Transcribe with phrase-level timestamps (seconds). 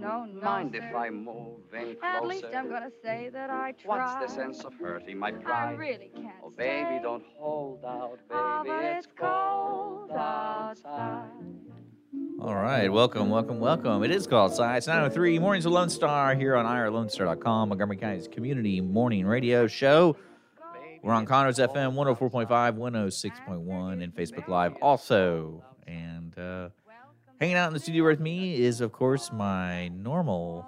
[0.00, 0.82] No, no, Mind sir.
[0.88, 2.04] if I move in closer?
[2.04, 4.18] At least I'm gonna say that I tried.
[4.18, 5.68] What's the sense of hurting my pride?
[5.68, 7.00] I really can't Oh, baby, stay.
[7.02, 8.30] don't hold out, baby.
[8.32, 11.28] Ah, but it's it's cold cold outside.
[12.40, 14.02] All right, welcome, welcome, welcome.
[14.02, 18.80] It is called Science 903 Mornings with Lone Star here on IRLoneStar.com, Montgomery County's community
[18.80, 20.16] morning radio show.
[21.02, 25.62] We're on Conroe's FM 104.5, 106.1, and Facebook Live also.
[25.86, 26.68] And uh,
[27.40, 30.66] hanging out in the studio with me is, of course, my normal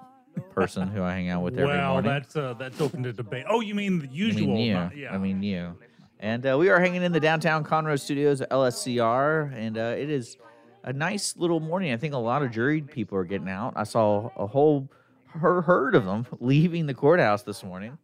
[0.50, 2.10] person who I hang out with every well, morning.
[2.10, 3.44] that's uh, that's open to debate.
[3.48, 4.46] Oh, you mean the I usual?
[4.54, 4.74] mean you.
[4.74, 5.12] not- yeah.
[5.14, 5.76] I mean you.
[6.20, 10.08] And uh, we are hanging in the downtown Conroe studios at LSCR, and uh, it
[10.08, 10.36] is
[10.84, 11.92] a nice little morning.
[11.92, 13.72] I think a lot of juried people are getting out.
[13.76, 14.88] I saw a whole
[15.30, 17.98] her- herd of them leaving the courthouse this morning.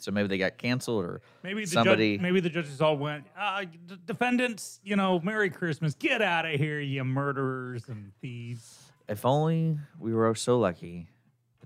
[0.00, 2.16] So maybe they got canceled or maybe the somebody.
[2.16, 3.24] judge, maybe the judges all went.
[3.38, 5.94] Uh, d- defendants, you know, Merry Christmas.
[5.94, 8.78] Get out of here, you murderers and thieves.
[9.08, 11.08] If only we were so lucky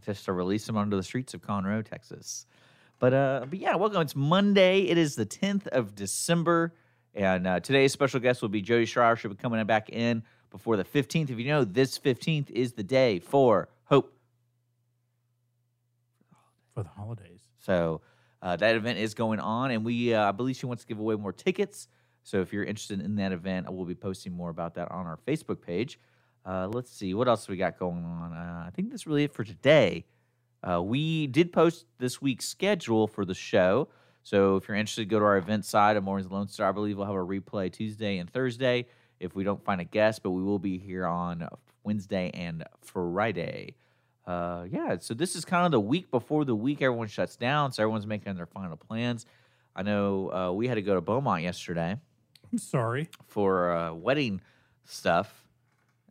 [0.04, 2.46] just to release them onto the streets of Conroe, Texas.
[2.98, 4.00] But uh, but yeah, welcome.
[4.00, 4.82] It's Monday.
[4.82, 6.72] It is the 10th of December,
[7.14, 9.16] and uh, today's special guest will be Jody Schreier.
[9.16, 11.30] She'll be coming back in before the 15th.
[11.30, 14.14] If you know, this 15th is the day for Hope.
[16.74, 17.40] For the holidays.
[17.58, 18.00] So
[18.42, 20.98] uh, that event is going on, and we uh, I believe she wants to give
[20.98, 21.88] away more tickets.
[22.24, 25.18] So if you're interested in that event, we'll be posting more about that on our
[25.26, 25.98] Facebook page.
[26.44, 28.32] Uh, let's see what else we got going on.
[28.32, 30.04] Uh, I think that's really it for today.
[30.62, 33.88] Uh, we did post this week's schedule for the show.
[34.22, 36.68] So if you're interested, go to our event side of Mornings Lone Star.
[36.68, 38.86] I believe we'll have a replay Tuesday and Thursday
[39.18, 41.48] if we don't find a guest, but we will be here on
[41.84, 43.74] Wednesday and Friday.
[44.26, 47.72] Uh, yeah, so this is kind of the week before the week everyone shuts down,
[47.72, 49.26] so everyone's making their final plans.
[49.74, 51.96] I know uh, we had to go to Beaumont yesterday
[52.52, 53.08] I'm sorry.
[53.26, 54.40] for uh, wedding
[54.84, 55.44] stuff,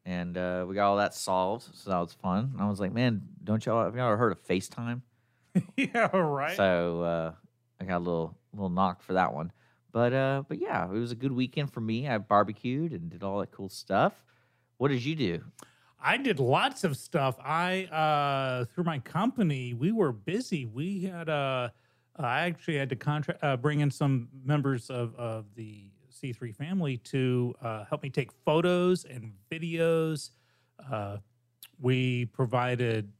[0.06, 2.52] and uh, we got all that solved, so that was fun.
[2.53, 5.02] And I was like, man, don't y'all have y'all ever heard of FaceTime?
[5.78, 6.58] yeah, right.
[6.58, 7.31] So uh,
[7.80, 9.52] I got a little little knock for that one.
[9.92, 12.07] But uh, but yeah, it was a good weekend for me.
[12.07, 14.13] I barbecued and did all that cool stuff.
[14.78, 15.44] What did you do?
[16.03, 17.38] I did lots of stuff.
[17.39, 20.66] I uh through my company, we were busy.
[20.66, 21.69] We had uh
[22.17, 26.97] I actually had to contract uh, bring in some members of of the C3 family
[26.97, 30.31] to uh, help me take photos and videos.
[30.91, 31.17] Uh,
[31.79, 33.12] we provided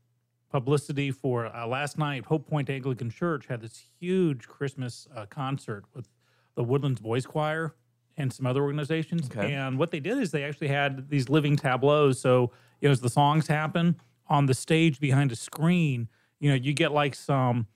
[0.52, 2.26] publicity for uh, last night.
[2.26, 6.10] Hope Point Anglican Church had this huge Christmas uh, concert with
[6.56, 7.76] the Woodlands Boys Choir
[8.18, 9.30] and some other organizations.
[9.32, 9.54] Okay.
[9.54, 12.20] And what they did is they actually had these living tableaus.
[12.20, 13.96] So, you know, as the songs happen
[14.28, 16.10] on the stage behind a screen,
[16.40, 17.68] you know, you get like some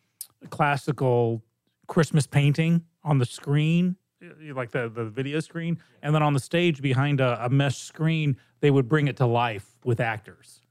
[0.50, 1.44] classical
[1.88, 3.96] Christmas painting on the screen,
[4.54, 5.78] like the, the video screen.
[6.02, 9.26] And then on the stage behind a, a mesh screen, they would bring it to
[9.26, 10.62] life with actors.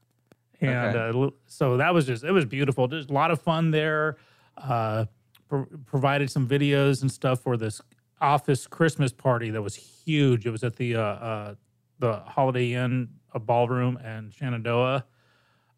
[0.61, 1.19] And Okay.
[1.19, 2.87] uh, so that was just, it was beautiful.
[2.87, 4.17] There's a lot of fun there.
[4.57, 5.05] Uh,
[5.47, 7.81] pro- provided some videos and stuff for this
[8.21, 10.45] office Christmas party that was huge.
[10.45, 11.55] It was at the uh, uh,
[11.99, 15.05] the Holiday Inn uh, ballroom in Shenandoah.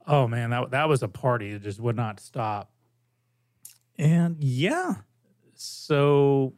[0.06, 2.72] Oh man, that that was a party that just would not stop.
[3.98, 4.96] And yeah,
[5.56, 6.54] so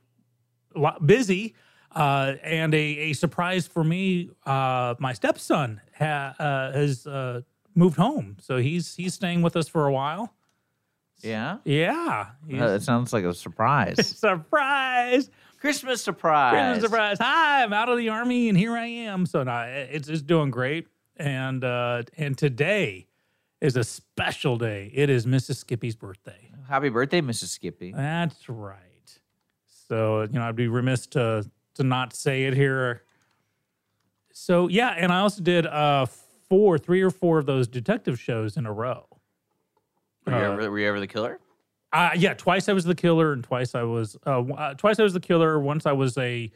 [0.76, 1.56] a lot busy.
[1.92, 7.42] Uh, and a, a surprise for me, uh, my stepson ha, uh, has uh,
[7.74, 10.36] moved home, so he's he's staying with us for a while.
[11.66, 14.08] Yeah, Yeah, it sounds like a surprise.
[14.20, 15.30] surprise.
[15.60, 16.54] Christmas surprise.
[16.54, 17.18] Christmas surprise.
[17.20, 19.26] Hi, I'm out of the army and here I am.
[19.26, 20.88] So no, it's it's doing great.
[21.18, 23.08] And uh and today
[23.62, 24.90] is a special day.
[24.94, 25.58] It is Mrs.
[25.58, 26.52] Skippy's birthday.
[26.68, 27.48] Happy birthday, Mrs.
[27.48, 27.92] Skippy.
[27.92, 28.84] That's right.
[29.88, 33.04] So, you know, I'd be remiss to to not say it here.
[34.32, 36.06] So yeah, and I also did uh
[36.48, 39.06] four, three or four of those detective shows in a row.
[40.26, 41.40] Were you, Uh, ever, were you ever the killer?
[41.92, 45.04] Uh, yeah, twice I was the killer, and twice I was uh, uh, twice I
[45.04, 45.60] was the killer.
[45.60, 46.52] Once I was a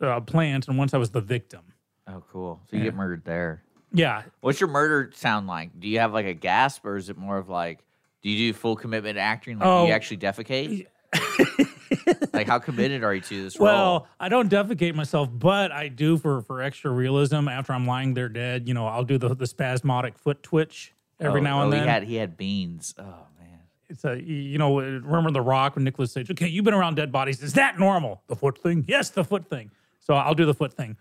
[0.00, 1.62] uh, plant, and once I was the victim.
[2.06, 2.60] Oh, cool.
[2.70, 3.62] So you get murdered there.
[3.92, 5.78] Yeah, What's your murder sound like?
[5.80, 7.78] Do you have like a gasp, or is it more of like,
[8.22, 9.58] do you do full commitment acting?
[9.58, 9.86] Like, do Oh.
[9.86, 10.86] you actually defecate?
[12.32, 13.64] like, how committed are you to this role?
[13.66, 17.48] Well, I don't defecate myself, but I do for for extra realism.
[17.48, 21.40] After I'm lying there dead, you know, I'll do the the spasmodic foot twitch every
[21.40, 21.84] Oh, now and oh, then.
[21.84, 22.94] He had he had beans.
[22.98, 23.26] Oh.
[23.88, 26.30] It's a you know, remember the Rock when Nicolas Cage?
[26.30, 27.42] Okay, you've been around dead bodies.
[27.42, 28.22] Is that normal?
[28.26, 28.84] The foot thing?
[28.88, 29.70] Yes, the foot thing.
[30.00, 30.96] So I'll do the foot thing,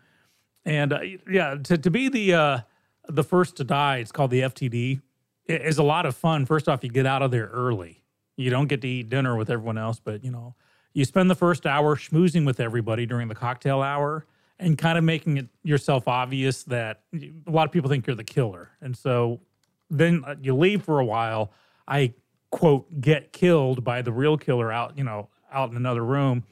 [0.65, 0.99] and uh,
[1.29, 2.59] yeah, to to be the uh,
[3.07, 5.01] the first to die, it's called the FTD.
[5.45, 6.45] It is a lot of fun.
[6.45, 8.03] First off, you get out of there early.
[8.35, 10.55] You don't get to eat dinner with everyone else, but you know,
[10.93, 14.25] you spend the first hour schmoozing with everybody during the cocktail hour
[14.59, 18.23] and kind of making it yourself obvious that a lot of people think you're the
[18.23, 18.71] killer.
[18.81, 19.41] And so
[19.89, 21.51] then uh, you leave for a while.
[21.87, 22.13] I
[22.55, 26.45] quote get killed by the real killer out, you know, out in another room,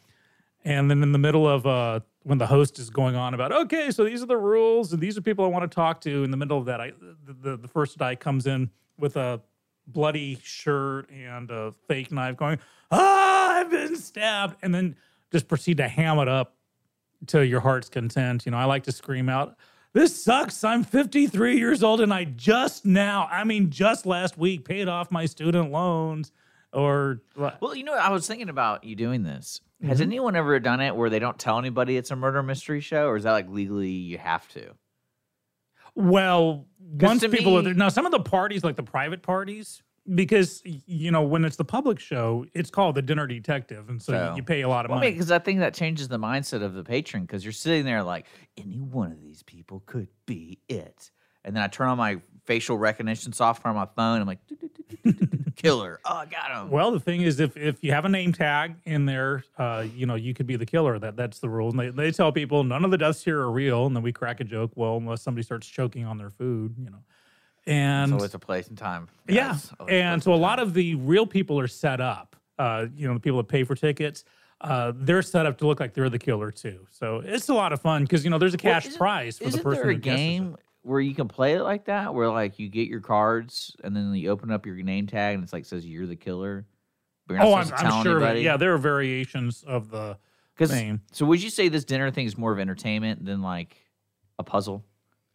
[0.65, 3.89] and then in the middle of uh when the host is going on about okay,
[3.89, 6.25] so these are the rules and these are people I want to talk to.
[6.25, 6.91] In the middle of that, I
[7.25, 9.39] the the, the first guy comes in with a
[9.88, 12.59] bloody shirt and a fake knife, going
[12.91, 14.97] ah, I've been stabbed, and then
[15.31, 16.57] just proceed to ham it up
[17.27, 18.45] to your heart's content.
[18.45, 19.55] You know, I like to scream out,
[19.94, 20.63] This sucks.
[20.63, 25.12] I'm 53 years old and I just now, I mean, just last week paid off
[25.12, 26.31] my student loans
[26.72, 29.62] or Well, you know, I was thinking about you doing this.
[29.84, 30.04] Has Mhm.
[30.04, 33.18] anyone ever done it where they don't tell anybody it's a murder mystery show, or
[33.18, 34.72] is that like legally you have to?
[35.94, 39.84] Well, once people are there, now some of the parties, like the private parties,
[40.15, 44.13] because you know when it's the public show, it's called the dinner detective, and so,
[44.13, 45.11] So- you, you pay a lot of Well, money.
[45.11, 48.25] because I think that changes the mindset of the patron because you're sitting there like
[48.57, 51.11] any one of these people could be it,
[51.45, 54.19] and then I turn on my facial recognition software on my phone.
[54.21, 54.39] I'm like,
[55.55, 56.00] killer.
[56.05, 56.69] Oh, I got him.
[56.69, 60.05] Well, the thing is, if if you have a name tag in there, uh, you
[60.05, 61.00] know you could be the killer.
[61.00, 63.51] That that's the rule And they, they tell people none of the deaths here are
[63.51, 64.71] real, and then we crack a joke.
[64.75, 67.03] Well, unless somebody starts choking on their food, you know.
[67.65, 69.07] And so it's a place and time.
[69.27, 69.71] yeah, guys.
[69.80, 72.36] Always and so a lot of the real people are set up.
[72.60, 74.25] Uh, you know, the people that pay for tickets,
[74.62, 76.86] uh, they're set up to look like they're the killer too.
[76.92, 79.50] So it's a lot of fun because you know there's a cash isn't- prize for
[79.50, 80.24] the person there a who guesses it.
[80.24, 83.95] game where you can play it like that, where like you get your cards and
[83.95, 86.65] then you open up your name tag and it's like says you're the killer,
[87.27, 88.18] but you're not Oh, I'm, supposed to tell I'm sure.
[88.18, 88.42] anybody.
[88.42, 90.18] Yeah, there are variations of the
[90.57, 91.00] 'Cause- thing.
[91.13, 93.77] So would you say this dinner thing is more of entertainment than like
[94.38, 94.83] a puzzle?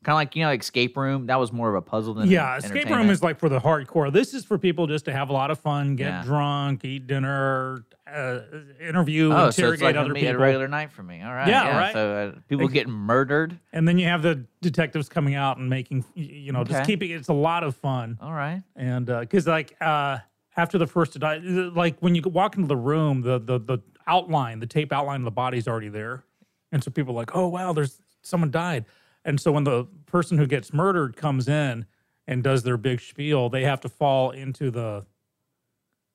[0.05, 1.27] Kind of like you know, like escape room.
[1.27, 4.13] That was more of a puzzle than Yeah, escape room is like for the hardcore.
[4.13, 6.23] This is for people just to have a lot of fun, get Yeah.
[6.23, 8.39] drunk, eat dinner, uh,
[8.81, 11.21] interview, Oh, so it's interrogate like a, other me- a regular night for me.
[11.21, 11.49] All right.
[11.49, 11.79] Yeah, Yeah.
[11.79, 11.93] right.
[11.93, 13.59] So uh, people Ex- getting murdered.
[13.73, 17.29] And then you have the detectives coming out and making, you know, just keeping it's
[17.29, 18.19] a lot of fun.
[18.23, 18.63] All right.
[18.77, 20.19] And because like uh,
[20.57, 23.79] after the first to die, like when you walk into the room, the the the
[24.07, 26.23] outline, the tape outline of the body's already there,
[26.71, 28.85] and so people are like, oh wow, there's someone died.
[29.25, 31.87] And so when the person who gets murdered comes in
[32.27, 35.07] and does their big spiel, they have to fall into the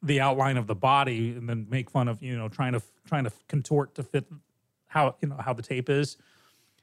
[0.05, 3.23] the outline of the body and then make fun of you know trying to trying
[3.23, 4.25] to contort to fit
[4.87, 6.17] how you know how the tape is.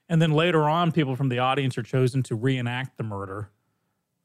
[0.09, 3.49] And then later on, people from the audience are chosen to reenact the murder.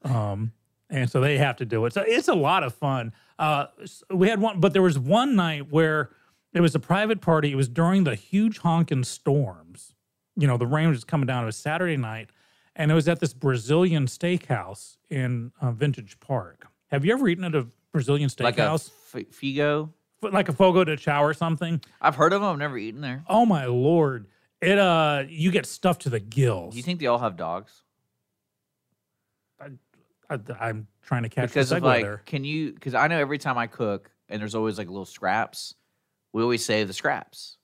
[0.04, 0.52] Um,
[0.90, 1.94] and so they have to do it.
[1.94, 3.14] So it's a lot of fun.
[3.38, 3.68] Uh,
[4.12, 6.10] we had one, but there was one night where
[6.54, 7.52] it was a private party.
[7.52, 9.95] It was during the huge honking storms.
[10.38, 11.44] You know, the rain was coming down.
[11.44, 12.30] It was Saturday night,
[12.76, 16.68] and it was at this Brazilian steakhouse in uh, Vintage Park.
[16.92, 18.44] Have you ever eaten at a Brazilian steakhouse?
[18.44, 19.90] Like a f- Figo.
[20.24, 21.82] F- like a Fogo de Chao or something?
[22.02, 22.52] I've heard of them.
[22.52, 23.24] I've never eaten there.
[23.30, 24.28] Oh my lord!
[24.62, 26.74] It uh, you get stuffed to the gills.
[26.74, 27.84] Do you think they all have dogs?
[30.30, 32.22] I, I'm trying to catch because the of like, there.
[32.26, 32.74] can you?
[32.74, 35.76] Because I know every time I cook, and there's always like little scraps.
[36.34, 37.58] We always save the scraps.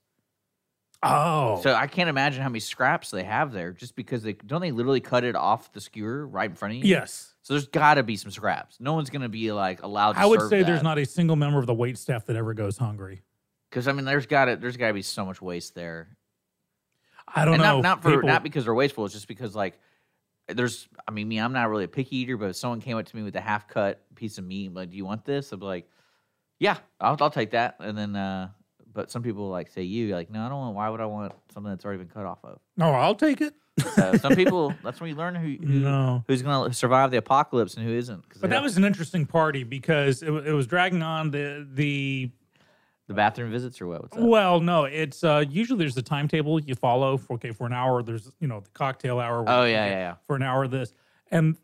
[1.04, 4.62] Oh, So I can't imagine how many scraps they have there, just because they don't
[4.62, 6.90] they literally cut it off the skewer right in front of you.
[6.90, 7.34] yes.
[7.44, 8.78] So there's got to be some scraps.
[8.80, 10.14] No one's gonna be like allowed.
[10.14, 12.54] to I would say there's not a single member of the wait staff that ever
[12.54, 13.24] goes hungry.
[13.72, 16.16] because I mean there's got to there's got to be so much waste there,
[17.28, 17.76] I don't and know.
[17.78, 19.06] not not for people- not because they're wasteful.
[19.06, 19.80] It's just because like
[20.48, 23.08] there's I mean me I'm not really a picky eater, but if someone came up
[23.08, 25.52] to me with a half cut piece of meat, like do you want this?
[25.52, 25.90] I'd be like,
[26.60, 27.78] yeah, I'll I'll take that.
[27.80, 28.50] And then uh,
[28.94, 30.76] but some people like say you like no I don't want.
[30.76, 32.60] Why would I want something that's already been cut off of?
[32.78, 33.54] no, I'll take it.
[33.96, 36.24] So some people that's when you learn who, who No.
[36.28, 38.24] who's gonna survive the apocalypse and who isn't.
[38.40, 42.30] But that have was an interesting party because it, it was dragging on the the
[43.08, 44.16] the bathroom visits or what?
[44.18, 47.18] Well, no, it's uh usually there's a timetable you follow.
[47.18, 49.44] For, okay, for an hour there's you know the cocktail hour.
[49.48, 50.16] Oh yeah yeah yeah.
[50.28, 50.94] For an hour of this
[51.32, 51.58] and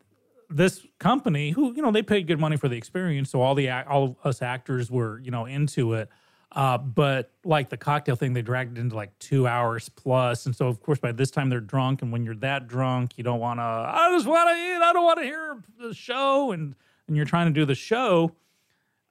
[0.50, 3.70] this company who you know they paid good money for the experience, so all the
[3.70, 6.08] all of us actors were you know into it.
[6.52, 10.56] Uh, but like the cocktail thing, they dragged it into like two hours plus, and
[10.56, 13.38] so of course by this time they're drunk, and when you're that drunk, you don't
[13.38, 13.62] want to.
[13.62, 14.80] I just want to eat.
[14.82, 16.74] I don't want to hear the show, and
[17.06, 18.32] and you're trying to do the show,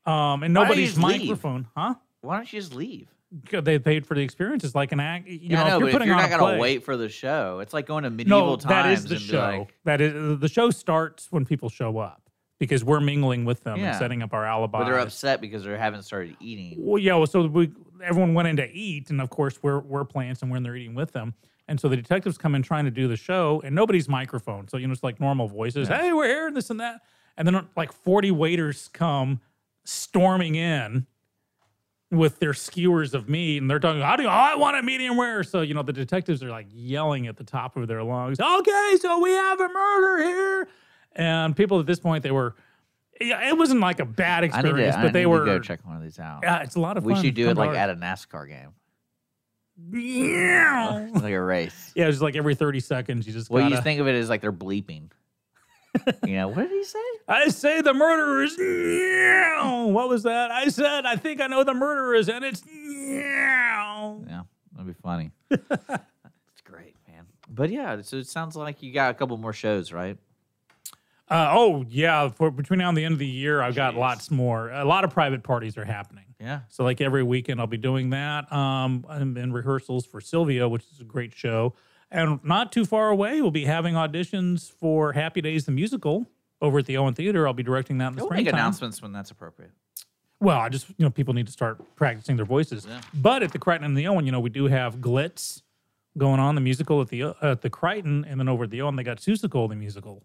[0.05, 1.21] um, and Why don't you nobody's just leave?
[1.21, 1.93] microphone, huh?
[2.21, 3.07] Why don't you just leave?
[3.51, 4.63] They paid for the experience.
[4.63, 5.27] It's like an act.
[5.27, 6.59] You Yeah, know, I know, if you're but putting if you're on not gonna play,
[6.59, 8.65] wait for the show, it's like going to medieval no, times.
[8.65, 9.39] that is the show.
[9.59, 12.26] like, that is the show starts when people show up
[12.59, 13.89] because we're mingling with them Yeah.
[13.89, 14.79] and setting up our alibi.
[14.79, 16.75] but they're upset because they haven't started eating.
[16.77, 17.15] Well, yeah.
[17.15, 17.71] Well, so we
[18.03, 21.11] everyone went in to eat, and of course we're we're somewhere and they're eating with
[21.11, 21.33] them.
[21.69, 24.67] And so the detectives come in trying to do the show, and nobody's microphone.
[24.67, 25.87] So you know it's like normal voices.
[25.87, 27.01] Hey, we're here and this and that.
[27.35, 29.41] And then like forty waiters come
[29.83, 31.05] storming in
[32.09, 34.01] with their skewers of meat, and they're talking.
[34.01, 35.43] How do you, I want a medium rare?
[35.43, 38.39] So you know the detectives are like yelling at the top of their lungs.
[38.39, 40.67] Okay, so we have a murder here.
[41.17, 42.55] And people at this point they were.
[43.19, 45.39] Yeah, it wasn't like a bad need to, experience, I but they were.
[45.39, 46.41] to go check one of these out.
[46.43, 47.21] Yeah, it's a lot of we fun.
[47.23, 48.73] We should do it like at a NASCAR game,
[49.91, 51.91] Yeah, like a race.
[51.95, 53.49] yeah, it's just like every thirty seconds you just.
[53.49, 55.09] Well, you gotta, just think of it as like they're bleeping.
[56.25, 56.99] you know what did he say?
[57.27, 59.93] I say the murderer murderers.
[59.93, 60.51] What was that?
[60.51, 62.63] I said I think I know the murderers, and it's.
[62.67, 64.43] Yeah,
[64.73, 65.31] that'd be funny.
[66.51, 67.25] It's great, man.
[67.49, 70.17] But yeah, so it sounds like you got a couple more shows, right?
[71.29, 73.99] Uh, oh yeah, for between now and the end of the year, I've got Jeez.
[73.99, 74.69] lots more.
[74.69, 76.23] A lot of private parties are happening.
[76.39, 76.61] Yeah.
[76.69, 78.51] So like every weekend, I'll be doing that.
[78.53, 81.73] Um, I'm in rehearsals for Sylvia, which is a great show,
[82.09, 86.27] and not too far away, we'll be having auditions for Happy Days the musical
[86.61, 87.45] over at the Owen Theater.
[87.45, 88.45] I'll be directing that in the spring.
[88.45, 89.71] Make announcements when that's appropriate.
[90.39, 92.85] Well, I just you know people need to start practicing their voices.
[92.87, 93.01] Yeah.
[93.13, 95.61] But at the Crighton and the Owen, you know, we do have Glitz
[96.17, 98.81] going on the musical at the uh, at the Crighton, and then over at the
[98.81, 100.23] Owen they got Seussical the musical.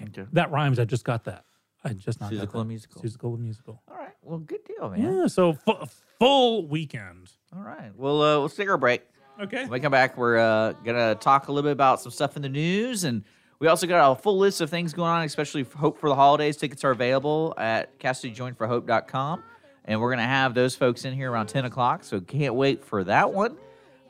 [0.00, 0.24] Okay.
[0.32, 0.78] That rhymes.
[0.78, 1.44] I just got that.
[1.84, 2.52] I just not Seussical that.
[2.52, 3.02] the musical.
[3.02, 3.82] Seussical musical.
[3.88, 4.12] All right.
[4.22, 5.00] Well, good deal, man.
[5.18, 5.26] Yeah.
[5.26, 5.84] So fu-
[6.18, 7.32] full weekend.
[7.54, 7.90] All right.
[7.96, 9.02] Well, uh, we'll take our break.
[9.40, 9.62] Okay.
[9.62, 12.42] When we come back, we're uh, gonna talk a little bit about some stuff in
[12.42, 13.24] the news, and
[13.58, 16.14] we also got a full list of things going on, especially for Hope for the
[16.14, 16.56] holidays.
[16.56, 19.42] Tickets are available at CassidyJoinForHope.com,
[19.86, 22.04] and we're gonna have those folks in here around ten o'clock.
[22.04, 23.56] So can't wait for that one.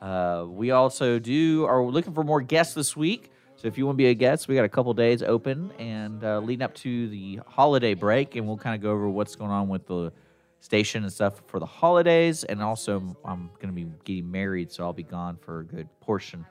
[0.01, 3.31] Uh, we also do are looking for more guests this week.
[3.63, 6.21] So if you want to be a guest, we got a couple days open and
[6.21, 9.51] uh, leading up to the holiday break, and we'll kind of go over what's going
[9.51, 10.11] on with the
[10.59, 12.43] station and stuff for the holidays.
[12.43, 15.87] And also, I'm going to be getting married, so I'll be gone for a good
[16.01, 16.45] portion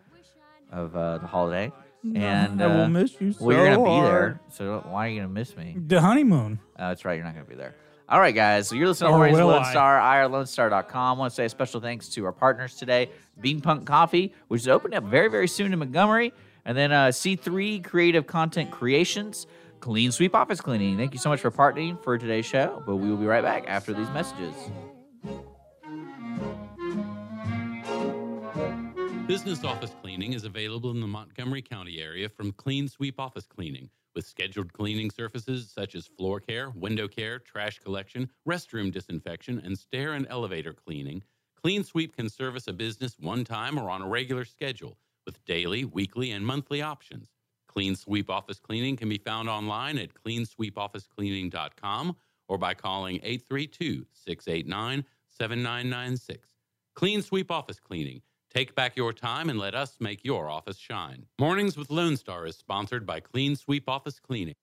[0.70, 1.70] of uh, the holiday.
[2.14, 3.34] And I will uh, miss you.
[3.38, 4.32] well, you're going to be hard.
[4.32, 5.76] there, so why are you going to miss me?
[5.86, 6.60] The honeymoon.
[6.78, 7.16] Uh, that's right.
[7.16, 7.74] You're not going to be there.
[8.08, 8.68] All right, guys.
[8.68, 9.70] So you're listening to Or Mornings with Lone I?
[9.70, 11.18] Star, irlonestar.com.
[11.18, 14.62] I want to say a special thanks to our partners today, Bean Punk Coffee, which
[14.62, 16.32] is opening up very, very soon in Montgomery,
[16.64, 19.46] and then uh, C3 Creative Content Creations,
[19.80, 20.96] Clean Sweep Office Cleaning.
[20.96, 23.64] Thank you so much for partnering for today's show, but we will be right back
[23.66, 24.54] after these messages.
[29.26, 33.88] Business office cleaning is available in the Montgomery County area from Clean Sweep Office Cleaning,
[34.14, 39.78] with scheduled cleaning services such as floor care, window care, trash collection, restroom disinfection, and
[39.78, 41.22] stair and elevator cleaning.
[41.62, 45.84] Clean Sweep can service a business one time or on a regular schedule with daily,
[45.84, 47.30] weekly, and monthly options.
[47.68, 52.16] Clean Sweep Office Cleaning can be found online at cleansweepofficecleaning.com
[52.48, 56.48] or by calling 832 689 7996.
[56.94, 58.20] Clean Sweep Office Cleaning.
[58.52, 61.24] Take back your time and let us make your office shine.
[61.38, 64.56] Mornings with Lone Star is sponsored by Clean Sweep Office Cleaning.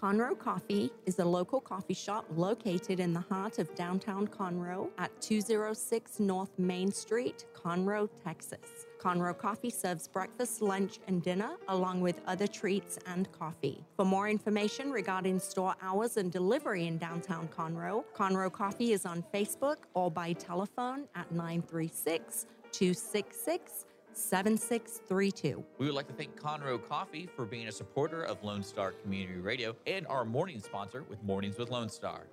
[0.00, 5.10] Conroe Coffee is a local coffee shop located in the heart of downtown Conroe at
[5.20, 8.86] 206 North Main Street, Conroe, Texas.
[9.00, 13.84] Conroe Coffee serves breakfast, lunch, and dinner, along with other treats and coffee.
[13.96, 19.24] For more information regarding store hours and delivery in downtown Conroe, Conroe Coffee is on
[19.34, 23.86] Facebook or by telephone at 936 266
[24.18, 25.64] 7632.
[25.78, 29.38] We would like to thank Conroe Coffee for being a supporter of Lone Star Community
[29.38, 32.26] Radio and our morning sponsor with Mornings with Lone Star.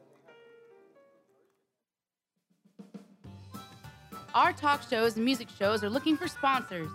[4.33, 6.89] Our talk shows and music shows are looking for sponsors.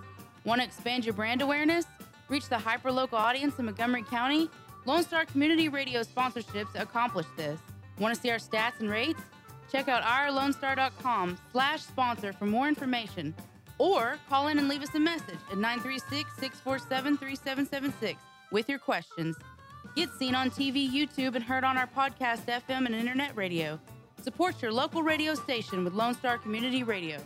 [0.44, 1.87] Want to expand your brand awareness?
[2.28, 4.50] Reach the hyperlocal audience in Montgomery County?
[4.85, 7.59] Lone Star Community Radio sponsorships accomplish this.
[7.99, 9.20] Want to see our stats and rates?
[9.70, 13.35] Check out ourlonestar.com slash sponsor for more information.
[13.80, 18.16] Or call in and leave us a message at 936-647-3776
[18.52, 19.37] with your questions.
[19.96, 23.80] Get seen on TV, YouTube, and heard on our podcast, FM, and internet radio.
[24.20, 27.16] Support your local radio station with Lone Star Community Radio.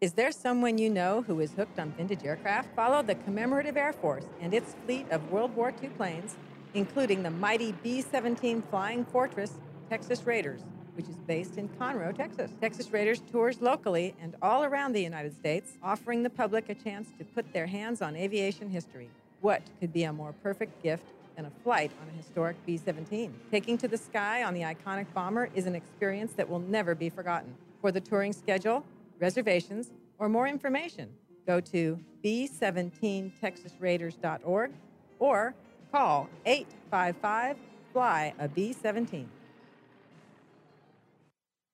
[0.00, 2.76] Is there someone you know who is hooked on vintage aircraft?
[2.76, 6.36] Follow the Commemorative Air Force and its fleet of World War II planes,
[6.74, 9.54] including the mighty B 17 Flying Fortress
[9.90, 10.60] Texas Raiders,
[10.96, 12.52] which is based in Conroe, Texas.
[12.60, 17.08] Texas Raiders tours locally and all around the United States, offering the public a chance
[17.18, 19.10] to put their hands on aviation history.
[19.40, 21.04] What could be a more perfect gift
[21.36, 23.34] than a flight on a historic B 17?
[23.50, 27.10] Taking to the sky on the iconic bomber is an experience that will never be
[27.10, 27.54] forgotten.
[27.80, 28.82] For the touring schedule,
[29.20, 31.10] reservations, or more information,
[31.46, 34.70] go to b17texasraiders.org
[35.18, 35.54] or
[35.92, 37.56] call 855
[37.92, 39.26] Fly a B 17.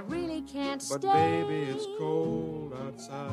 [0.00, 1.42] really can't But stay.
[1.42, 3.32] baby, it's cold outside.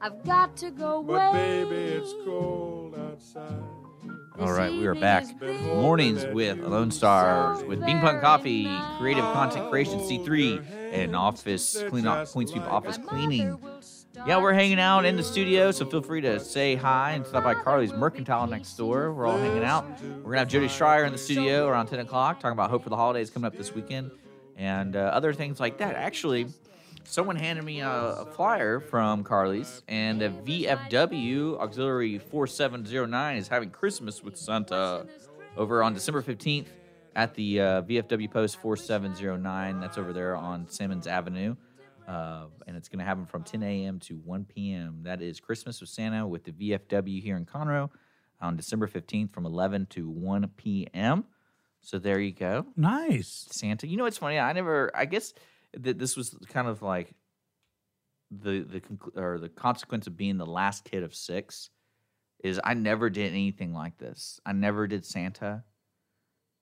[0.00, 1.16] I've got to go away.
[1.16, 3.62] But baby, it's cold outside.
[4.38, 5.26] All right, we are back.
[5.66, 8.64] Mornings with Lone Stars with Bean Punk Coffee,
[8.98, 13.58] Creative Content Creation C3, and Office Clean Up, Clean Sweep Office Cleaning.
[14.26, 17.44] Yeah, we're hanging out in the studio, so feel free to say hi and stop
[17.44, 19.12] by Carly's Mercantile next door.
[19.12, 19.84] We're all hanging out.
[20.02, 22.88] We're gonna have Jody Schreier in the studio around 10 o'clock, talking about Hope for
[22.90, 24.10] the Holidays coming up this weekend,
[24.60, 25.96] and uh, other things like that.
[25.96, 26.46] Actually,
[27.04, 33.70] someone handed me a, a flyer from Carly's, and a VFW Auxiliary 4709 is having
[33.70, 35.06] Christmas with Santa
[35.56, 36.66] over on December 15th
[37.16, 39.80] at the uh, VFW Post 4709.
[39.80, 41.56] That's over there on Simmons Avenue.
[42.06, 43.98] Uh, and it's going to happen from 10 a.m.
[44.00, 44.98] to 1 p.m.
[45.04, 47.88] That is Christmas with Santa with the VFW here in Conroe
[48.42, 51.24] on December 15th from 11 to 1 p.m.
[51.82, 52.66] So there you go.
[52.76, 53.46] Nice.
[53.50, 53.86] Santa.
[53.86, 54.38] You know what's funny?
[54.38, 54.90] I never.
[54.94, 55.32] I guess
[55.78, 57.14] that this was kind of like
[58.30, 61.70] the the or the consequence of being the last kid of six
[62.42, 64.40] is I never did anything like this.
[64.46, 65.64] I never did Santa,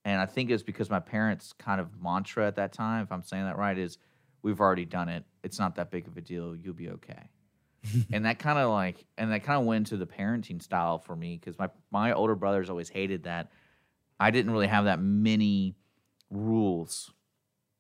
[0.04, 3.22] and I think it's because my parents' kind of mantra at that time, if I'm
[3.22, 3.98] saying that right, is
[4.42, 5.24] we've already done it.
[5.42, 6.56] It's not that big of a deal.
[6.56, 7.28] You'll be okay.
[8.12, 11.14] and that kind of like, and that kind of went to the parenting style for
[11.14, 13.50] me because my my older brothers always hated that
[14.20, 15.76] I didn't really have that many
[16.30, 17.12] rules,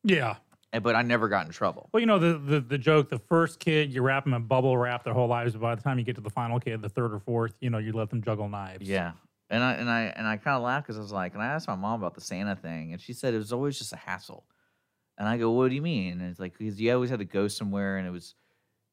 [0.04, 0.36] Yeah.
[0.82, 1.88] but I never got in trouble.
[1.92, 4.76] Well, you know the, the the joke: the first kid you wrap them in bubble
[4.76, 6.88] wrap their whole lives, but by the time you get to the final kid, the
[6.88, 8.88] third or fourth, you know, you let them juggle knives.
[8.88, 9.12] Yeah.
[9.50, 11.46] And I and I and I kind of laughed because I was like, and I
[11.46, 13.96] asked my mom about the Santa thing, and she said it was always just a
[13.96, 14.44] hassle.
[15.16, 16.20] And I go, what do you mean?
[16.20, 18.34] And it's like because you always had to go somewhere, and it was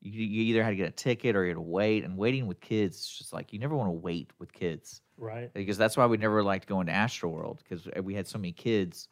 [0.02, 2.04] you, you either had to get a ticket or you had to wait.
[2.04, 5.54] And waiting with kids, is just like you never want to wait with kids Right.
[5.54, 8.38] because that's why we never liked going to Astro World because uh, we had so
[8.38, 9.08] many kids,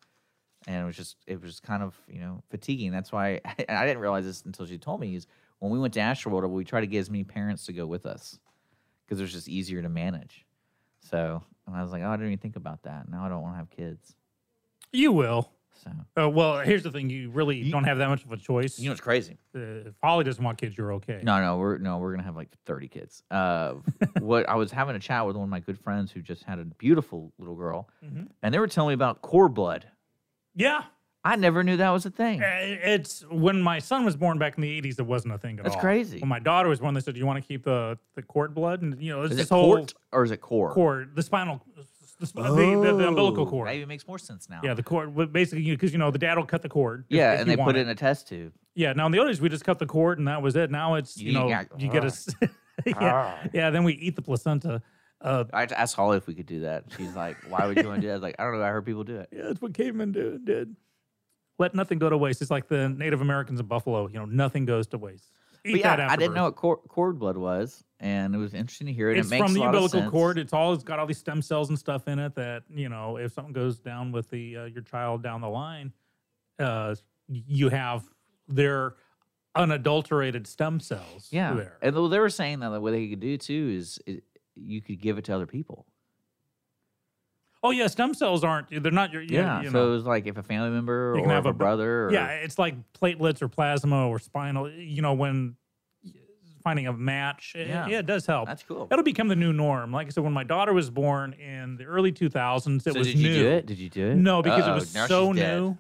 [0.67, 2.91] and it was just it was kind of you know fatiguing.
[2.91, 5.27] That's why and I didn't realize this until she told me is
[5.59, 7.85] when we went to Astro World, we tried to get as many parents to go
[7.85, 8.37] with us
[9.05, 10.45] because it was just easier to manage.
[10.99, 13.09] So and I was like, oh, I didn't even think about that.
[13.09, 14.15] Now I don't want to have kids.
[14.91, 15.49] You will.
[15.75, 18.79] So Uh, well, here's the thing: you really don't have that much of a choice.
[18.79, 19.37] you know, it's crazy.
[19.55, 19.59] Uh,
[19.89, 21.21] if Holly doesn't want kids, you're okay.
[21.23, 23.23] No, no, we're no, we're gonna have like thirty kids.
[23.31, 23.75] Uh,
[24.19, 26.59] what I was having a chat with one of my good friends who just had
[26.59, 28.27] a beautiful little girl, Mhm.
[28.41, 29.87] and they were telling me about cord blood.
[30.55, 30.83] Yeah.
[31.25, 32.43] I never knew that was a thing.
[32.43, 34.99] Uh, It's when my son was born back in the '80s.
[34.99, 35.81] It wasn't a thing at That's all.
[35.81, 36.19] crazy.
[36.19, 38.53] When my daughter was born, they said, "Do you want to keep the the cord
[38.53, 40.71] blood?" And you know, it's Is this it whole or is it core?
[40.73, 41.61] cord, the spinal,
[42.19, 43.65] the, sp- the, the, the umbilical cord.
[43.67, 44.61] Maybe it makes more sense now.
[44.63, 45.15] Yeah, the cord.
[45.15, 47.05] but Basically, because you know the dad will cut the cord.
[47.09, 48.53] if- Yeah, if and you they want put it in a test tube.
[48.75, 50.71] Yeah, now in the old days we just cut the cord and that was it.
[50.71, 52.27] Now it's you, You know got- you get a s-
[52.85, 53.69] yeah, yeah.
[53.69, 54.81] Then we eat the placenta.
[55.21, 56.83] Uh, I had to ask Holly if we could do that.
[56.97, 58.63] She's like, "Why would you want to do that?" I was like, "I don't know.
[58.63, 60.75] I heard people do it." yeah, that's what cavemen do, did.
[61.59, 62.41] Let nothing go to waste.
[62.41, 64.07] It's like the Native Americans in Buffalo.
[64.07, 65.31] You know, nothing goes to waste.
[65.63, 68.53] Eat But yeah, that I didn't know what cord, cord blood was, and it was
[68.53, 69.17] interesting to hear it.
[69.17, 70.37] It's it makes from the umbilical cord.
[70.37, 73.17] It's all it's got all these stem cells and stuff in it that you know
[73.17, 75.93] if something goes down with the uh, your child down the line,
[76.59, 76.95] uh,
[77.29, 78.03] you have
[78.47, 78.95] their
[79.55, 81.29] unadulterated stem cells.
[81.31, 81.77] Yeah, there.
[81.81, 84.23] and they were saying that what they could do too is it,
[84.55, 85.85] you could give it to other people.
[87.65, 88.83] Oh yeah, stem cells aren't.
[88.83, 89.21] They're not your.
[89.21, 89.61] Yeah.
[89.61, 89.87] you so know.
[89.87, 92.07] it was like if a family member You or have a a brother.
[92.07, 94.69] Or, Yeah, it's like platelets or plasma or spinal.
[94.69, 95.55] You know, when
[96.63, 97.87] finding a match, it- Yeah.
[97.87, 98.47] yeah, it does help.
[98.47, 98.87] That's cool.
[98.91, 99.91] It'll become the new norm.
[99.91, 103.07] Like I said, when my daughter was born in the early 2000s, it So was
[103.07, 103.29] did new.
[103.29, 103.65] you do it?
[103.65, 104.15] Did you do it?
[104.15, 105.77] No, because Uh-oh, it oh, was so new.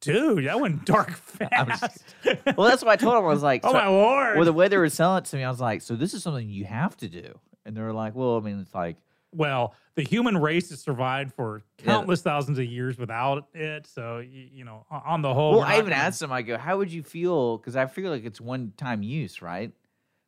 [0.00, 2.02] Dude, that went dark fast.
[2.24, 3.24] just- well, that's what I told him.
[3.24, 4.36] I was like, Oh, so- my lord.
[4.36, 6.22] Well, the way they were selling it to me, I was like, so this is
[6.22, 7.38] something you have to do.
[7.64, 8.96] And they were like, well, I mean, it's like,
[9.34, 11.84] well, the human race has survived for Yeah.
[11.86, 13.86] countless thousands of years without it.
[13.86, 16.56] So, you, you know, on the whole, well, I even gonna- asked him, I go,
[16.58, 17.58] how would you feel?
[17.58, 19.72] Because I feel like it's one time use, right?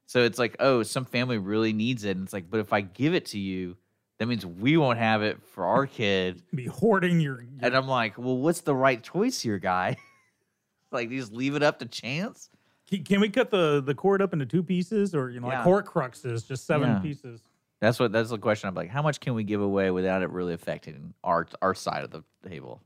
[0.06, 2.16] So it's like, oh, some family really needs it.
[2.16, 3.76] And it's like, but if I give it to you,
[4.18, 6.42] that means we won't have it for our kid.
[6.54, 9.96] be hoarding your, your And I'm like, well, what's the right choice here, guy?
[10.92, 12.50] like, you just leave it up to chance?
[12.88, 15.64] Can, can we cut the the cord up into two pieces, or you know, Yeah.
[15.64, 16.98] like Horcruxes, just seven Yeah.
[16.98, 17.42] pieces?
[17.80, 18.68] That's what that's the question.
[18.68, 22.04] I'm like, how much can we give away without it really affecting our our side
[22.04, 22.80] of the table?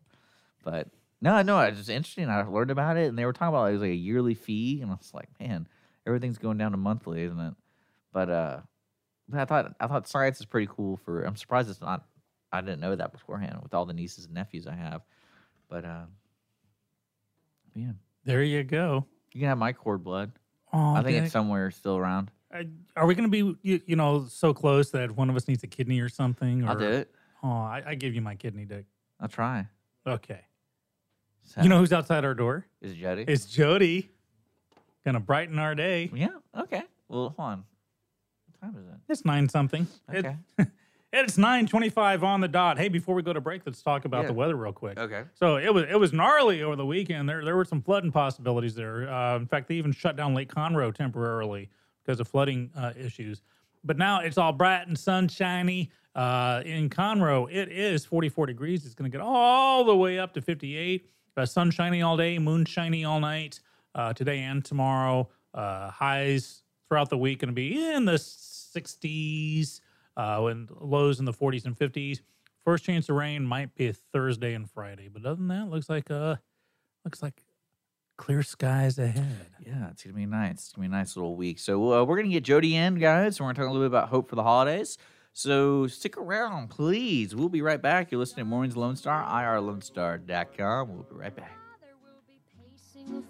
[0.64, 0.88] But
[1.20, 2.28] no, no, it's just interesting.
[2.28, 4.80] I learned about it, and they were talking about it was like a yearly fee,
[4.82, 5.68] and I was like, man,
[6.06, 7.54] everything's going down to monthly, isn't it?
[8.12, 8.60] But uh,
[9.32, 10.96] I thought I thought science is pretty cool.
[11.04, 12.04] For I'm surprised it's not.
[12.52, 15.02] I didn't know that beforehand with all the nieces and nephews I have.
[15.68, 16.04] But uh,
[17.74, 17.92] yeah,
[18.24, 19.04] There you go.
[19.32, 20.32] you can have my cord blood.
[20.72, 22.30] Oh, I think it's somewhere still around.
[22.96, 25.62] Are we going to be, you, you know, so close that one of us needs
[25.62, 26.64] a kidney or something?
[26.64, 27.10] Or, I'll do it.
[27.42, 28.86] Oh, I, I give you my kidney, Dick.
[29.20, 29.66] I'll try.
[30.06, 30.40] Okay.
[31.44, 32.66] So, You know who's outside our door?
[32.80, 33.24] is Jody?
[33.28, 34.10] It's Jody.
[35.04, 36.10] Gonna brighten our day.
[36.14, 36.28] yeah.
[36.58, 36.82] Okay.
[37.08, 37.64] Well, hold on.
[38.46, 38.94] What time is it?
[39.08, 39.86] It's nine something.
[40.12, 40.36] It- Okay.
[41.12, 42.76] it's nine twenty-five on the dot.
[42.78, 44.26] Hey, before we go to break, let's talk about Yeah.
[44.28, 44.98] the weather real quick.
[44.98, 45.22] Okay.
[45.34, 47.28] So it was it was gnarly over the weekend.
[47.28, 49.08] There there were some flooding possibilities there.
[49.10, 51.70] Uh, in fact, they even shut down Lake Conroe temporarily
[52.08, 53.42] because of flooding uh, issues.
[53.84, 57.52] But now it's all bright and sunshiny uh, in Conroe.
[57.52, 58.86] It is 44 degrees.
[58.86, 61.06] It's going to get all the way up to 58.
[61.36, 63.60] Uh, sunshiny all day, moonshiny all night
[63.94, 65.28] uh, today and tomorrow.
[65.52, 69.80] Uh, highs throughout the week going to be in the 60s
[70.16, 72.20] uh, and lows in the 40s and 50s.
[72.64, 76.10] First chance of rain might be Thursday and Friday, but other than that, looks like
[76.10, 76.36] uh,
[77.04, 77.42] looks like
[78.18, 79.46] clear skies ahead.
[79.66, 80.52] Yeah, it's gonna be nice.
[80.52, 81.58] It's gonna be a nice little week.
[81.58, 83.38] So uh, we're gonna get Jody in, guys.
[83.38, 84.98] And we're gonna talk a little bit about hope for the holidays.
[85.32, 87.34] So stick around, please.
[87.34, 88.10] We'll be right back.
[88.10, 90.88] You're listening to Mornings Lone Star, irlonestar.com.
[90.88, 91.52] We'll be right back.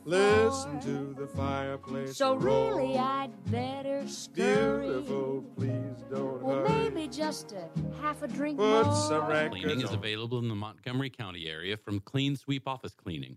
[0.05, 2.17] Listen to the fireplace.
[2.17, 2.79] So roar.
[2.79, 4.87] really, I'd better scurry.
[4.89, 6.91] Beautiful, please don't Well, hurry.
[6.91, 7.69] maybe just a
[8.03, 9.29] half a drink Put some more.
[9.31, 13.37] records Cleaning is available in the Montgomery County area from Clean Sweep Office Cleaning,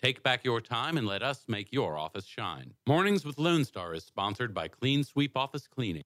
[0.00, 2.74] Take back your time and let us make your office shine.
[2.86, 6.04] Mornings with Lone Star is sponsored by Clean Sweep Office Cleaning.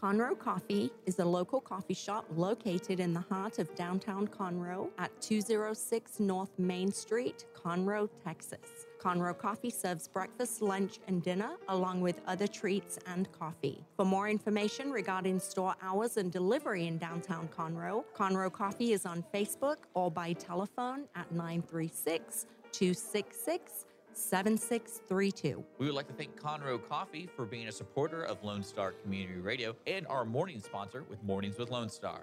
[0.00, 5.10] Conroe Coffee is a local coffee shop located in the heart of downtown Conroe at
[5.20, 8.86] 206 North Main Street, Conroe, Texas.
[8.98, 13.84] Conroe Coffee serves breakfast, lunch, and dinner, along with other treats and coffee.
[13.94, 19.22] For more information regarding store hours and delivery in downtown Conroe, Conroe Coffee is on
[19.34, 23.84] Facebook or by telephone at 936 266
[24.20, 25.64] 7632.
[25.78, 29.40] We would like to thank Conroe Coffee for being a supporter of Lone Star Community
[29.40, 32.22] Radio and our morning sponsor with Mornings with Lone Star.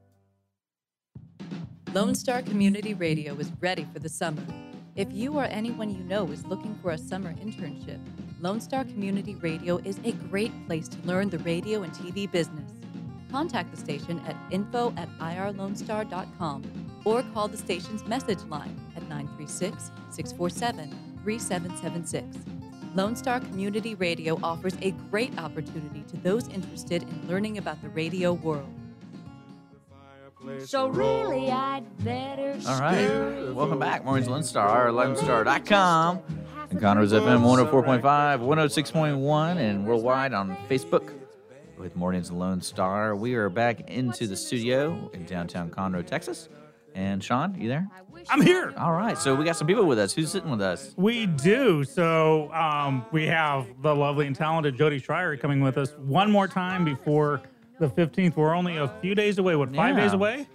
[1.93, 4.41] Lone Star Community Radio is ready for the summer.
[4.95, 7.99] If you or anyone you know is looking for a summer internship,
[8.41, 12.71] Lone Star Community Radio is a great place to learn the radio and TV business.
[13.29, 16.63] Contact the station at info at irlonestar.com
[17.05, 20.89] or call the station's message line at 936 647
[21.23, 22.37] 3776.
[22.95, 27.89] Lone Star Community Radio offers a great opportunity to those interested in learning about the
[27.89, 28.73] radio world.
[30.65, 33.53] So really, I'd better All right.
[33.53, 34.03] Welcome back.
[34.03, 36.21] Mornings Lone Star, lonestar.com,
[36.69, 41.13] and Conroe's FM 104.5, 106.1, and worldwide on Facebook
[41.77, 43.15] with Mornings Lone Star.
[43.15, 46.49] We are back into the studio in downtown Conroe, Texas.
[46.95, 47.87] And Sean, you there?
[48.29, 48.73] I'm here.
[48.77, 49.17] All right.
[49.17, 50.13] So we got some people with us.
[50.13, 50.93] Who's sitting with us?
[50.95, 51.83] We do.
[51.83, 56.47] So um, we have the lovely and talented Jody Schreier coming with us one more
[56.47, 57.41] time before
[57.79, 58.35] the 15th.
[58.35, 59.55] We're only a few days away.
[59.55, 60.03] What, five Yeah.
[60.03, 60.47] days away?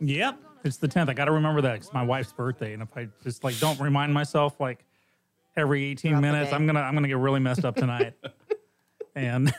[0.00, 0.38] Yep.
[0.64, 1.08] It's the 10th.
[1.08, 1.76] I got to remember that.
[1.76, 2.72] It's my wife's birthday.
[2.72, 4.84] And if I just like don't remind myself like
[5.56, 6.56] every 18 Throughout the minutes, day.
[6.56, 8.14] I'm going to, I'm going to get really messed up tonight.
[9.14, 9.52] and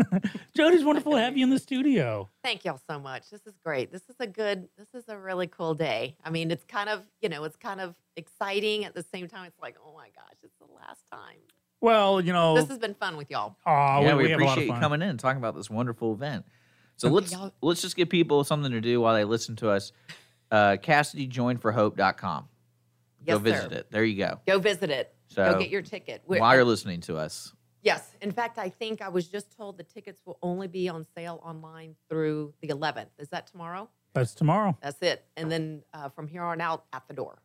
[0.56, 2.30] Jody's wonderful to have you in the studio.
[2.44, 3.28] Thank y'all so much.
[3.30, 3.90] This is great.
[3.92, 6.16] This is a good, this is a really cool day.
[6.24, 9.46] I mean, it's kind of, you know, it's kind of exciting at the same time.
[9.46, 11.38] It's like, oh my gosh, it's the last time.
[11.82, 13.56] Well, you know, This has been fun with y'all.
[13.66, 15.38] Aw, yeah, we, we, we have a lot appreciate of you coming in and talking
[15.38, 16.46] about this wonderful event.
[16.96, 19.68] So Okay, let's y'all- let's just give people something to do while they listen to
[19.70, 19.92] us.
[20.50, 22.48] Uh, CassidyJoinForHope.com.
[23.24, 23.76] Yes, Go visit sir.
[23.78, 23.86] it.
[23.90, 24.40] There you go.
[24.46, 25.14] Go visit it.
[25.28, 26.22] So Go get your ticket.
[26.26, 27.52] We're- while you're listening to us.
[27.82, 28.12] Yes.
[28.20, 31.40] In fact, I think I was just told the tickets will only be on sale
[31.44, 33.08] online through the 11th.
[33.18, 33.88] Is that tomorrow?
[34.14, 34.76] That's tomorrow.
[34.80, 35.24] That's it.
[35.36, 37.42] And then uh, from here on out, at the door.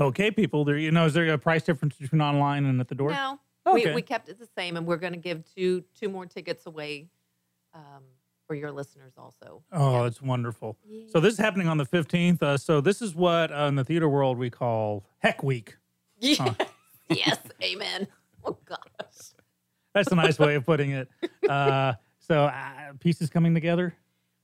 [0.00, 0.64] Okay, people.
[0.64, 3.10] There, you know, is there a price difference between online and at the door?
[3.10, 3.88] No, Okay.
[3.90, 6.64] we, we kept it the same, and we're going to give two two more tickets
[6.66, 7.08] away
[7.74, 8.02] um,
[8.46, 9.62] for your listeners also.
[9.72, 10.78] Oh, that's wonderful.
[11.12, 12.42] So this is happening on the 15th.
[12.42, 15.76] Uh, so this is what uh, in the theater world we call Heck Week.
[16.18, 16.54] Yes, Huh.
[17.10, 18.06] yes, amen.
[18.44, 18.78] Oh gosh.
[19.94, 21.08] That's a nice way of putting it.
[21.48, 23.92] Uh, so uh, pieces coming together.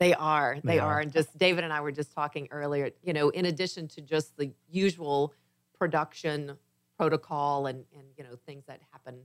[0.00, 0.56] They are.
[0.64, 0.94] They, They are.
[0.94, 1.00] are.
[1.00, 4.36] And just David and I were just talking earlier, you know, in addition to just
[4.36, 5.32] the usual
[5.78, 6.56] production
[6.96, 9.16] protocol and, and you know, things that happen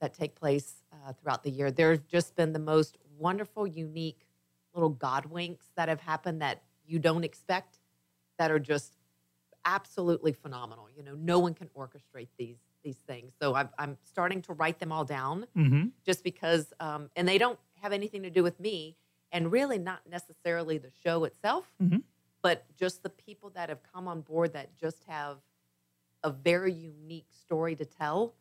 [0.00, 4.26] that take place uh, throughout the year, there's just been the most wonderful, unique
[4.74, 7.78] little God winks that have happened that you don't expect
[8.38, 8.96] that are just
[9.64, 10.88] absolutely phenomenal.
[10.94, 13.32] You know, no one can orchestrate these these things.
[13.40, 15.86] So I'm, I'm starting to write them all down Mm-hmm.
[16.04, 18.94] just because, um, and they don't have anything to do with me,
[19.32, 22.02] and really not necessarily the show itself, Mhm.
[22.42, 25.38] but just the people that have come on board that just have
[26.24, 28.34] a very unique story to tell,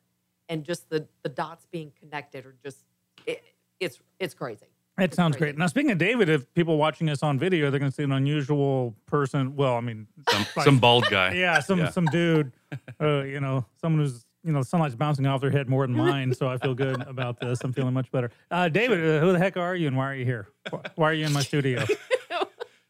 [0.49, 2.79] and just the the dots being connected are just
[3.27, 3.43] it,
[3.79, 4.65] it's it's crazy.
[4.97, 5.57] That sounds great.
[5.57, 8.11] Now, speaking of David, if people watching us on video, they're going to see an
[8.11, 9.55] unusual person.
[9.55, 11.33] Well, I mean, Some, like- some bald guy.
[11.35, 11.89] Yeah, some Yeah.
[11.89, 12.51] some dude.
[12.99, 16.33] Uh, you know, someone who's you know sunlight's bouncing off their head more than mine.
[16.33, 17.59] So I feel good about this.
[17.63, 18.31] I'm feeling much better.
[18.49, 20.47] Uh, David, uh, who the heck are you, and why are you here?
[20.69, 21.85] Why- Why are you in my studio?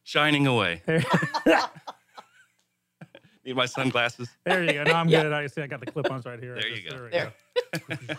[0.03, 0.82] Shining away.
[3.45, 4.29] Need my sunglasses?
[4.45, 4.84] There you go.
[4.84, 5.32] No, I'm good.
[5.34, 5.62] I see.
[5.62, 6.56] I got the clip-ons right here.
[6.56, 7.10] There you go.
[7.10, 7.34] There
[7.89, 8.15] we go.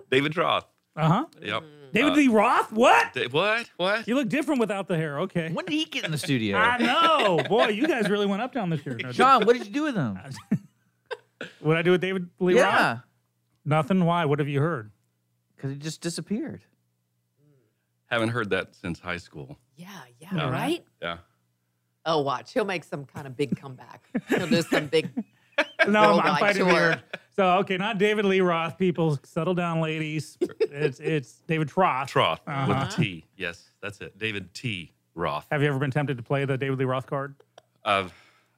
[0.10, 0.66] David Roth.
[0.94, 1.24] Uh huh.
[1.42, 1.62] Yep.
[1.92, 2.72] David Uh, Lee Roth.
[2.72, 3.12] What?
[3.12, 3.70] Da- what?
[3.76, 4.08] What?
[4.08, 5.20] You look different without the hair.
[5.20, 5.50] Okay.
[5.52, 6.56] When did he get in the studio?
[6.58, 7.68] I know, boy.
[7.68, 8.96] You guys really went up down this year.
[9.02, 10.18] No, Sean, what did you do with him?
[11.60, 12.62] What I do with David Lee Roth?
[12.64, 12.88] Yeah.
[12.92, 13.00] Roth?
[13.66, 14.04] Nothing.
[14.06, 14.24] Why?
[14.24, 14.90] What have you heard?
[15.54, 16.62] Because he just disappeared.
[18.06, 19.58] Haven't heard that since high school.
[19.76, 19.88] Yeah,
[20.20, 20.50] yeah, Yeah.
[20.50, 20.84] right.
[21.02, 21.16] Yeah.
[22.06, 24.06] Oh, watch, he'll make some kind of big comeback.
[24.28, 25.10] He'll do some big.
[25.88, 26.72] No, I'm, I'm worldwide fighting tour.
[26.90, 27.02] here.
[27.34, 28.76] So okay, not David Lee Roth.
[28.76, 30.36] People, settle down, ladies.
[30.60, 32.08] It's it's David Troth.
[32.08, 32.66] Troth Uh-huh.
[32.68, 33.24] with the T.
[33.38, 34.18] Yes, that's it.
[34.18, 34.92] David T.
[35.14, 35.46] Roth.
[35.50, 37.36] Have you ever been tempted to play the David Lee Roth card?
[37.86, 38.08] Uh,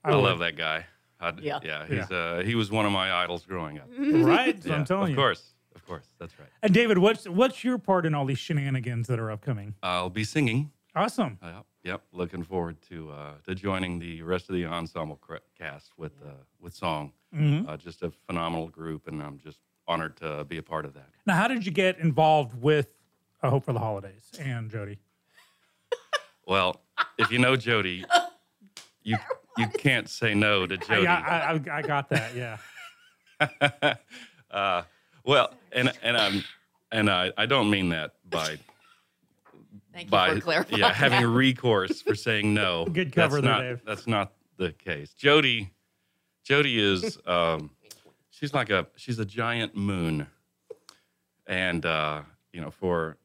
[0.05, 0.23] I I, would.
[0.25, 0.87] love that guy.
[1.21, 1.61] I'd- Yeah.
[1.63, 3.89] yeah, he's uh, he was one of my idols growing up.
[3.97, 4.61] Right?
[4.61, 5.15] So I'm telling of you.
[5.15, 6.49] Of course, of course, that's right.
[6.65, 9.75] And David, what's what's your part in all these shenanigans that are upcoming?
[9.85, 10.73] I'll be singing.
[10.97, 11.39] Awesome.
[11.43, 12.03] Yep, yep.
[12.13, 15.19] Looking forward to uh, to joining the rest of the ensemble
[15.59, 17.13] cast with uh, with song.
[17.35, 17.69] Mhm.
[17.69, 21.09] Uh, just a phenomenal group, and I'm just honored to be a part of that.
[21.27, 22.89] Now, how did you get involved with
[23.43, 24.99] A Hope for the Holidays and Jody?
[26.47, 26.81] Well,
[27.19, 28.07] if you know Jody,
[29.03, 29.19] you
[29.59, 31.03] you can't say no to Jody.
[31.03, 32.35] Yeah, I, I, I got that.
[32.35, 32.57] Yeah.
[34.51, 34.83] uh,
[35.25, 36.43] well, and and I'm
[36.91, 38.57] and I, I don't mean that by
[39.99, 40.81] Thank you by for clarifying.
[40.81, 41.29] yeah having that.
[41.29, 42.85] recourse for saying no.
[42.93, 43.83] Good cover that's there, not, Dave.
[43.85, 45.13] That's not the case.
[45.13, 45.73] Jody,
[46.45, 47.71] Jody is um,
[48.31, 50.27] she's like a she's a giant moon,
[51.47, 53.17] and uh, you know for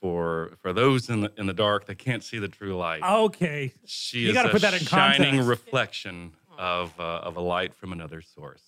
[0.00, 3.02] for for those in the in the dark that can't see the true light.
[3.02, 3.72] Okay.
[3.84, 5.48] She You is gotta a put that in shining context.
[5.48, 8.62] reflection of uh, of a light from another source.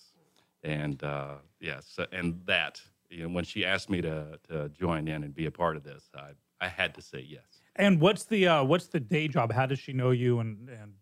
[0.63, 5.23] And uh, yes, and that you know, when she asked me to to join in
[5.23, 7.43] and be a part of this, I I had to say yes.
[7.75, 9.51] And what's the uh, what's the day job?
[9.53, 10.39] How does she know you?
[10.39, 10.93] And and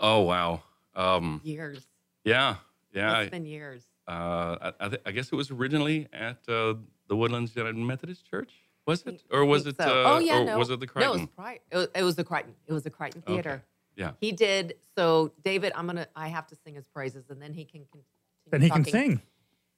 [0.00, 0.62] Oh wow.
[0.94, 1.86] Um, Years.
[2.24, 2.56] yeah,
[2.92, 3.20] yeah.
[3.20, 3.84] It's been years.
[4.06, 4.12] Uh,
[4.60, 6.74] I, I, th- I guess it was originally at uh,
[7.08, 8.52] the Woodlands United Methodist Church.
[8.86, 9.76] Was it, or was it?
[9.76, 11.28] So- Uh, oh yeah, or no, was it the No, it was, Crighton?
[11.36, 12.54] pri- it was, it was the Crighton.
[12.66, 13.38] It was the Crighton Theater.
[13.38, 13.48] Okay.
[13.48, 13.64] Theater.
[13.96, 14.10] Yeah.
[14.20, 14.74] He did.
[14.96, 16.06] So David, I'm gonna.
[16.14, 17.80] I have to sing his praises, and then he can.
[17.86, 18.04] Continue
[18.50, 19.20] then he can sing.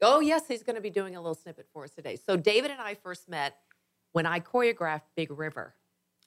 [0.02, 2.16] Oh yes, he's going to be doing a little snippet for us today.
[2.16, 3.56] So David and I first met
[4.12, 5.74] when I choreographed Big River,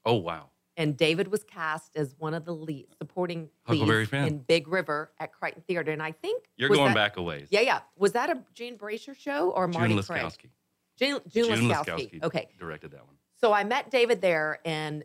[0.05, 0.49] Oh wow.
[0.77, 5.11] and David was cast as one of the lead supporting Huckleberry leads in Big River
[5.19, 5.91] at Crighton Theater.
[5.91, 7.47] And I think You're going that- back a ways.
[7.51, 7.81] Yeah, yeah.
[7.97, 10.23] Was that a Gene Brasher show or Marty June Craig?
[10.23, 10.49] Laskowski.
[10.97, 12.19] June, June, June Laskowski.
[12.19, 12.47] Laskowski Okay.
[12.59, 13.15] directed that one.
[13.39, 15.03] So I met David there, and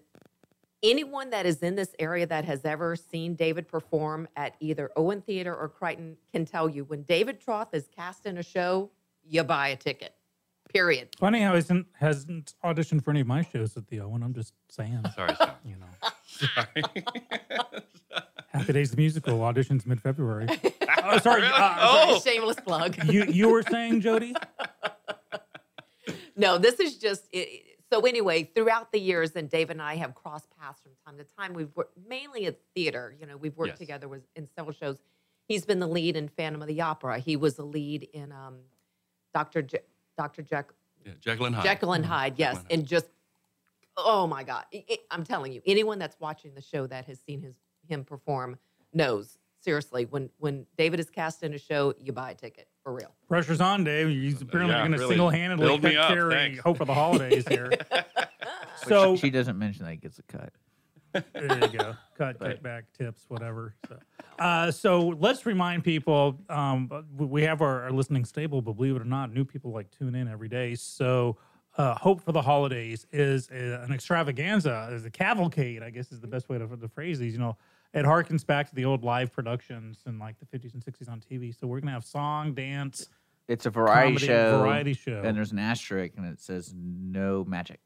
[0.82, 5.22] anyone that is in this area that has ever seen David perform at either Owen
[5.22, 8.90] Theater or Crighton can tell you when David Troth is cast in a show,
[9.24, 10.14] you buy a ticket.
[10.74, 11.08] Period.
[11.20, 14.24] Funny how he hasn't, hasn't auditioned for any of my shows at the Owen.
[14.24, 14.98] I'm just saying.
[15.14, 15.50] Sorry, Sam.
[15.64, 15.86] You know.
[18.48, 20.46] Happy Days the Musical auditions mid February.
[21.04, 21.44] oh, sorry.
[21.44, 22.96] uh, Oh, shameless plug.
[23.12, 24.34] you you were saying, Jody?
[26.36, 28.00] No, this is just it, so.
[28.00, 31.54] Anyway, throughout the years, and Dave and I have crossed paths from time to time.
[31.54, 33.14] We've worked mainly at theater.
[33.20, 33.78] You know, we've worked Yes.
[33.78, 34.98] together with, in several shows.
[35.46, 37.20] He's been the lead in Phantom of the Opera.
[37.20, 38.56] He was the lead in um,
[39.32, 39.78] Doctor Je-
[40.16, 40.76] Doctor Jekyll.
[41.04, 41.64] Yeah, Jekyll and Hyde.
[41.64, 42.12] Jekyll and mm-hmm.
[42.12, 43.06] Hyde, yes, and just
[43.96, 47.20] oh my God, It- it- I'm telling you, anyone that's watching the show that has
[47.20, 47.54] seen his
[47.88, 48.58] him perform
[48.92, 52.92] knows seriously when when David is cast in a show, you buy a ticket for
[52.92, 53.14] real.
[53.28, 54.08] Pressure's on, Dave.
[54.08, 55.10] He's apparently Yeah, going to really.
[55.10, 56.60] single handedly Build me up, carry thanks.
[56.60, 57.68] hope for the holidays here.
[57.70, 57.82] Which
[58.86, 60.52] so she doesn't mention that he gets a cut.
[61.32, 61.96] There you go.
[62.18, 63.74] Cut, kickback, tips, whatever.
[63.88, 63.98] So,
[64.38, 69.02] uh, so let's remind people um, we have our, our listening stable, but believe it
[69.02, 70.74] or not, new people like tune in every day.
[70.74, 71.36] So,
[71.76, 76.20] uh, Hope for the Holidays is a, an extravaganza, is a cavalcade, I guess is
[76.20, 77.32] the best way to, to phrase these.
[77.32, 77.56] You know,
[77.92, 81.20] it harkens back to the old live productions in like the 50s and 60s on
[81.20, 81.58] TV.
[81.58, 83.08] So, we're going to have song, dance.
[83.48, 84.58] It's a variety Comedy, show.
[84.58, 85.22] variety show.
[85.24, 87.80] And there's an asterisk, and it says no magic.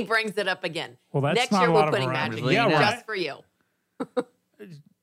[0.00, 0.96] He brings it up again.
[1.12, 2.42] Well, that's Next not year a we're lot of putting variety.
[2.42, 2.94] magic Yeah, right.
[2.94, 3.36] just for you.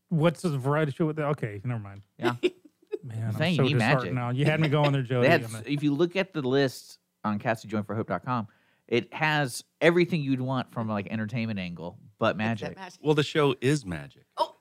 [0.10, 1.26] What's the variety show with that?
[1.26, 2.02] Okay, never mind.
[2.20, 2.34] Yeah.
[3.04, 4.14] Man, I'm saying so you disheartened magic.
[4.16, 4.30] now.
[4.32, 5.28] You had me going there, Jody.
[5.28, 8.48] They had, I'm a- if you look at the list on CassidyJoinForHope.com,
[8.88, 12.78] it has everything you'd want from like entertainment angle, but magic.
[13.02, 14.24] Well, the show is magic.
[14.38, 14.56] Oh,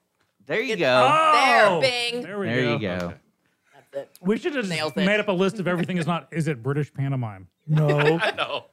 [0.45, 1.33] there you It's go.
[1.33, 1.81] There, oh!
[1.81, 2.23] Bing.
[2.23, 2.73] There we there go.
[2.75, 2.89] you go.
[3.07, 3.15] Okay.
[3.75, 4.19] That's it.
[4.21, 5.07] We should have Nails just it.
[5.07, 6.29] made up a list of everything is not.
[6.31, 7.49] Is it British pantomime?
[7.67, 8.19] No.
[8.21, 8.67] I know.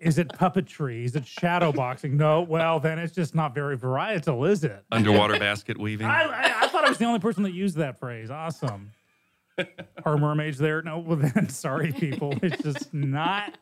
[0.00, 1.04] Is it puppetry?
[1.04, 2.16] Is it shadow boxing?
[2.16, 2.40] No.
[2.42, 4.84] Well, then it's just not very varietal, is it?
[4.90, 6.06] Underwater basket weaving.
[6.06, 8.30] I, I, I thought I was the only person that used that phrase.
[8.30, 8.90] Awesome.
[10.06, 10.80] Are mermaids there?
[10.82, 10.98] No.
[10.98, 12.34] Well, then, sorry, people.
[12.42, 13.58] It's just not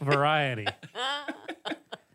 [0.00, 0.66] variety.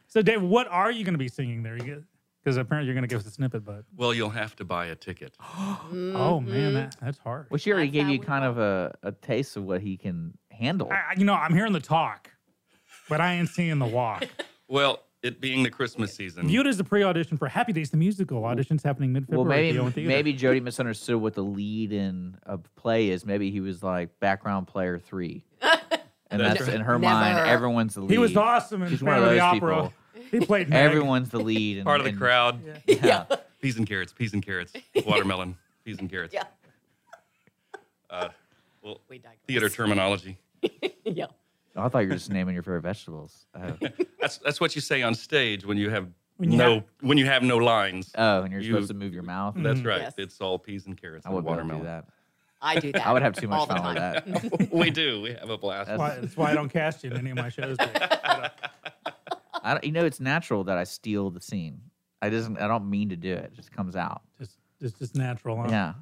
[0.08, 1.75] So, Dave, what are you going to be singing there?
[1.77, 4.86] Because apparently you're going to give us a snippet, but Well, you'll have to buy
[4.88, 5.36] a ticket.
[5.41, 7.47] oh man, that, that's hard.
[7.49, 9.82] Well, she already That's gave how you we kind of a, a taste of what
[9.82, 10.88] he can handle.
[10.89, 12.30] I, I- you know, I'm hearing the talk,
[13.10, 14.26] but I ain't seeing the walk.
[14.70, 16.46] Well, it being the Christmas season.
[16.48, 18.41] Viewed as the pre-audition for Happy Days the musical.
[18.41, 19.70] Auditions happening mid-February.
[19.70, 23.26] at maybe the maybe Jody misunderstood what the lead in a play is.
[23.26, 27.38] Maybe he was like background player three, and That's that's in her mind.
[27.39, 28.12] Everyone's the lead.
[28.12, 29.76] he was awesome in She's one of of the those Opera.
[29.76, 29.93] people.
[30.32, 30.80] He played Meg.
[30.86, 31.78] Everyone's the lead.
[31.78, 32.60] And, part of the and- crowd.
[32.86, 33.24] Yeah.
[33.62, 34.74] Peas and carrots, peas and carrots,
[35.06, 36.34] watermelon, peas and carrots.
[36.34, 36.43] Yeah.
[38.10, 38.28] Uh,
[38.82, 39.38] well, We digress.
[39.48, 40.38] theater terminology.
[41.06, 41.28] yeah.
[41.77, 43.45] Oh, I thought you were just naming your favorite vegetables.
[43.55, 43.73] Oh,
[44.19, 47.17] That's that's what you say on stage when you have When you no have- when
[47.17, 48.11] you have no lines.
[48.17, 49.53] oh and you're You- supposed to move your mouth.
[49.57, 49.85] That's Mhm.
[49.85, 50.01] right.
[50.01, 50.13] Yes.
[50.17, 52.03] It's all peas and carrots I and would be able to do watermelon.
[52.05, 52.09] that.
[52.59, 53.05] I do that.
[53.05, 54.23] I would have too much fun with time.
[54.49, 54.69] that.
[54.73, 55.21] we do.
[55.21, 55.87] We have a blast.
[55.89, 57.77] That's why, that's why I don't cast you in any of my shows.
[57.77, 57.93] Dave.
[57.93, 58.71] But,
[59.63, 61.82] I don't, you know, it's natural that I steal the scene.
[62.21, 62.57] I doesn't.
[62.57, 63.45] I don't mean to do it.
[63.45, 64.21] It just comes out.
[64.39, 65.57] just, just, just natural.
[65.57, 65.67] Huh?
[65.69, 65.93] Yeah,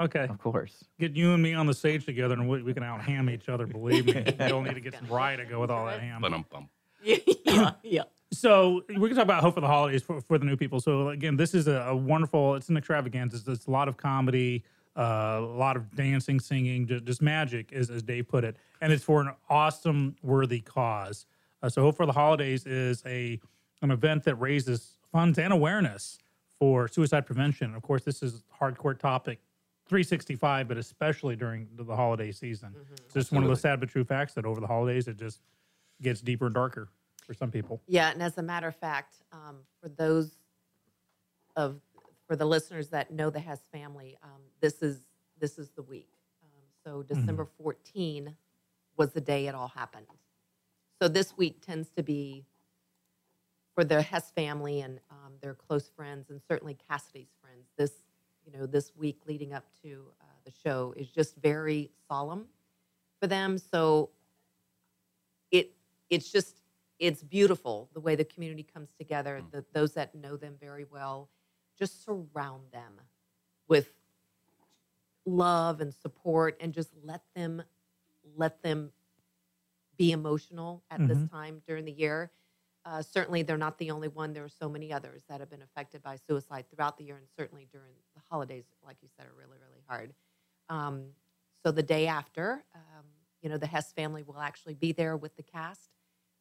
[0.00, 0.26] Okay.
[0.28, 0.84] of course.
[1.00, 3.48] Get you and me on the stage together, and we, we can out ham each
[3.48, 3.66] other.
[3.66, 6.20] Believe me, we don't need to get some rye to go with all that ham.
[6.20, 6.68] Ba-dum-bum.
[7.02, 7.72] yeah.
[7.82, 8.02] Yeah.
[8.32, 10.80] So we're gonna talk about hope for the holidays for, for the new people.
[10.80, 12.54] So again, this is a, a wonderful.
[12.54, 13.38] It's an extravaganza.
[13.38, 14.64] It's, it's a lot of comedy,
[14.96, 18.92] uh, a lot of dancing, singing, just, just magic, as, as Dave put it, and
[18.92, 21.26] it's for an awesome, worthy cause.
[21.62, 23.40] Uh, so hope for the holidays is a
[23.80, 26.18] an event that raises funds and awareness
[26.58, 27.74] for suicide prevention.
[27.74, 29.40] Of course, this is a hardcore topic.
[29.88, 32.74] 365, but especially during the, holiday season.
[33.04, 35.40] It's just one of the sad but true facts that over the holidays, it just
[36.02, 36.88] gets deeper and darker
[37.26, 37.80] for some people.
[37.86, 40.32] Yeah, and as a matter of fact, um, for those
[41.56, 41.80] of
[42.26, 45.00] for the listeners that know the Hess family, um, this is
[45.40, 46.10] this is the week.
[46.42, 48.36] Um, so December 14
[48.96, 50.06] was the day it all happened.
[51.00, 52.44] So this week tends to be
[53.74, 57.68] for the Hess family and um, their close friends, and certainly Cassidy's friends.
[57.76, 57.92] This
[58.50, 62.46] you know this week leading up to uh, the show is just very solemn
[63.20, 63.58] for them.
[63.58, 64.10] So
[65.50, 65.72] it
[66.08, 66.62] it's just
[66.98, 69.42] it's beautiful the way the community comes together.
[69.52, 71.28] The, those that know them very well
[71.78, 72.94] just surround them
[73.68, 73.92] with
[75.26, 77.62] love and support, and just let them
[78.36, 78.92] let them
[79.96, 81.30] be emotional at this Mhm.
[81.30, 82.30] time during the year.
[82.84, 84.32] Uh, certainly, they're not the only one.
[84.32, 87.28] There are so many others that have been affected by suicide throughout the year, and
[87.36, 87.94] certainly during
[88.30, 90.14] holidays, like you said, are really, really hard.
[90.68, 91.14] Um,
[91.64, 93.04] so the day after, um,
[93.42, 95.90] you know, the Hess family will actually be there with the cast.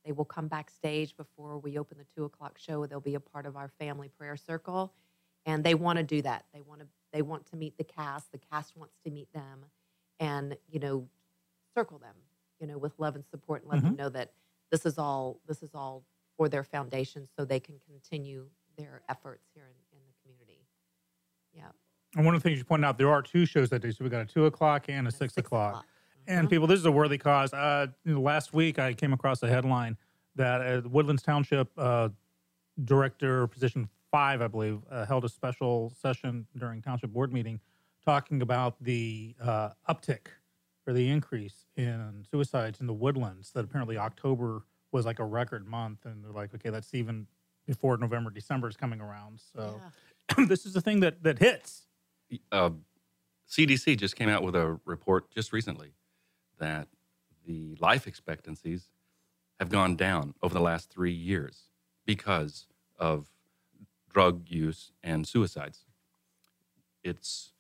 [0.05, 2.85] They will come backstage before we open the two o'clock show.
[2.85, 4.93] They'll be a part of our family prayer circle,
[5.45, 6.45] and they want to do that.
[6.53, 8.31] They want to they want to meet the cast.
[8.31, 9.65] The cast wants to meet them,
[10.19, 11.09] and you know,
[11.75, 12.15] circle them,
[12.59, 13.97] you know, with love and support, and let them Mhm.
[13.97, 14.33] know that
[14.71, 16.03] this is all this is all
[16.38, 19.86] for their foundation, so they can continue their efforts here in, in the community.
[21.58, 21.64] Yeah.
[22.16, 23.91] And one of the things you pointed out, there are two shows that day.
[23.91, 25.86] So we got a two o'clock and a six, o'clock.
[26.28, 27.53] And people, this is a worthy cause.
[27.53, 29.97] Uh, you know, last week, I came across a headline
[30.36, 32.10] that uh, Woodlands Township uh,
[32.84, 37.60] Director, position five, I believe, uh, held a special session during Township Board meeting
[38.05, 40.28] talking about the uh, uptick
[40.86, 43.51] or the increase in suicides in the Woodlands.
[43.51, 47.28] That apparently October was like a record month, and they're like, okay, that's even
[47.66, 49.41] before November, December is coming around.
[49.53, 49.82] So
[50.47, 51.84] this is the thing that that hits.
[52.51, 52.71] uh,
[53.49, 55.93] CDC just came out with a report just recently
[56.59, 56.88] that
[57.45, 58.89] the life expectancies
[59.59, 61.69] have gone down over the last three years
[62.05, 62.67] because
[62.99, 63.30] of
[64.09, 65.86] drug use and suicides.
[67.03, 67.53] It's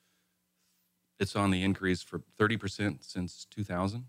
[1.19, 4.05] it's on the increase for 30% since 2000.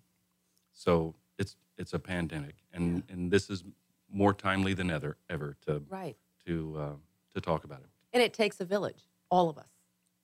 [0.72, 3.62] So it's it's a pandemic, and and this is
[4.10, 6.16] more timely than ever ever to Right.
[6.46, 6.94] to uh,
[7.34, 7.88] to talk about it.
[8.12, 9.70] And it takes a village, all of us,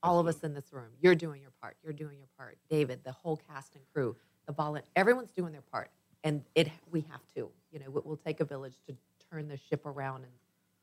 [0.02, 0.90] all of us in this room.
[1.00, 1.76] You're doing your part.
[1.82, 2.56] You're doing your part.
[2.68, 4.16] David, the whole cast and crew,
[4.46, 5.90] the volunteer, everyone's doing their part.
[6.22, 8.96] And it, we have to, you know, it will take a village to
[9.30, 10.32] turn the ship around and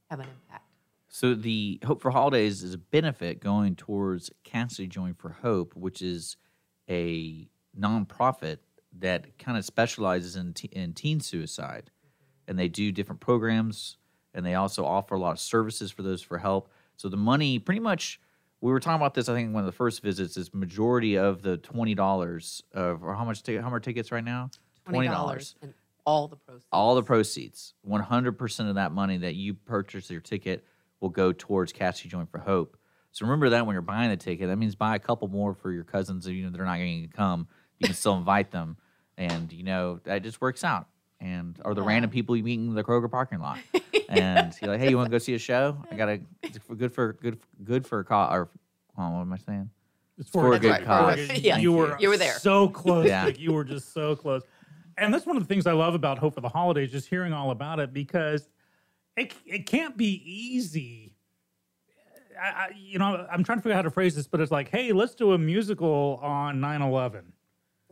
[0.09, 0.65] have an impact.
[1.07, 6.01] So the Hope for Holidays is a benefit going towards Cassidy Join for Hope, which
[6.01, 6.37] is
[6.89, 8.59] a nonprofit
[8.99, 12.49] that kind of specializes in, te- in teen suicide, mm-hmm.
[12.49, 13.97] and they do different programs,
[14.33, 16.69] and they also offer a lot of services for those for help.
[17.01, 18.19] So the money, pretty much,
[18.61, 19.27] we were talking about this.
[19.27, 23.03] I think in one of the first visits is majority of the twenty dollars of
[23.03, 23.63] or how much ticket?
[23.63, 24.51] How much tickets right now?
[24.87, 25.73] $20 and
[26.05, 26.65] all the proceeds.
[26.71, 30.63] all the proceeds, 100% of that money that you purchase your ticket
[30.99, 32.77] will go towards Cassidy Join for Hope.
[33.11, 35.71] So remember that when you're buying the ticket, that means buy a couple more for
[35.71, 36.27] your cousins.
[36.27, 37.47] You know they're not going to come.
[37.79, 38.77] You can still invite them,
[39.17, 40.87] and you know that just works out.
[41.21, 43.59] And or the random people you meet in the Kroger parking lot,
[44.09, 45.77] and you're like, "Hey, you want to go see a show?
[45.91, 48.49] I got a it's good for good good for a cause." Or
[48.97, 49.69] oh, what am I saying?
[50.17, 51.19] It's for a good right, cause.
[51.19, 52.33] a good- Yeah, you were you were there.
[52.39, 53.07] so close.
[53.07, 53.25] Yeah.
[53.25, 53.39] Nick.
[53.39, 54.41] you were just so close.
[54.97, 57.33] And that's one of the things I love about Hope for the Holidays, just hearing
[57.33, 58.49] all about it because
[59.15, 61.13] it it can't be easy.
[62.41, 64.51] I, I, you know, I'm trying to figure out how to phrase this, but it's
[64.51, 67.21] like, hey, let's do a musical on 9/11.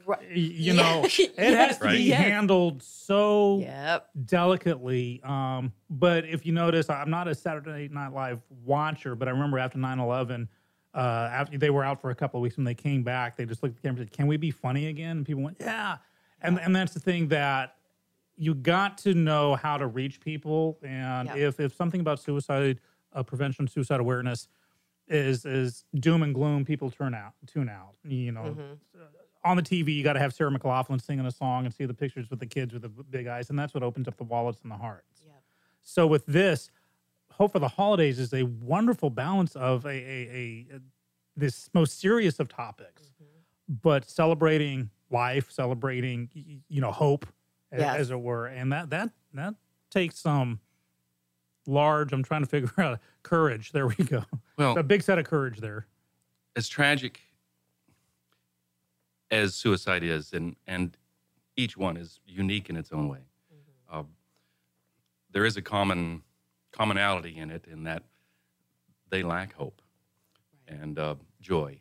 [0.10, 0.32] Right.
[0.32, 1.98] You know, it has to Right.
[1.98, 2.20] be Yes.
[2.20, 4.10] handled so Yep.
[4.26, 5.22] delicately.
[5.24, 9.60] Um, but if you notice, I'm not a Saturday Night Live watcher, but I remember
[9.60, 10.50] after 9 11,
[10.96, 10.98] uh,
[11.32, 13.62] after they were out for a couple of weeks when they came back, they just
[13.62, 15.18] looked at the camera and said, Can we be funny again?
[15.18, 15.98] And people went, Yeah.
[16.42, 17.76] And, and that's the thing that
[18.36, 20.80] you got to know how to reach people.
[20.82, 21.36] And Yeah.
[21.50, 22.80] if, if something about suicide
[23.14, 24.48] uh, prevention, suicide awareness
[25.08, 27.96] is is doom and gloom, people turn out, tune out.
[28.04, 28.78] You know, Mhm.
[29.46, 31.94] On the TV, you got to have Sarah McLachlan singing a song and see the
[31.94, 34.60] pictures with the kids with the big eyes, and that's what opens up the wallets
[34.64, 35.24] and the hearts.
[35.82, 36.70] So with this,
[37.32, 40.80] Hope for the Holidays is a wonderful balance of a, a, a, a
[41.38, 43.76] this most serious of topics, mm-hmm.
[43.82, 47.26] but celebrating life, celebrating y- y- you know hope,
[47.72, 47.98] Yes.
[47.98, 49.54] as it were, and that that that
[49.90, 50.60] takes some
[51.66, 52.12] large.
[52.12, 53.72] I'm trying to figure out courage.
[53.72, 54.26] There we go.
[54.58, 55.88] Well- a big set of courage there.
[56.58, 57.22] as tragic
[59.32, 60.98] as suicide is, and and
[61.56, 63.20] each one is unique in its own way.
[63.92, 64.04] Uh,
[65.32, 66.24] there is a common
[66.72, 68.04] commonality in it, in that
[69.10, 69.82] they lack hope
[70.68, 71.80] and uh, joy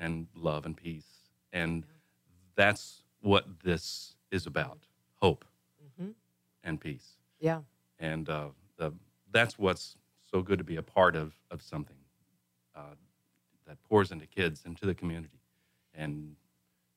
[0.00, 1.86] and love and peace, and
[2.56, 4.86] that's what this is about:
[5.20, 5.44] hope.
[6.00, 6.14] Mhm.
[6.64, 7.18] and peace.
[7.40, 7.62] Yeah.
[7.98, 8.92] And uh, the,
[9.30, 9.96] that's what's
[10.30, 11.96] so good to be a part of, of something
[12.74, 12.94] uh,
[13.66, 15.40] that pours into kids, into the community,
[15.94, 16.36] and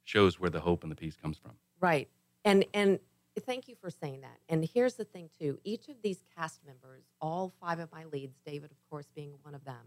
[0.07, 1.51] shows where the hope and the peace comes from.
[1.79, 2.07] Right.
[2.45, 2.99] And and
[3.45, 4.39] thank you for saying that.
[4.47, 5.59] And here's the thing too.
[5.63, 9.53] Each of these cast members, all five of my leads, David of course being one
[9.53, 9.85] of them,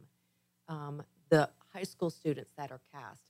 [0.68, 3.22] um, the high school students that are cast,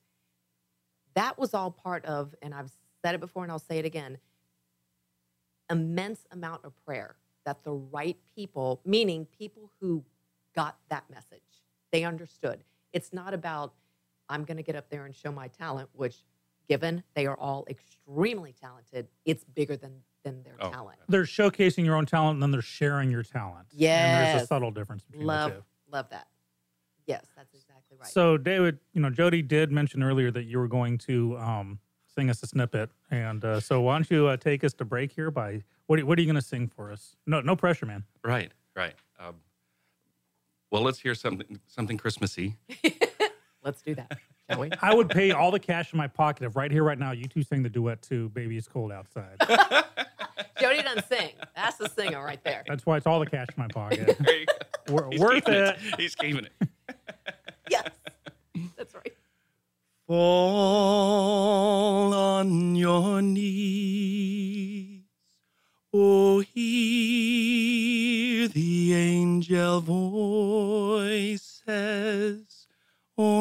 [1.15, 2.73] that was all part of, and I've
[3.05, 4.19] said it before and I'll say it again,
[5.71, 7.15] immense amount of prayer
[7.47, 10.05] that the right people, meaning people who
[10.57, 11.41] got that message,
[11.93, 12.65] they understood.
[12.93, 13.75] It's not about
[14.29, 16.17] I'm going to get up there and show my talent, which
[16.71, 19.93] given they are all extremely talented, it's bigger than
[20.23, 20.99] than their Oh, talent.
[21.09, 23.67] They're showcasing your own talent and then they're sharing your talent.
[23.81, 25.65] And there's a subtle difference between Love the two.
[25.91, 26.29] love that.
[27.07, 28.09] Yes, that's exactly right.
[28.09, 31.81] So, David, you know, Jody did mention earlier that you were going to um,
[32.15, 35.11] sing us a snippet, and uh, so why don't you uh, take us to break
[35.11, 35.31] here?
[35.33, 35.99] By what?
[35.99, 37.17] Are, what are you going to sing for us?
[37.27, 38.05] No, no pressure, man.
[38.23, 38.95] Right, right.
[39.19, 39.37] Um,
[40.71, 42.59] well, let's hear something something Christmassy.
[43.63, 44.71] Let's do that, shall we?
[44.83, 47.25] I would pay all the cash in my pocket if right here, right now, you
[47.25, 49.37] two sing the duet to "Baby It's Cold Outside."
[50.61, 51.31] Jody doesn't sing.
[51.57, 52.63] That's the singer right there.
[52.67, 54.17] That's why it's all the cash in my pocket.
[54.25, 54.53] There you go.
[54.95, 55.77] Wor- He's worth keeping it.
[55.99, 56.53] He's keeping it.
[57.71, 57.89] Yes,
[58.77, 59.13] that's right.
[60.07, 65.01] Fall on your knees.
[65.95, 71.41] Oh, hear the angel voices.
[73.21, 73.37] Night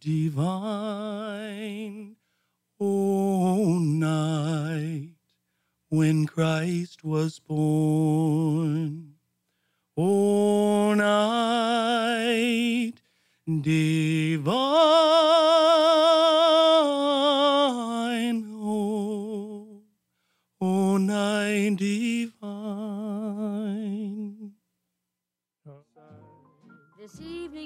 [0.00, 2.16] divine.
[2.80, 5.10] O night
[5.88, 9.14] when Christ was born.
[9.96, 12.94] O night
[13.60, 14.56] divine,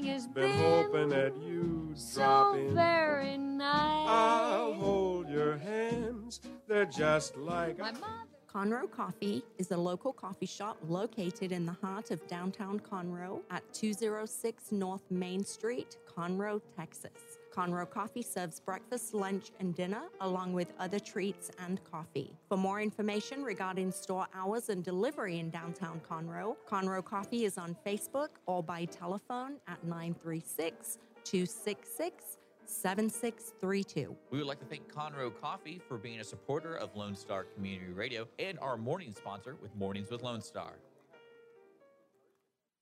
[0.02, 2.74] This has Been been, hoping that you'd drop so in.
[2.74, 4.08] very nice.
[4.08, 6.40] I'll hold your hands.
[6.66, 8.06] They're just like My mother.
[8.52, 13.62] Conroe Coffee is a local coffee shop located in the heart of downtown Conroe at
[13.72, 17.31] 206 North Main Street, Conroe, Texas.
[17.54, 22.34] Conroe Coffee serves breakfast, lunch, and dinner, along with other treats and coffee.
[22.48, 27.76] For more information regarding store hours and delivery in downtown Conroe, Conroe Coffee is on
[27.86, 34.16] Facebook or by telephone at 936 266 7632.
[34.30, 37.92] We would like to thank Conroe Coffee for being a supporter of Lone Star Community
[37.92, 40.74] Radio and our morning sponsor with Mornings with Lone Star.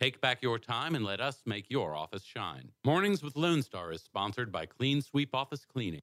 [0.00, 2.70] Take back your time and let us make your office shine.
[2.84, 6.02] Mornings with Lone Star is sponsored by Clean Sweep Office Cleaning.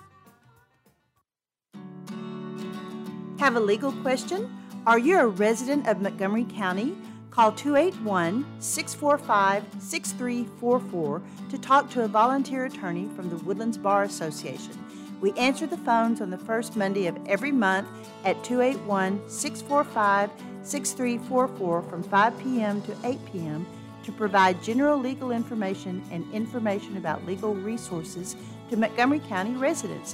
[3.41, 4.55] Have a legal question?
[4.85, 6.95] Are you a resident of Montgomery County?
[7.31, 14.77] Call 281 645 6344 to talk to a volunteer attorney from the Woodlands Bar Association.
[15.21, 17.87] We answer the phones on the first Monday of every month
[18.25, 20.29] at 281 645
[20.61, 22.79] 6344 from 5 p.m.
[22.83, 23.65] to 8 p.m.
[24.03, 28.35] to provide general legal information and information about legal resources
[28.69, 30.13] to Montgomery County residents.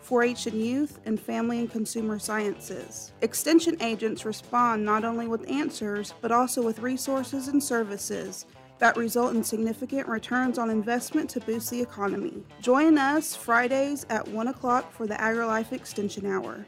[0.00, 3.12] 4 H and youth, and family and consumer sciences.
[3.20, 8.46] Extension agents respond not only with answers, but also with resources and services
[8.78, 12.42] that result in significant returns on investment to boost the economy.
[12.60, 16.64] Join us Fridays at 1 o'clock for the AgriLife Extension Hour.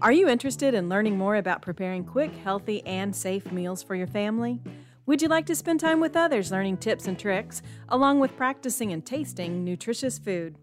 [0.00, 4.06] Are you interested in learning more about preparing quick, healthy, and safe meals for your
[4.06, 4.60] family?
[5.06, 8.92] Would you like to spend time with others learning tips and tricks, along with practicing
[8.92, 10.56] and tasting nutritious food?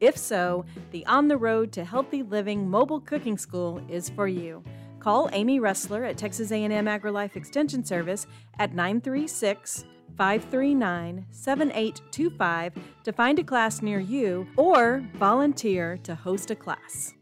[0.00, 4.62] If so, the On the Road to Healthy Living Mobile Cooking School is for you.
[5.00, 8.28] Call Amy Ressler at Texas A&M AgriLife Extension Service
[8.60, 9.84] at 936
[10.16, 17.14] 539 7825 to find a class near you or volunteer to host a class.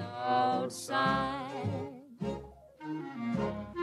[0.00, 1.91] Outside.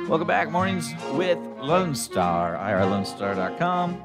[0.09, 4.03] Welcome back, mornings with Lone Star, irlonestar.com.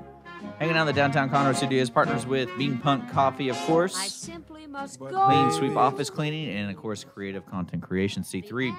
[0.59, 4.15] Hanging out in the downtown Conroe studios, partners with Bean Punk Coffee, of I course,
[4.15, 5.07] simply must go.
[5.07, 8.77] Clean Sweep Office Cleaning, and of course, Creative Content Creation C3.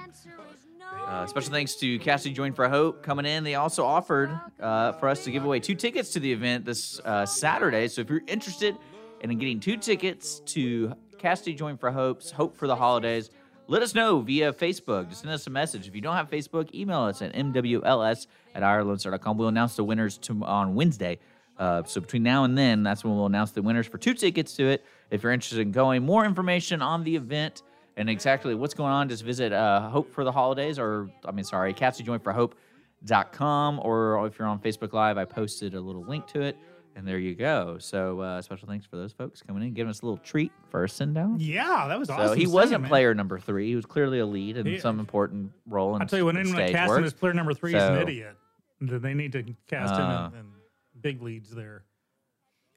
[1.04, 3.42] Uh, special thanks to Cassidy Join for Hope coming in.
[3.42, 7.00] They also offered uh, for us to give away two tickets to the event this
[7.00, 7.88] uh, Saturday.
[7.88, 8.76] So if you're interested
[9.20, 13.30] in getting two tickets to Cassidy Join for Hope's Hope for the Holidays,
[13.68, 15.08] let us know via Facebook.
[15.08, 15.88] Just send us a message.
[15.88, 19.38] If you don't have Facebook, email us at mwls at irlonestar.com.
[19.38, 21.18] We'll announce the winners to, on Wednesday.
[21.58, 24.54] Uh, so between now and then, that's when we'll announce the winners for two tickets
[24.56, 24.84] to it.
[25.10, 27.62] If you're interested in going, more information on the event
[27.96, 31.44] and exactly what's going on, just visit uh, Hope for the Holidays, or I mean,
[31.44, 36.58] sorry, CassidyJoinForHope.com, or if you're on Facebook Live, I posted a little link to it,
[36.96, 37.76] and there you go.
[37.78, 40.80] So uh, special thanks for those folks coming in, giving us a little treat for
[40.80, 41.36] our send down.
[41.38, 42.38] Yeah, that was So awesome.
[42.38, 42.88] he wasn't man.
[42.88, 43.68] player number three.
[43.68, 45.94] He was clearly a lead in He- some important role.
[45.94, 47.04] In I'll tell you, when anyone casting work.
[47.04, 48.36] as player number three is an idiot.
[48.80, 50.28] Then They need to cast Uh.
[50.30, 50.46] him in, in
[51.00, 51.84] big leads there.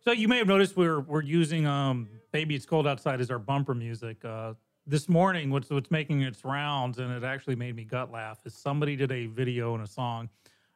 [0.04, 3.40] So you may have noticed we're we're using um "Baby It's Cold Outside" as our
[3.40, 4.24] bumper music.
[4.24, 4.54] Uh,
[4.88, 8.54] this morning, what's what's making its rounds, and it actually made me gut laugh, is
[8.54, 10.30] somebody did a video and a song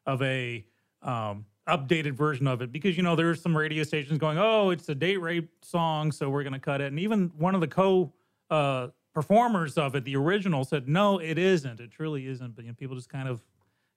[0.06, 0.64] of a
[1.02, 4.90] um, updated version of it because you know there's some radio stations going, oh, it's
[4.90, 8.12] a date rape song, so we're gonna cut it, and even one of the co
[8.50, 11.80] uh, performers of it, the original, said, no, it isn't.
[11.80, 12.56] It truly isn't.
[12.56, 13.42] But you know, people just kind of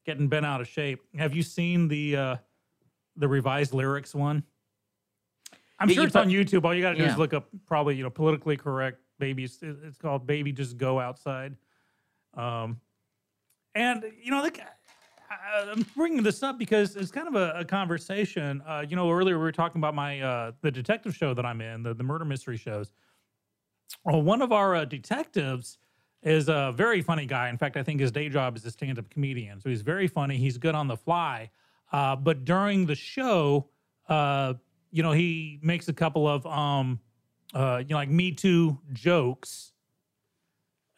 [0.05, 1.01] getting bent out of shape.
[1.19, 2.37] Have you seen the uh,
[3.17, 4.43] the revised lyrics one?
[5.79, 6.65] I'm Yeah, sure it's put- on YouTube.
[6.65, 7.13] All you got to do Yeah.
[7.13, 9.59] is look up probably you know politically correct babies.
[9.63, 11.57] It's called "Baby Just Go Outside."
[12.35, 12.81] Um,
[13.75, 14.61] and you know, like,
[15.31, 18.63] I- I'm bringing this up because it's kind of a, a conversation.
[18.67, 21.61] Uh, you know, earlier we were talking about my uh, the detective show that I'm
[21.61, 22.93] in, the, the murder mystery shows.
[24.05, 25.79] Well, one of our uh, detectives
[26.23, 27.49] is a very funny guy.
[27.49, 29.61] In fact, I think his day job is a stand-up comedian.
[29.61, 30.37] So he's very funny.
[30.37, 31.51] He's good on the fly.
[31.93, 33.69] Uh, but during the show,
[34.09, 34.55] uh,
[34.91, 36.99] you know, he makes a couple of um,
[37.55, 39.73] uh, you know, like Me Too jokes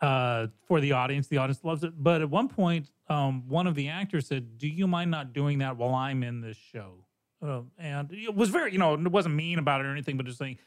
[0.01, 1.27] uh, for the audience.
[1.27, 1.93] The audience loves it.
[2.03, 5.59] But at one point, um, one of the actors said, "Do you mind not doing
[5.59, 7.05] that while I'm in this show?"
[7.43, 10.27] Uh, and it was very, you know, it wasn't mean about it or anything, but
[10.27, 10.59] just saying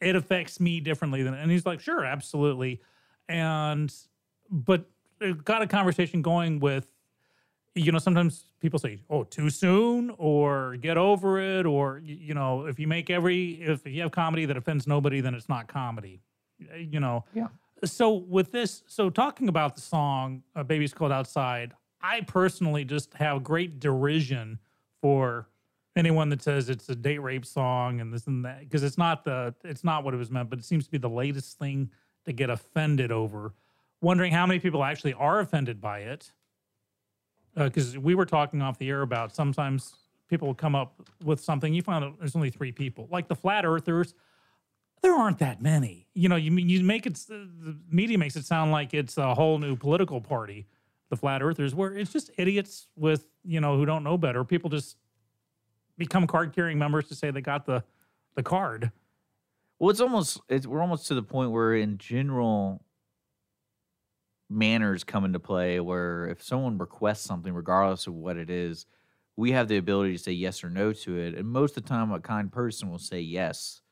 [0.00, 1.34] it affects me differently than.
[1.34, 2.80] And he's like, "Sure, absolutely."
[3.28, 3.92] And
[4.50, 4.90] but
[5.20, 6.86] it got a conversation going with,
[7.74, 12.66] you know, sometimes people say, "Oh, too soon," or "Get over it," or you know,
[12.66, 16.20] if you make every if you have comedy that offends nobody, then it's not comedy.
[16.72, 17.24] Uh, You know.
[17.34, 17.48] Yeah.
[17.84, 23.14] So with this, so talking about the song uh, "Baby's Cold Outside," I personally just
[23.14, 24.58] have great derision
[25.00, 25.48] for
[25.96, 29.24] anyone that says it's a date rape song and this and that because it's not
[29.24, 31.90] the it's not what it was meant, but it seems to be the latest thing
[32.24, 33.54] to get offended over.
[34.02, 36.32] Wondering how many people actually are offended by it
[37.56, 39.94] uh, because we were talking off the air about sometimes
[40.28, 43.64] people come up with something you find out there's only three people like the flat
[43.64, 44.14] earthers.
[45.02, 46.08] There aren't that many.
[46.14, 49.34] You know you mean you make it the media makes it sound like it's a
[49.34, 50.66] whole new political party
[51.10, 54.70] the flat earthers where it's just idiots with you know who don't know better people
[54.70, 54.96] just
[55.98, 57.82] become card carrying members to say they got the
[58.34, 58.92] the card
[59.78, 62.84] Well, it's almost it's we're almost to the point where in general
[64.48, 68.86] manners come into play where if someone requests something, regardless of what it is,
[69.36, 71.34] we have the ability to say yes or no to it.
[71.34, 73.82] And most of the time a kind person will say yes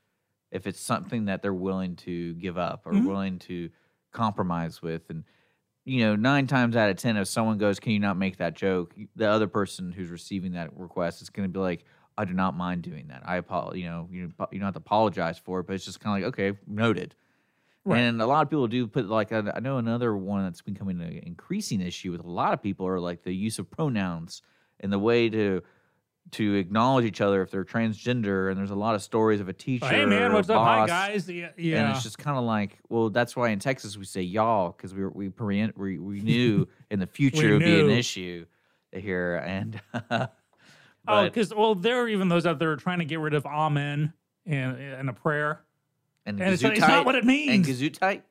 [0.53, 3.07] if it's something that they're willing to give up or Mhm.
[3.07, 3.71] willing to
[4.13, 5.11] compromise with.
[5.11, 5.25] And
[5.85, 8.55] you know, nine times out of ten, if someone goes, "Can you not make that
[8.55, 11.85] joke?" The other person who's receiving that request is going to be like,
[12.17, 13.23] "I do not mind doing that.
[13.25, 13.81] I apologize.
[13.81, 16.33] You know, you you don't have to apologize for it, but it's just kind of
[16.33, 17.15] like, okay, noted."
[17.85, 17.99] Right.
[18.01, 21.01] And a lot of people do put like I I know another one that's becoming
[21.01, 24.41] an increasing issue with a lot of people are like the use of pronouns
[24.81, 25.63] and the way to
[26.33, 28.51] to acknowledge each other if they're transgender.
[28.51, 29.87] And there's a lot of stories of a teacher.
[29.87, 30.63] hey man, what's up?
[30.65, 31.29] Hi guys.
[31.29, 34.73] Yeah, And it's just kind of like, well, that's why in Texas we say y'all
[34.73, 35.29] because we were- we
[35.77, 37.93] we, we knew in the future it would be an knew.
[37.95, 38.47] issue
[38.93, 39.37] here.
[39.37, 40.29] And oh,
[41.07, 44.13] but- because well, there are even those out there trying to get rid of amen
[44.47, 45.61] and and a prayer,
[46.27, 47.51] and, it's, it's not what it means.
[47.55, 47.99] and means.
[47.99, 48.23] Gesundheit.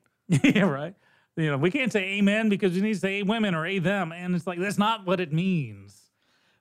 [0.55, 0.95] yeah, right.
[1.35, 3.79] You know, we can't say amen because we need to say a women or a
[3.79, 5.99] them, and it's like that's not what it means.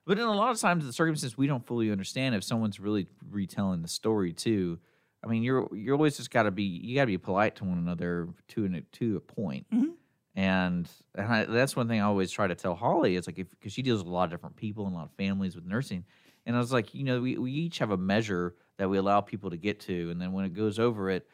[0.05, 3.07] But in a lot of times, the circumstances we don't fully understand if someone's really
[3.29, 4.79] retelling the story too.
[5.23, 7.63] I mean, you're you're always just got to be you got to be polite to
[7.63, 9.65] one another to an, to a point.
[9.73, 9.91] Mm-hmm.
[10.35, 13.15] And and I, that's one thing I always try to tell Holly.
[13.15, 15.05] It's like if because she deals with a lot of different people and a lot
[15.05, 16.03] of families with nursing,
[16.45, 19.21] and I was like, you know, we we each have a measure that we allow
[19.21, 21.27] people to get to, and then when it goes over it,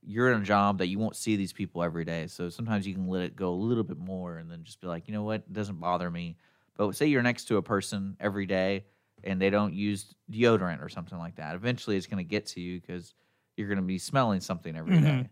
[0.00, 2.26] you're in a job that you won't see these people every day.
[2.28, 4.86] So sometimes you can let it go a little bit more, and then just be
[4.86, 6.36] like, you know what, it doesn't bother me.
[6.76, 8.86] But say you're next to a person every day
[9.22, 11.54] and they don't use deodorant or something like that.
[11.54, 13.14] Eventually, it's going to get to you because
[13.56, 15.06] you're going to be smelling something every day.
[15.06, 15.28] Mhm.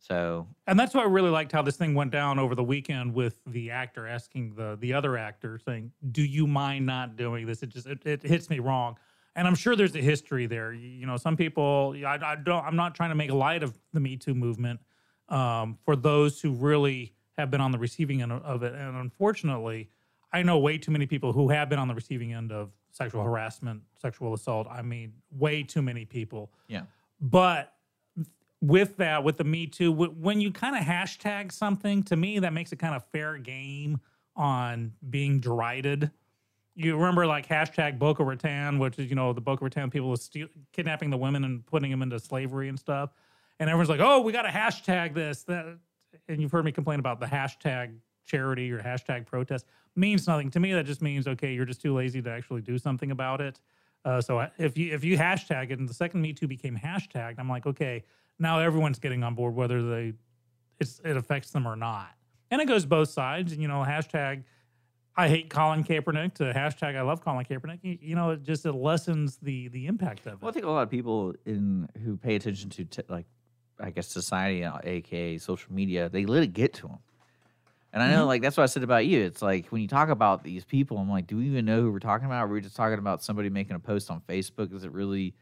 [0.00, 3.14] So And that's why I really liked how this thing went down over the weekend
[3.14, 7.62] with the actor asking the the other actor saying, "Do you mind not doing this?"
[7.62, 8.96] It just it, it hits me wrong,
[9.34, 10.72] and I'm sure there's a history there.
[10.72, 12.64] You you know, some people I, I don't.
[12.64, 14.80] I'm not trying to make light of the Me Too movement
[15.28, 19.90] um, for those who really have been on the receiving end of it, and unfortunately,
[20.32, 23.22] I know way too many people who have been on the receiving end of sexual
[23.22, 24.66] harassment, sexual assault.
[24.70, 26.50] I mean, way too many people.
[26.68, 26.82] yeah,
[27.20, 27.72] But
[28.60, 32.52] with that, with the Me Too, when you kind of hashtag something, to me, that
[32.52, 34.00] makes it kind of fair game
[34.36, 36.10] on being derided.
[36.74, 40.22] You remember like hashtag Boko Haram, which is, you know, the Boko Haram people is
[40.22, 43.10] steal- kidnapping the women and putting them into slavery and stuff.
[43.60, 45.42] And everyone's like, oh, we got to hashtag this.
[45.44, 45.78] That,
[46.28, 47.94] and you've heard me complain about the hashtag
[48.28, 49.66] charity or hashtag protest.
[49.96, 50.50] Means nothing.
[50.50, 53.40] To me, that just means, okay, you're just too lazy to actually do something about
[53.40, 53.58] it.
[54.04, 56.76] Uh, so I- if you if you hashtag it, and the second Me Too became
[56.78, 58.04] hashtagged, I'm like, okay,
[58.38, 60.12] now everyone's getting on board, whether they
[60.78, 62.10] it's, it affects them or not.
[62.52, 63.52] And it goes both sides.
[63.52, 64.44] And you know, hashtag
[65.16, 67.80] I hate Colin Kaepernick to hashtag I love Colin Kaepernick.
[67.82, 70.42] You, you know, it just it lessens the the impact of it.
[70.42, 73.26] Well, I think a lot of people in who pay attention to t- like,
[73.80, 76.98] I guess society, aka social media, they let it get to them.
[77.92, 78.28] And I know, Mhm.
[78.28, 79.20] like, that's what I said about you.
[79.20, 81.90] It's like when you talk about these people, I'm like, do we even know who
[81.90, 82.44] we're talking about?
[82.44, 84.74] Are we just talking about somebody making a post on Facebook?
[84.74, 85.34] Is it really,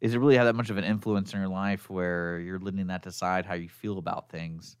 [0.00, 2.88] is it really have that much of an influence in your life where you're letting
[2.88, 4.76] that decide how you feel about things?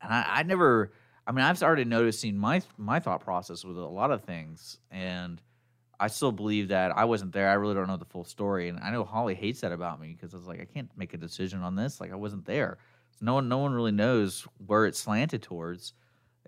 [0.00, 0.92] And I, I never,
[1.26, 5.42] I mean, I've started noticing my my thought process with a lot of things, and
[6.00, 7.50] I still believe that I wasn't there.
[7.50, 10.12] I really don't know the full story, and I know Holly hates that about me
[10.14, 12.00] because I was like, I can't make a decision on this.
[12.00, 12.78] Like I wasn't there.
[13.12, 15.94] So no one, no one really knows where it's slanted towards,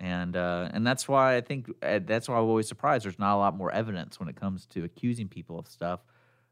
[0.03, 3.05] and uh, and that's why I think uh, that's why I'm always surprised.
[3.07, 6.00] There's not a lot more evidence when it comes to accusing people of stuff,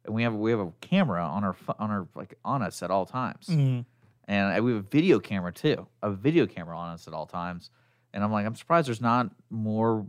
[0.05, 2.91] and we have we have a camera on our on our like on us at
[2.93, 3.85] all times, Mhm.
[4.29, 7.71] and we have a video camera too, a video camera on us at all times.
[8.15, 10.07] And I'm like, I'm surprised there's not more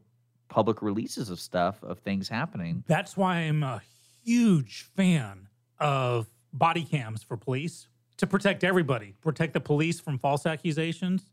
[0.47, 2.83] public releases of stuff of things happening.
[2.87, 3.81] That's why I'm a
[4.23, 5.47] huge fan
[5.79, 7.87] of body cams for police
[8.17, 11.30] to protect everybody, protect the police from false accusations,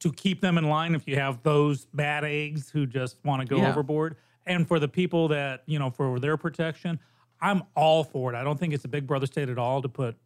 [0.00, 3.46] to keep them in line if you have those bad eggs who just want to
[3.46, 3.70] go Yeah.
[3.70, 6.98] overboard, and for the people that, you know, for their protection.
[7.42, 8.36] I'm all for it.
[8.36, 10.16] I don't think it's a big brother state at all to put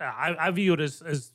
[0.00, 1.32] I, I view it as as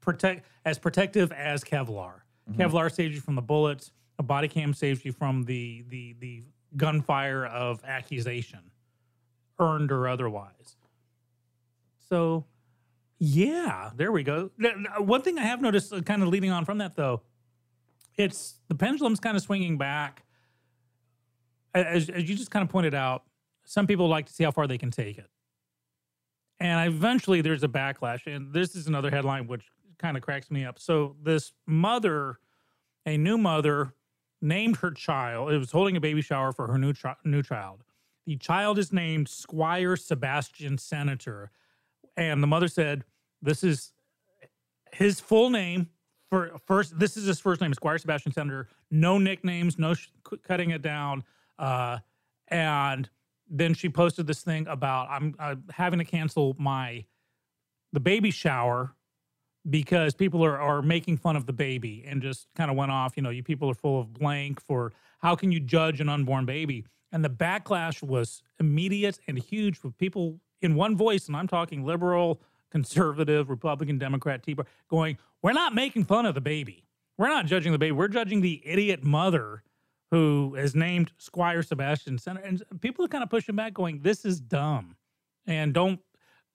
[0.00, 2.20] protect as protective as Kevlar.
[2.50, 2.56] Mhm.
[2.56, 3.92] Kevlar saves you from the bullets.
[4.18, 6.42] A body cam saves you from the the the
[6.76, 8.70] gunfire of accusation,
[9.58, 10.76] earned or otherwise.
[12.08, 12.44] So,
[13.18, 14.50] yeah, there we go.
[14.98, 17.22] One thing I have noticed, uh, kind of leading on from that though,
[18.16, 20.24] it's the pendulum's kind of swinging back.
[21.74, 23.24] As, as you just kind of pointed out,
[23.64, 25.28] some people like to see how far they can take it.
[26.60, 28.26] And eventually there's a backlash.
[28.26, 29.66] And this is another headline which
[29.98, 30.78] kind of cracks me up.
[30.78, 32.38] So, this mother,
[33.04, 33.94] a new mother,
[34.40, 37.82] named her child, it was holding a baby shower for her new, chi- new child.
[38.26, 41.50] The child is named Squire Sebastian Senator.
[42.16, 43.04] And the mother said,
[43.42, 43.92] This is
[44.92, 45.88] his full name.
[46.30, 48.68] For first, this is his first name, Squire Sebastian Senator.
[48.90, 50.08] No nicknames, no sh-
[50.42, 51.22] cutting it down.
[51.58, 51.98] Uh,
[52.48, 53.08] and
[53.48, 57.04] then she posted this thing about I'm uh, having to cancel my
[57.92, 58.94] the baby shower
[59.68, 63.16] because people are, are making fun of the baby and just kind of went off.
[63.16, 66.44] You know, you people are full of blank for how can you judge an unborn
[66.44, 66.84] baby?
[67.12, 71.26] And the backlash was immediate and huge with people in one voice.
[71.26, 72.40] And I'm talking liberal,
[72.70, 76.84] conservative, Republican, Democrat, Tea Party, going, we're not making fun of the baby.
[77.18, 77.92] We're not judging the baby.
[77.92, 79.62] We're judging the idiot mother
[80.10, 84.24] who is named Squire Sebastian Center, and people are kind of pushing back, going, "This
[84.24, 84.96] is dumb,"
[85.46, 86.00] and don't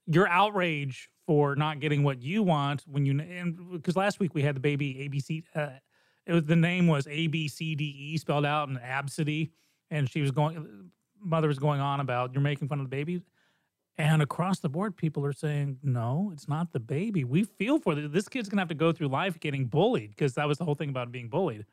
[0.05, 4.41] your outrage for not getting what you want when you and because last week we
[4.41, 5.43] had the baby ABC.
[5.55, 5.77] Uh,
[6.25, 9.51] it was the name was A B C D E spelled out in Absidy,
[9.89, 10.91] and she was going.
[11.23, 13.21] Mother was going on about you're making fun of the baby.
[14.01, 17.23] And across the board, people are saying, no, it's not the baby.
[17.23, 18.09] We feel for this.
[18.11, 20.65] This kid's going to have to go through life getting bullied because that was the
[20.65, 21.67] whole thing about being bullied.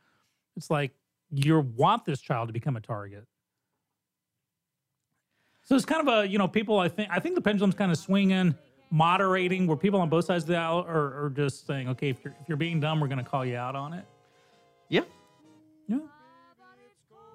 [0.54, 0.92] It's like
[1.30, 3.24] you want this child to become a target.
[5.64, 7.90] So it's kind of a, you know, people, I think, I think the pendulum's kind
[7.90, 8.54] of swinging,
[8.90, 12.22] moderating, where people on both sides of the aisle are, are just saying, okay, if
[12.22, 14.04] you're, if you're being dumb, we're going to call you out on it.
[14.90, 15.04] Yeah.
[15.86, 16.00] Yeah.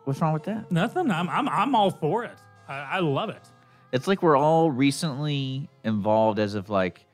[0.04, 0.72] What's wrong with that?
[0.72, 1.10] Nothing.
[1.10, 2.38] I'm, I'm, I'm all for it.
[2.68, 3.50] I, I love it.
[3.94, 7.06] It's like we're all recently involved as if like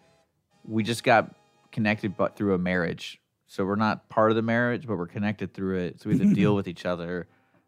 [0.64, 1.36] we just got
[1.74, 3.20] connected but through a marriage.
[3.48, 6.02] So we're not part of the marriage, but we're connected through it.
[6.02, 7.28] So we have to deal with each other.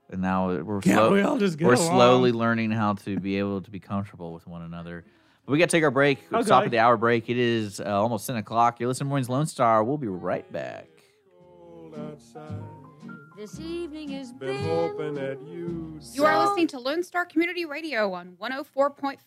[0.09, 1.87] And now we're Can't slow- we all just get we're along?
[1.89, 5.03] slowly learning how to be able to be comfortable with one another.
[5.45, 6.19] But we got to take our break.
[6.31, 6.43] Okay.
[6.43, 7.29] Stop at the hour break.
[7.29, 8.79] It is uh, almost 10 o'clock.
[8.79, 9.83] You're listening to Mornings Lone Star.
[9.83, 10.87] We'll be right back.
[13.41, 17.65] This evening has Been been hoping that you You are listening to Lone Star Community
[17.65, 19.17] Radio on 104.5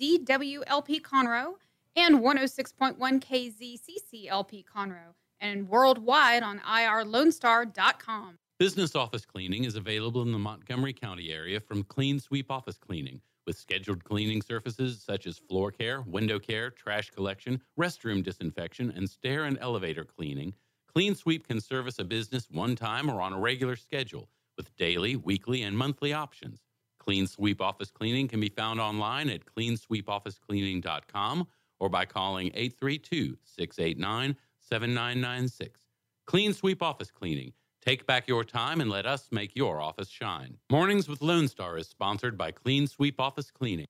[0.00, 1.52] KCZWLP Conroe
[1.94, 8.38] and 106.1 KZCCLP Conroe and worldwide on irlonestar.com.
[8.58, 13.20] Business office cleaning is available in the Montgomery County area from Clean Sweep Office Cleaning,
[13.46, 19.08] with scheduled cleaning services such as floor care, window care, trash collection, restroom disinfection, and
[19.08, 20.52] stair and elevator cleaning.
[20.98, 25.14] Clean Sweep can service a business one time or on a regular schedule with daily,
[25.14, 26.64] weekly, and monthly options.
[26.98, 31.46] Clean Sweep Office Cleaning can be found online at cleansweepofficecleaning.com
[31.78, 35.80] or by calling 832 689 7996.
[36.26, 37.52] Clean Sweep Office Cleaning.
[37.80, 40.56] Take back your time and let us make your office shine.
[40.68, 43.86] Mornings with Lone Star is sponsored by Clean Sweep Office Cleaning.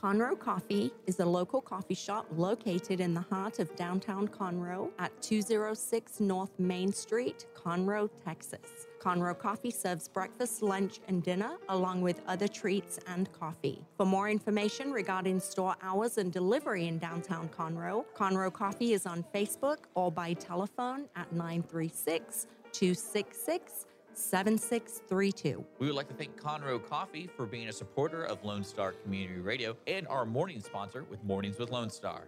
[0.00, 5.10] Conroe Coffee is a local coffee shop located in the heart of downtown Conroe at
[5.22, 8.86] 206 North Main Street, Conroe, Texas.
[9.00, 13.84] Conroe Coffee serves breakfast, lunch, and dinner, along with other treats and coffee.
[13.96, 19.24] For more information regarding store hours and delivery in downtown Conroe, Conroe Coffee is on
[19.34, 23.86] Facebook or by telephone at 936 266
[24.18, 25.64] 7632.
[25.78, 29.40] We would like to thank Conroe Coffee for being a supporter of Lone Star Community
[29.40, 32.24] Radio and our morning sponsor with Mornings with Lone Star.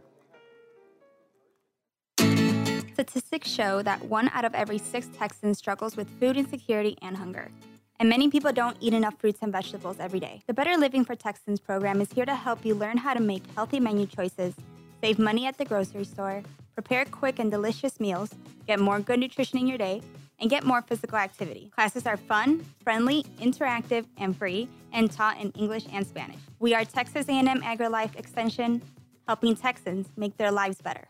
[2.93, 7.51] Statistics show that one out of every six Texans struggles with food insecurity and hunger.
[7.99, 10.43] And many people don't eat enough fruits and vegetables every day.
[10.47, 13.43] The Better Living for Texans program is here to help you learn how to make
[13.55, 14.55] healthy menu choices,
[15.03, 16.43] save money at the grocery store,
[16.74, 18.30] prepare quick and delicious meals,
[18.66, 20.01] get more good nutrition in your day,
[20.41, 21.70] and get more physical activity.
[21.74, 26.41] Classes are fun, friendly, interactive, and free, and taught in English and Spanish.
[26.59, 28.82] We are Texas A&M AgriLife Extension,
[29.26, 31.09] helping Texans make their lives better.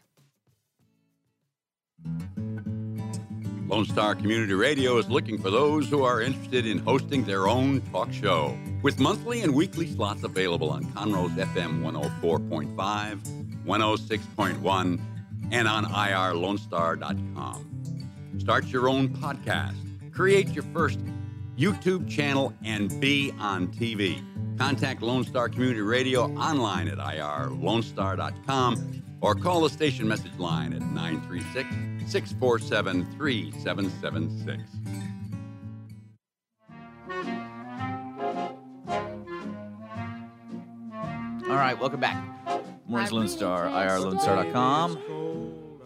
[3.70, 7.80] Lone Star Community Radio is looking for those who are interested in hosting their own
[7.92, 8.58] talk show.
[8.82, 12.74] With monthly and weekly slots available on Conroe's FM 104.5,
[13.64, 15.00] 106.1,
[15.52, 17.69] and on irlonestar.com.
[18.40, 19.76] Start your own podcast,
[20.12, 20.98] create your first
[21.56, 24.24] YouTube channel, and be on TV.
[24.58, 30.80] Contact Lone Star Community Radio online at irlonestar.com or call the station message line at
[30.80, 34.62] 936 647 3776.
[41.48, 42.16] All right, welcome back.
[42.86, 44.96] Mornings Lone Star, irlonestar.com,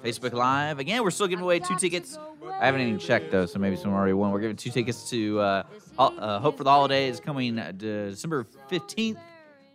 [0.02, 0.78] Facebook Live.
[0.78, 2.18] Again, we're still giving away two tickets.
[2.64, 4.30] I haven't even checked though, so maybe someone already won.
[4.30, 5.62] We're giving two tickets to uh,
[5.98, 9.18] uh, Hope for the Holidays coming uh, December 15th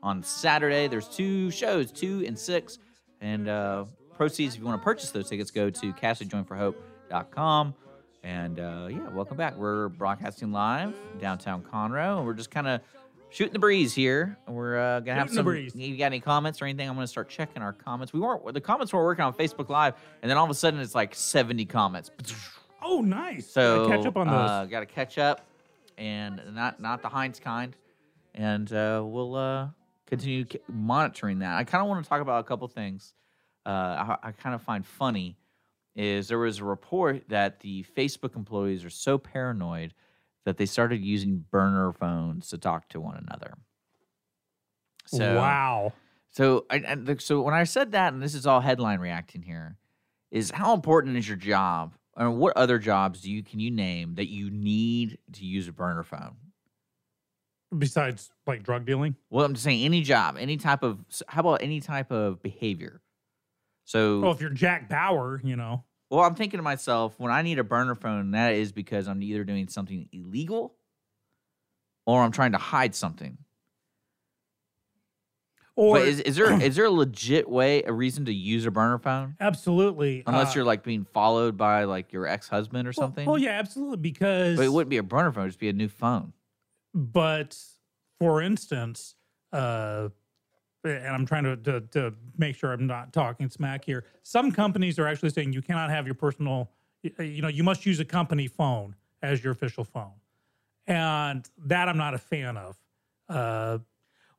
[0.02, 0.88] on Saturday.
[0.88, 2.80] There's two shows, two and six.
[3.22, 3.86] And uh,
[4.18, 7.76] proceeds, if you want to purchase those tickets, go to CassidyJoinForHope.com.
[8.24, 9.56] And uh, yeah, welcome back.
[9.56, 12.82] We're broadcasting live downtown Conroe, and we're just kind of
[13.30, 14.36] shooting the breeze here.
[14.48, 15.46] We're uh, gonna have Shooting some.
[15.46, 15.76] breeze.
[15.76, 16.90] You got any comments or anything?
[16.90, 18.14] I'm gonna start checking our comments.
[18.14, 20.80] We weren't the comments weren't working on Facebook Live, and then all of a sudden
[20.80, 22.10] it's like 70 comments.
[22.82, 23.50] Oh, nice.
[23.50, 24.50] So Gotta catch up on those.
[24.50, 25.46] Uh, got to catch up,
[25.98, 27.76] and not not the Heinz kind,
[28.34, 29.68] and uh, we'll uh,
[30.06, 31.58] continue c- monitoring that.
[31.58, 33.14] I kind of want to talk about a couple things.
[33.66, 35.38] Uh, I, I kind of find funny
[35.96, 39.94] is there was a report that the Facebook employees are so paranoid
[40.46, 43.54] that they started using burner phones to talk to one another.
[45.06, 45.94] So wow.
[46.32, 49.78] So I, I so when I said that, and this is all headline reacting here,
[50.32, 51.96] is how important is your job?
[52.20, 55.72] Or what other jobs do you can you name that you need to use a
[55.72, 56.36] burner phone?
[57.78, 59.16] Besides like drug dealing?
[59.30, 61.00] Well, I'm just saying any job, any type of.
[61.28, 63.02] How about any type of behavior?
[63.86, 65.84] So, Well, if you're Jack Bauer, you know.
[66.10, 69.22] well, I'm thinking to myself when I need a burner phone, that is because I'm
[69.22, 70.76] either doing something illegal
[72.08, 73.38] or I'm trying to hide something.
[75.80, 78.72] Or but is, is there is there a legit way, a reason to use a
[78.72, 79.38] burner phone?
[79.40, 80.24] absolutely.
[80.28, 83.26] Unless uh, you're like being followed by like your ex husband or well- something.
[83.26, 83.96] Well, yeah, absolutely.
[83.96, 86.34] Because But it wouldn't be a burner phone; it'd just be a new phone.
[86.94, 87.58] But
[88.20, 89.16] for instance,
[89.54, 90.10] uh,
[90.84, 94.04] and I'm trying to, to to make sure I'm not talking smack here.
[94.22, 96.72] Some companies are actually saying you cannot have your personal,
[97.04, 100.20] you know, you must use a company phone as your official phone,
[100.88, 102.78] and that I'm not a fan of.
[103.30, 103.78] Uh,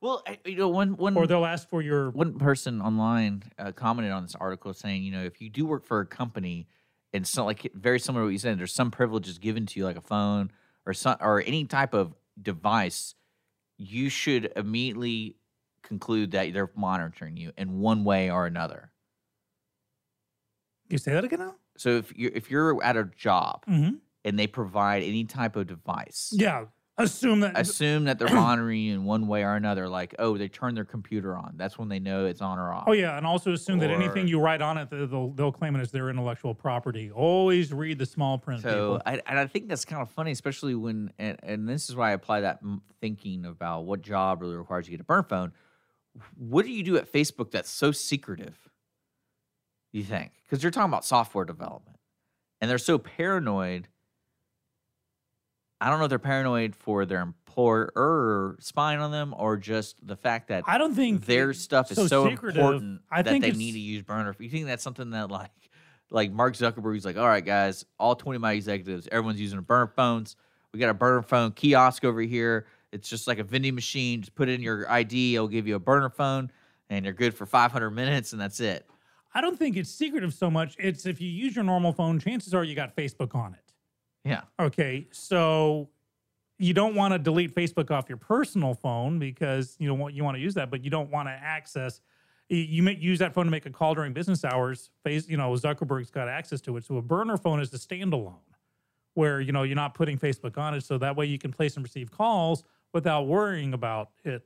[0.01, 4.11] well, you know, one one or they'll ask for your one person online uh, commented
[4.11, 6.67] on this article saying, you know, if you do work for a company,
[7.13, 9.85] and so like very similar to what you said, there's some privileges given to you,
[9.85, 10.51] like a phone
[10.85, 13.15] or some or any type of device,
[13.77, 15.37] you should immediately
[15.83, 18.91] conclude that they're monitoring you in one way or another.
[20.89, 21.55] You say that again now?
[21.77, 24.01] So if you're if you're at a job Mhm.
[24.25, 26.65] and they provide any type of device, Yeah,
[26.97, 29.87] assume that assume that they're monitoring you in one way or another.
[29.87, 31.53] Like, oh, they turn their computer on.
[31.55, 32.85] That's when they know it's on or off.
[32.87, 35.81] Oh yeah, and also assume that anything you write on it, they'll they'll claim it
[35.81, 37.11] as their intellectual property.
[37.11, 38.61] Always read the small print.
[38.61, 39.01] So people.
[39.05, 42.09] I, and I think that's kind of funny, especially when and, and this is why
[42.09, 42.59] I apply that
[42.99, 45.53] thinking about what job really requires you to get a burn phone.
[46.37, 48.57] What do you do at Facebook that's so secretive?
[49.93, 51.97] You think because you're talking about software development,
[52.59, 53.87] and they're so paranoid.
[55.81, 60.15] I don't know if they're paranoid for their employer spying on them or just the
[60.15, 63.71] fact that I don't think their stuff is so so, important I that they need
[63.71, 64.35] to use burner.
[64.37, 65.49] You think that's something that like
[66.11, 69.87] like Mark Zuckerberg's like, all right, guys, all 20 of my executives, everyone's using burner
[69.87, 70.35] phones.
[70.71, 72.67] We got a burner phone kiosk over here.
[72.91, 74.21] It's just like a vending machine.
[74.21, 76.51] Just put in your ID, it'll give you a burner phone,
[76.89, 78.85] and you're good for 500 minutes, and that's it.
[79.33, 80.75] I don't think it's secretive so much.
[80.77, 83.70] It's if you use your normal phone, chances are you got Facebook on it.
[84.23, 84.41] Yeah.
[84.59, 85.89] Okay, so
[86.59, 90.23] you don't want to delete Facebook off your personal phone because you know what you
[90.23, 92.01] want to use that, but you don't want to access.
[92.49, 94.89] you- may use that phone to make a call during business hours.
[95.03, 96.83] Face, you know, Zuckerberg's got access to it.
[96.83, 98.35] So a burner phone is the standalone,
[99.13, 101.75] where you know you're not putting Facebook on it, so that way you can place
[101.77, 102.63] and receive calls
[102.93, 104.45] without worrying about it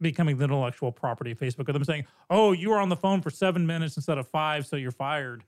[0.00, 1.68] becoming the intellectual property of Facebook.
[1.68, 4.66] Or them saying, "Oh, you were on the phone for seven minutes instead of five,
[4.66, 5.44] so you're fired."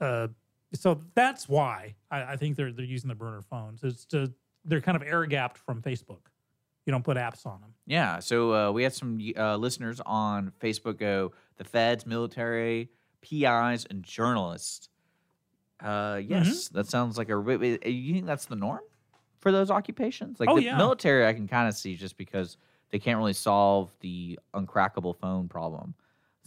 [0.00, 0.28] Uh,
[0.74, 3.82] so that's why I, I think they're they're using the burner phones.
[3.82, 4.32] It's to
[4.64, 6.20] they're kind of air gapped from Facebook.
[6.86, 7.70] You don't put apps on them.
[7.86, 8.18] Yeah.
[8.18, 12.90] So uh, we had some uh, listeners on Facebook go, the feds, military,
[13.22, 14.88] PIs, and journalists.
[15.82, 17.36] Uh, yes, that sounds like a.
[17.38, 17.42] uh,
[17.88, 18.80] You think that's the norm
[19.40, 20.40] for those occupations?
[20.40, 20.76] Like Oh, the yeah.
[20.76, 22.56] military, I can kind of see just because
[22.90, 25.94] they can't really solve the uncrackable phone problem.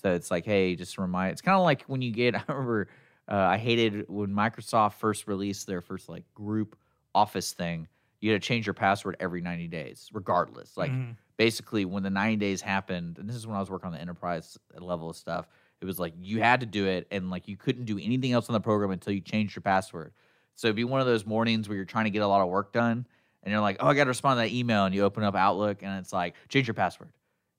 [0.01, 1.31] So it's like, hey, just remind.
[1.33, 2.35] It's kind of like when you get.
[2.35, 2.87] I remember
[3.29, 6.77] uh, I hated when Microsoft first released their first like group
[7.15, 7.87] Office thing.
[8.19, 10.77] You had to change your password every ninety days, regardless.
[10.77, 11.15] Like Mhm.
[11.37, 14.01] basically when the 90 days happened and this is when i was working on the
[14.01, 15.47] enterprise level of stuff
[15.81, 18.49] it was like you had to do it and like you couldn't do anything else
[18.49, 20.13] on the program until you changed your password
[20.55, 22.49] so it'd be one of those mornings where you're trying to get a lot of
[22.49, 23.05] work done
[23.43, 25.83] and you're like oh i gotta respond to that email and you open up outlook
[25.83, 27.09] and it's like change your password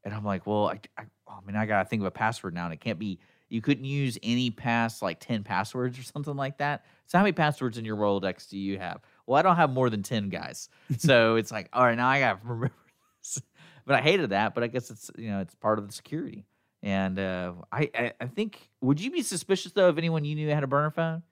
[0.03, 2.65] and i'm like well i, I, oh, man i gotta think of a password now
[2.65, 6.59] and it can't be you couldn't use any past like 10 passwords or something like
[6.59, 9.71] that so how many passwords in your rolodex do you have well i don't have
[9.71, 10.69] more than 10 guys
[10.99, 12.73] so it's like all right now i gotta remember
[13.21, 13.43] this
[13.89, 14.55] but I hated that.
[14.55, 16.45] But I guess it's you know it's part of the security.
[16.83, 20.49] And uh, I, I I think would you be suspicious though if anyone you knew
[20.51, 21.23] had a burner phone?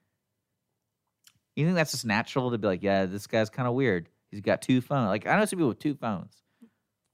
[1.55, 4.09] You think that's just natural to be like, yeah, this guy's kind of weird.
[4.29, 5.07] He's got two phones.
[5.07, 6.33] Like I know some people with two phones.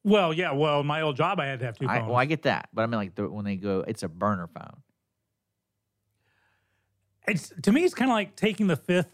[0.05, 0.53] Well, yeah.
[0.53, 2.09] Well, my old job, I had to have two I, phones.
[2.09, 4.47] well, I get that, but I mean like the, when they go, it's a burner
[4.47, 4.81] phone.
[7.27, 9.13] It's to me, it's kind of like taking the fifth,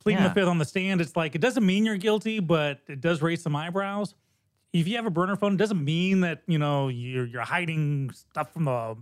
[0.00, 0.28] pleading Yeah.
[0.28, 1.00] the fifth on the stand.
[1.00, 4.14] It's like it doesn't mean you're guilty, but it does raise some eyebrows.
[4.72, 8.10] If you have a burner phone, it doesn't mean that you know you're you're hiding
[8.12, 8.96] stuff from the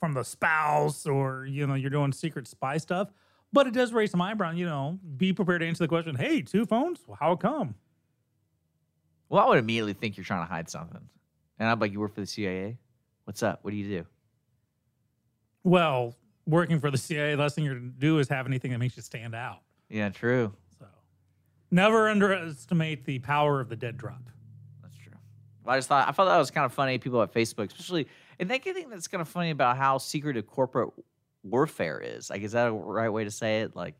[0.00, 3.10] from the spouse or you know you're doing secret spy stuff.
[3.52, 4.56] But it does raise some eyebrows.
[4.56, 6.16] You know, be prepared to answer the question.
[6.16, 7.00] Hey, two phones?
[7.18, 7.74] How come?
[9.30, 11.00] Well, I would immediately think you're trying to hide something,
[11.58, 12.78] and I'm like, you work for the CIA?
[13.24, 13.60] What's up?
[13.62, 14.06] What do you do?
[15.64, 16.14] Well,
[16.48, 18.78] working for the CIA, the last thing you're going to do is have anything that
[18.78, 19.60] makes you stand out.
[19.88, 20.52] Yeah, true.
[20.78, 20.86] So
[21.70, 24.22] never underestimate the power of the dead drop.
[24.82, 25.12] That's true.
[25.64, 26.98] Well, I just thought I thought that was kind of funny.
[26.98, 30.90] People at Facebook, especially, and I think that's kind of funny about how secretive corporate
[31.42, 32.30] warfare is.
[32.30, 33.76] Like, is that a right way to say it?
[33.76, 33.94] Like,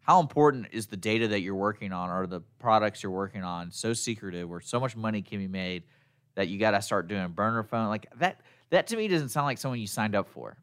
[0.00, 3.70] how important is the data that you're working on or the products you're working on
[3.70, 5.84] so secretive where so much money can be made
[6.34, 8.40] that you got to start doing burner phone like that
[8.70, 10.56] that to me doesn't sound like someone you signed up for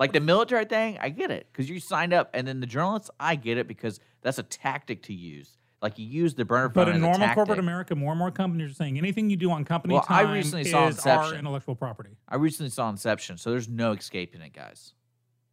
[0.00, 3.10] like the military thing i get it because you signed up and then the journalists
[3.20, 6.86] i get it because that's a tactic to use like you use the burner phone
[6.86, 7.58] But in normal corporate.
[7.58, 10.32] America, more and more companies are saying anything you do on company Well, I time
[10.34, 12.10] recently saw is our intellectual property.
[12.28, 14.92] i recently saw inception so there's no escaping it guys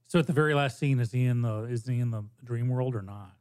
[0.08, 2.70] So at the very last scene, is he in the is he in the dream
[2.70, 3.34] world or not?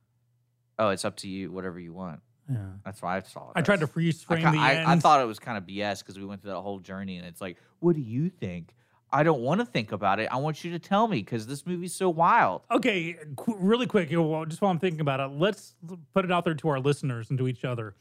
[0.79, 2.57] oh it's up to you whatever you want Yeah.
[2.85, 4.97] that's why i saw it I tried to freeze I, frame ki- the I, I
[4.99, 7.41] thought it was kind of BS because we went through that whole journey, and it's
[7.41, 8.75] like, what do you think?
[9.13, 10.29] I don't want to think about it.
[10.33, 12.63] I want you to tell me because this movie's so wild.
[12.71, 15.77] Okay, qu- really quick, you know, well, just while I'm thinking about it, let's
[16.13, 17.95] put it out there to our listeners and to each other.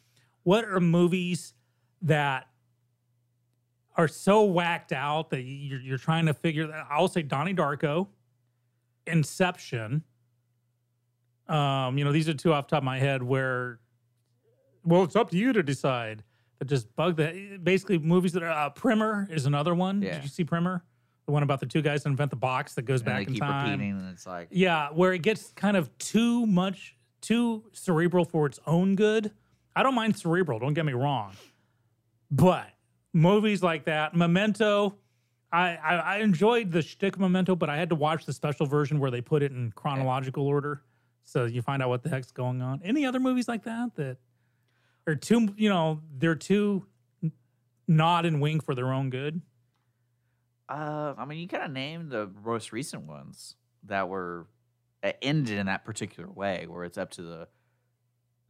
[0.44, 1.54] What are movies
[2.02, 2.48] that
[3.96, 6.88] are so whacked out that you're, you're trying to figure that?
[6.90, 8.08] I'll say Donnie Darko,
[9.06, 10.04] Inception.
[11.48, 13.80] Um, you know, these are two off the top of my head where,
[14.84, 16.24] well, it's up to you to decide.
[16.60, 20.02] That just bug the basically movies that are uh, Primer is another one.
[20.02, 20.16] Yeah.
[20.16, 20.84] Did you see Primer?
[21.26, 23.36] The one about the two guys that invent the box that goes And back in
[23.36, 23.82] time.
[23.82, 28.60] and it's like, Yeah, where it gets kind of too much, too cerebral for its
[28.68, 29.32] own good.
[29.76, 31.34] I don't mind cerebral, don't get me wrong.
[32.30, 32.68] But
[33.14, 34.96] movies like that, Memento,
[35.52, 39.00] I, I, I enjoyed the shtick Memento, but I had to watch the special version
[39.00, 40.82] where they put it in chronological order.
[41.24, 42.82] So you find out what the heck's going on.
[42.84, 44.18] Any other movies like that that
[45.08, 46.86] are too, you know, they're too
[47.88, 49.42] nod and wink for their own good?
[50.70, 54.48] Uh, I mean, you kind of named the most recent ones that were
[55.04, 57.48] uh, ended in that particular way, where it's up to the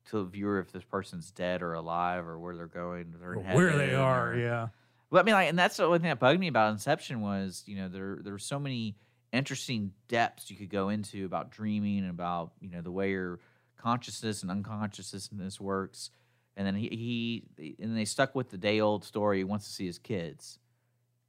[0.06, 3.40] to the viewer if this person's dead or alive or where they're going, they're in
[3.40, 4.68] Or where they are, or- yeah.
[5.10, 7.64] Well, I mean, like, and that's the only thing that bugged me about Inception was,
[7.66, 8.96] you know, there there were so many
[9.34, 13.40] interesting depths you could go into about dreaming and about, you know, the way your
[13.78, 16.10] consciousness and unconsciousness works.
[16.58, 19.38] And then he, he and they stuck with the day old story.
[19.40, 20.58] He wants to see his kids,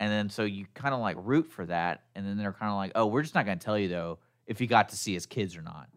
[0.01, 2.03] and then so you kind of like root for that.
[2.15, 4.19] And then they're kind of like, oh, we're just not going to tell you though
[4.47, 5.89] if he got to see his kids or not.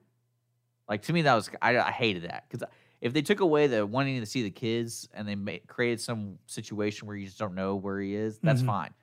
[0.87, 2.67] Like to me, that was I, I hated that because
[3.01, 6.37] if they took away the wanting to see the kids and they ma- created some
[6.47, 8.65] situation where you just don't know where he is, that's Mhm.
[8.67, 8.93] fine.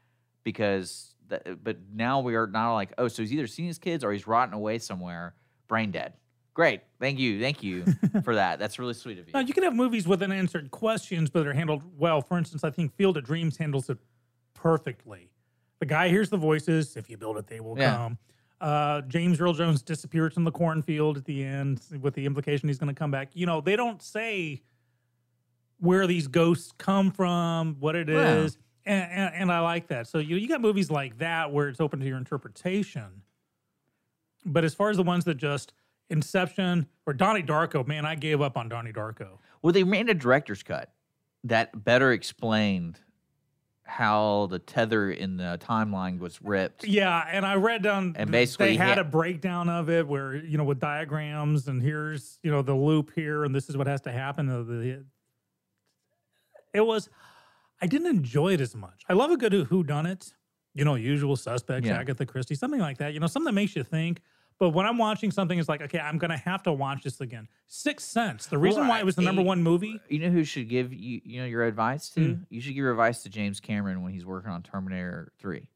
[0.42, 4.04] Because that, but now we are now like, oh, so he's either seen his kids
[4.04, 5.34] or he's rotting away somewhere,
[5.68, 6.12] brain dead.
[6.54, 7.84] Great, thank you, thank you
[8.24, 8.58] for that.
[8.58, 9.32] That's really sweet of you.
[9.34, 12.22] Now, you can have movies with unanswered questions, but they're handled well.
[12.22, 13.98] For instance, I think Field of Dreams handles it
[14.66, 15.30] perfectly.
[15.78, 16.96] The guy hears the voices.
[16.96, 17.94] If you build it, they will Yeah.
[17.96, 18.18] come.
[18.60, 22.78] Uh, James Earl Jones disappears from the cornfield at the end with the implication he's
[22.78, 23.28] going to come back.
[23.34, 24.62] You know, they don't say
[25.78, 30.08] where these ghosts come from, what it is, and, and, and I like that.
[30.08, 33.22] So you you got movies like that where it's open to your interpretation.
[34.44, 35.74] But as far as the ones that just
[36.10, 39.38] Inception or Donnie Darko, man, I gave up on Donnie Darko.
[39.62, 40.92] Well, they made a director's cut
[41.44, 43.00] that better explained
[43.86, 46.84] how the tether in the timeline was ripped.
[46.84, 50.34] Yeah, and I read down And basically they had had- a breakdown of it where
[50.34, 53.86] you know with diagrams and here's you know the loop here and this is what
[53.86, 54.48] has to happen.
[54.48, 55.04] Uh, the-
[56.74, 57.08] It was
[57.80, 59.02] I didn't enjoy it as much.
[59.08, 60.32] I love a good who done it,
[60.74, 61.98] you know, usual suspects, Yeah.
[61.98, 63.12] Agatha Christie, something like that.
[63.14, 64.20] You know, something that makes you think.
[64.58, 67.46] But when I'm watching something, it's like, okay, I'm gonna have to watch this again.
[67.66, 68.46] Sixth Sense.
[68.46, 70.00] The reason Well, why it was the number one movie.
[70.08, 72.34] You know who should give you you know your advice to?
[72.34, 72.42] Hmm.
[72.48, 75.68] You should give your advice to James Cameron when he's working on Terminator 3.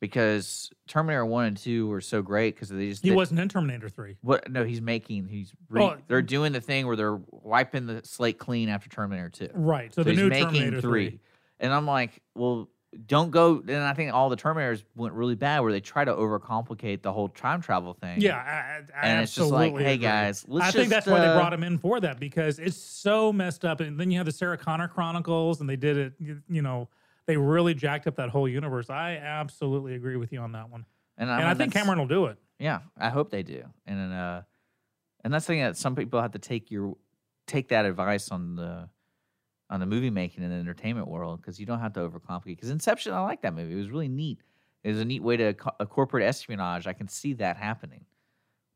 [0.00, 3.48] Because Terminator 1 and 2 were so great because they just He did- wasn't in
[3.48, 4.16] Terminator Three.
[4.20, 8.02] What no, he's making he's re, Oh, they're doing the thing where they're wiping the
[8.04, 9.48] slate clean after Terminator 2.
[9.54, 11.08] Right, so the he's new making Terminator 3.
[11.10, 11.20] 3.
[11.60, 12.68] And I'm like, well,
[13.06, 16.12] don't go and I think all the Terminators went really bad where they try to
[16.12, 18.20] overcomplicate the whole time travel thing.
[18.20, 19.98] Yeah, I, I And it's just like, hey agree.
[19.98, 22.58] guys, let's I think just, that's why they uh, brought him in for that because
[22.58, 23.80] it's so messed up.
[23.80, 26.12] And then you have the Sarah Connor Chronicles, and they did it.
[26.18, 26.88] You, you know,
[27.26, 28.88] they really jacked up that whole universe.
[28.88, 30.86] I absolutely agree with you on that one.
[31.18, 32.38] And, And, I'm- I think Cameron will do it.
[32.58, 33.64] Yeah, I hope they do.
[33.86, 34.42] And then, uh,
[35.24, 36.96] and that's the thing that some people have to take your
[37.46, 38.88] take that advice on the
[39.70, 42.44] on the movie making and the entertainment world because you don't have to overcomplicate.
[42.46, 43.72] Because Inception, I like that movie.
[43.74, 44.40] It was really neat.
[44.84, 46.86] It was a neat way to co- a corporate espionage.
[46.86, 48.04] I can see that happening.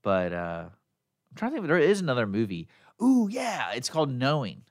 [0.02, 2.68] But uh, I'm trying to think if there is another movie.
[3.02, 4.62] Ooh, yeah, it's called Knowing.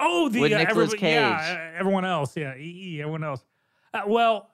[0.00, 1.56] Oh, the With uh, Nicolas yeah, Cage.
[1.56, 3.44] uh, everyone else, yeah, EE, everyone else.
[3.92, 4.51] Uh, well,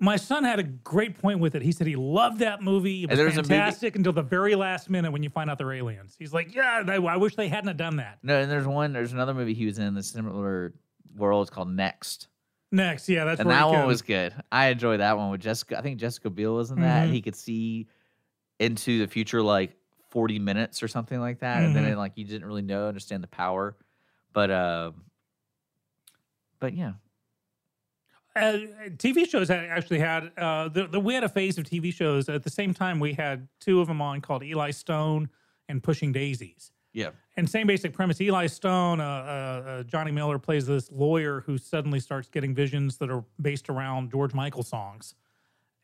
[0.00, 1.62] my son had a great point with it.
[1.62, 3.04] He said he loved that movie.
[3.04, 5.48] It was there was a movie- fantastic until the very last minute when you find
[5.48, 6.16] out they're aliens.
[6.18, 8.92] He's like, "Yeah, I, I wish they hadn't have done that." No, and there's one.
[8.92, 10.74] There's another movie he was in the similar
[11.16, 11.46] world.
[11.46, 12.28] It's called Next.
[12.72, 14.34] Next, yeah, that's and that one was good.
[14.50, 15.78] I enjoyed that one with Jessica.
[15.78, 17.08] I think Jessica Biel was in that.
[17.08, 17.12] Mhm.
[17.12, 17.86] He could see
[18.58, 19.76] into the future like
[20.10, 23.22] 40 minutes or something like that, and then it, like you didn't really know understand
[23.22, 23.76] the power.
[24.32, 24.90] But uh,
[26.58, 26.94] but yeah,
[28.36, 28.58] uh,
[28.96, 32.42] TV shows actually had uh, the, the we had a phase of TV shows at
[32.42, 32.98] the same time.
[32.98, 35.28] We had two of them on called Eli Stone
[35.68, 36.72] and Pushing Daisies.
[36.92, 37.10] yeah.
[37.36, 38.20] And same basic premise.
[38.20, 42.96] Eli Stone, uh, uh, uh, Johnny Miller plays this lawyer who suddenly starts getting visions
[42.98, 45.14] that are based around George Michael songs,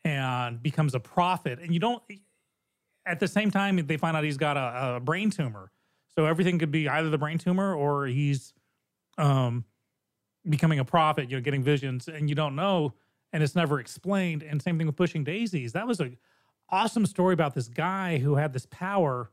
[0.03, 1.59] and becomes a prophet.
[1.59, 2.01] And you don't.
[3.05, 5.71] At the same time, they find out he's got a, a brain tumor,
[6.15, 8.53] so everything could be either the brain tumor or he's
[9.17, 9.65] um,
[10.47, 11.29] becoming a prophet.
[11.29, 12.93] You know, getting visions, and you don't know,
[13.33, 14.43] and it's never explained.
[14.43, 15.73] And same thing with Pushing Daisies.
[15.73, 16.11] That was a
[16.69, 19.29] awesome story about this guy who had this power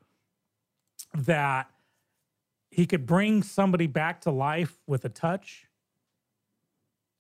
[1.14, 1.70] that
[2.70, 5.66] he could bring somebody back to life with a touch.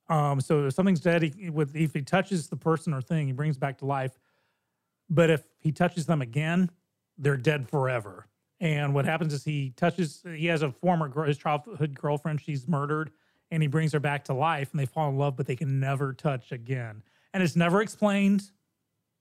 [0.08, 3.32] Um, so if something's dead, he, with if he touches the person or thing, he
[3.32, 4.18] brings back to life.
[5.10, 6.70] But if he touches them again,
[7.16, 8.26] they're dead forever.
[8.60, 10.22] And what happens is he touches.
[10.26, 12.40] He has a former his childhood girlfriend.
[12.40, 13.10] She's murdered,
[13.50, 15.80] and he brings her back to life, and they fall in love, but they can
[15.80, 17.02] never touch again.
[17.32, 18.42] And it's never explained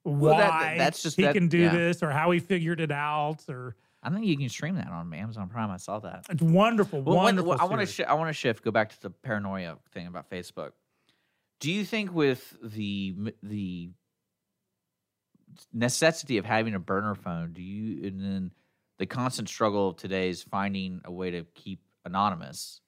[0.04, 1.70] Well, why that- that's just- he that- can do yeah.
[1.76, 5.12] this or how he figured it out or I think you can stream that on
[5.14, 5.70] Amazon Prime.
[5.72, 6.28] I saw that.
[6.30, 7.50] it's wonderful, Well, when- wonderful.
[7.50, 8.64] well, I want to sh- I want to shift.
[8.64, 10.72] Go back to the paranoia thing about Facebook.
[11.60, 13.90] Do you think with the the
[15.74, 18.52] necessity of having a burner phone, do you and then
[19.00, 22.80] the constant struggle of today is finding a way to keep anonymous?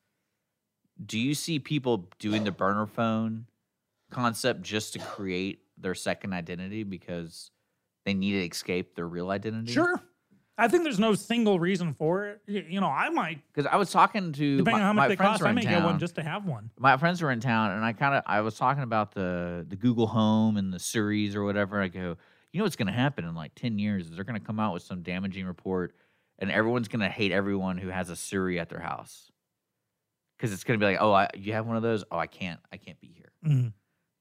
[1.04, 3.46] Do you see people doing the burner phone
[4.12, 7.52] concept just to create their second identity because
[8.06, 9.72] they need to escape their real identity?
[9.72, 10.02] Sure.
[10.58, 12.42] I think there's no single reason for it.
[12.46, 15.16] You know, I might, Because I was talking to depending my, on how much they
[15.16, 15.72] cost, I may town.
[15.72, 16.70] get one just to have one.
[16.78, 19.78] my friends were in town and I kind of I was talking about the the
[19.78, 21.82] Google Home and the series or whatever.
[21.82, 22.18] I go,
[22.52, 24.60] you know what's going to happen in like 10 years is they're going to come
[24.60, 25.96] out with some damaging report
[26.40, 29.32] and everyone's going to hate everyone who has a Siri at their house.
[30.40, 32.04] Cuz it's going to be like, "Oh, I, you have one of those?
[32.12, 32.60] Oh, I can't.
[32.72, 33.74] I can't be here." Mhm.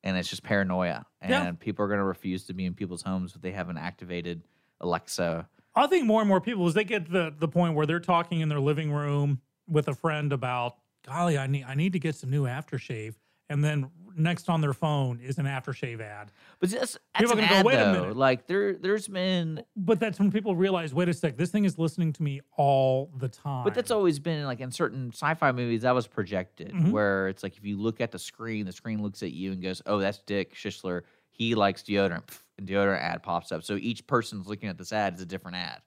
[0.02, 1.06] And it's just paranoia.
[1.20, 1.52] And Yeah.
[1.52, 4.42] people are going to refuse to be in people's homes if they have an activated
[4.80, 5.48] Alexa.
[5.74, 8.40] I think more and more people, as they get the the point where they're talking
[8.40, 10.76] in their living room with a friend about,
[11.06, 13.14] golly, I need I need to get some new aftershave,
[13.48, 16.32] and then next on their phone is an aftershave ad.
[16.60, 19.64] But that's, that's People are gonna go, ad, "Wait a minute." Like there there's been
[19.76, 23.10] But that's when people realize, wait a sec, this thing is listening to me all
[23.16, 23.64] the time.
[23.64, 26.90] But that's always been like in certain sci-fi movies that was projected, Mhm.
[26.90, 29.62] where it's like if you look at the screen, the screen looks at you and
[29.62, 31.02] goes, "Oh, that's Dick Schistler.
[31.30, 32.24] He likes deodorant."
[32.58, 33.62] And deodorant ad pops up.
[33.62, 35.80] So each person's looking at this ad is a different ad.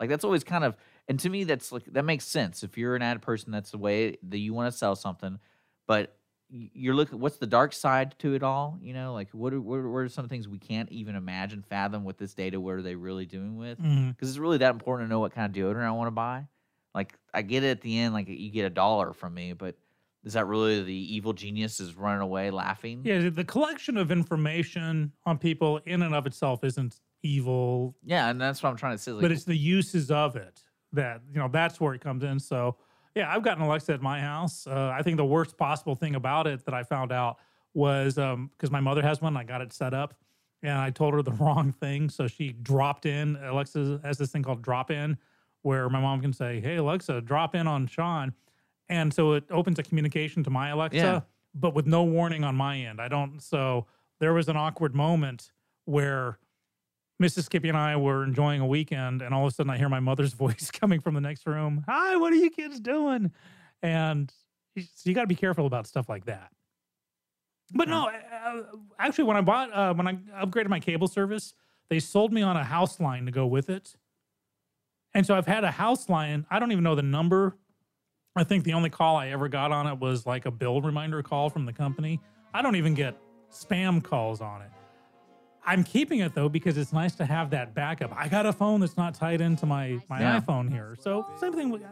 [0.00, 0.76] Like that's always kind of,
[1.08, 2.62] and to me, that's like that makes sense.
[2.64, 5.38] If you're an ad person, that's the way that you want to sell something.
[5.86, 6.15] But
[6.48, 8.78] you're looking, what's the dark side to it all?
[8.80, 11.62] You know, like what are, what are, what are some things we can't even imagine,
[11.62, 12.60] fathom with this data?
[12.60, 13.78] What are they really doing with?
[13.78, 14.16] Because Mhm.
[14.20, 16.46] it's really that important to know what kind of deodorant I want to buy.
[16.94, 19.76] Like I get it at the end, like you get a dollar from me, but
[20.24, 23.02] is that really the evil genius is running away laughing?
[23.04, 27.96] Yeah, the collection of information on people in and of itself isn't evil.
[28.04, 29.12] Yeah, and that's what I'm trying to say.
[29.12, 30.62] Like, but it's the uses of it
[30.92, 32.38] that you know that's where it comes in.
[32.40, 32.76] So
[33.16, 34.66] yeah, I've got an Alexa at my house.
[34.66, 37.38] Uh, I think the worst possible thing about it that I found out
[37.74, 39.36] was because my mother has one.
[39.36, 40.14] I got it set up,
[40.62, 43.36] and I told her the wrong thing, so she dropped in.
[43.36, 45.16] Alexa has this thing called drop in,
[45.62, 48.34] where my mom can say, "Hey Alexa, drop in on Sean,"
[48.90, 51.20] and so it opens a communication to my Alexa, Yeah.
[51.54, 53.00] but with no warning on my end.
[53.00, 53.40] I don't.
[53.42, 53.86] So
[54.20, 55.52] there was an awkward moment
[55.86, 56.38] where
[57.22, 57.44] Mrs.
[57.44, 60.00] Skippy and I were enjoying a weekend, and all of a sudden I hear my
[60.00, 61.84] mother's voice coming from the next room.
[61.88, 63.30] Hi, what are you kids doing?
[63.82, 64.32] And
[64.74, 66.50] you- so you got to be careful about stuff like that.
[67.74, 68.10] But no,
[68.98, 70.14] actually, when I bought, uh, when I
[70.44, 71.52] upgraded my cable service,
[71.90, 73.96] they sold me on a house line to go with it.
[75.14, 76.46] And so I've had a house line.
[76.48, 77.56] I don't even know the number.
[78.36, 81.22] I think the only call I ever got on it was like a bill reminder
[81.22, 82.20] call from the company.
[82.54, 83.16] I don't even get
[83.50, 84.70] spam calls on it.
[85.66, 88.12] I'm keeping it though because it's nice to have that backup.
[88.16, 90.40] I got a phone that's not tied into my my Yeah.
[90.40, 90.96] iPhone here.
[91.00, 91.70] So same thing.
[91.70, 91.82] With,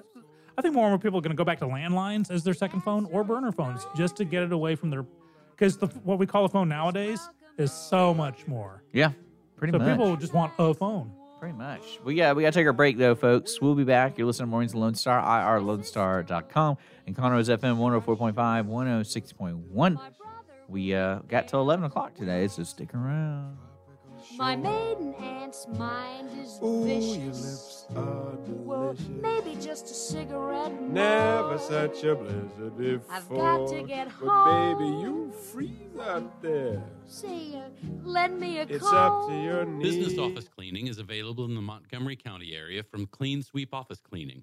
[0.57, 2.55] I think more and more people are going to go back to landlines as their
[2.55, 5.05] second phone or burner phones just to get it away from their
[5.51, 7.29] because the what we call a phone nowadays
[7.59, 8.83] is so much more.
[8.93, 9.11] yeah,
[9.57, 9.89] pretty so much.
[9.89, 11.11] people just want a phone.
[11.41, 11.99] Pretty much.
[12.05, 13.61] We got we got to take our break though, folks.
[13.61, 14.17] We'll be back.
[14.17, 16.77] You're listening to Mornings of Lone Star, irlonestar.com,
[17.07, 18.33] and Conroe's FM 104.5,
[18.67, 19.99] 106.1.
[20.69, 23.59] We uh, got till 11 o'clock today, so stick around.
[24.39, 27.43] My maiden aunt's mind is Ooh, your vicious.
[27.43, 29.09] lips are Well, delicious.
[29.21, 30.91] maybe just a cigarette more.
[30.93, 33.15] Never such a blizzard before.
[33.15, 34.79] I've got to get But home.
[34.79, 35.71] baby, you freeze
[36.01, 36.83] out there.
[37.07, 37.69] Say, uh,
[38.03, 38.95] lend me a It's comb.
[38.97, 39.97] up to your knees.
[39.97, 44.43] Business office cleaning is available in the Montgomery County area from Clean Sweep Office Cleaning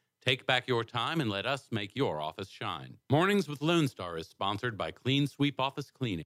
[0.23, 2.97] Take back your time and let us make your office shine.
[3.09, 6.25] Mornings with Lone Star is sponsored by Clean Sweep Office Cleaning.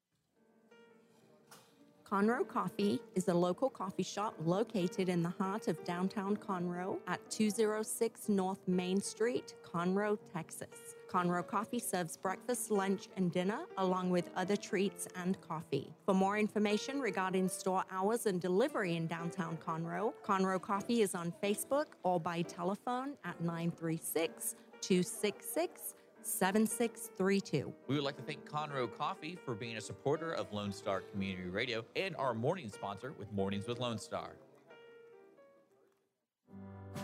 [2.06, 7.20] Conroe Coffee is a local coffee shop located in the heart of downtown Conroe at
[7.32, 10.96] 206 North Main Street, Conroe, Texas.
[11.16, 15.90] Conroe Coffee serves breakfast, lunch, and dinner, along with other treats and coffee.
[16.06, 21.34] For more information regarding store hours and delivery in downtown Conroe, Conroe Coffee is on
[21.42, 27.74] Facebook or by telephone at 936 266 7632.
[27.88, 31.48] We would like to thank Conroe Coffee for being a supporter of Lone Star Community
[31.48, 34.32] Radio and our morning sponsor with Mornings with Lone Star.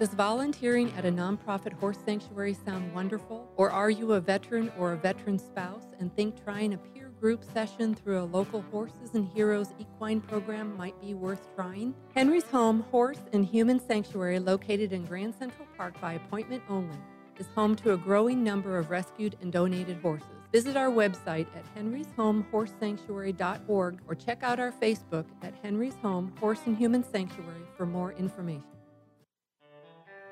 [0.02, 3.48] Does volunteering at a nonprofit horse sanctuary sound wonderful?
[3.56, 7.44] Or are you a veteran or a veteran spouse and think trying a peer group
[7.44, 11.94] session through a local Horses and Heroes equine program might be worth trying?
[12.15, 16.98] Henry's Home Horse and Human Sanctuary, located in Grand Central Park by appointment only,
[17.38, 20.26] is home to a growing number of rescued and donated horses.
[20.52, 26.76] Visit our website at henryshomehorsesanctuary.org or check out our Facebook at Henry's Home Horse and
[26.76, 28.64] Human Sanctuary for more information.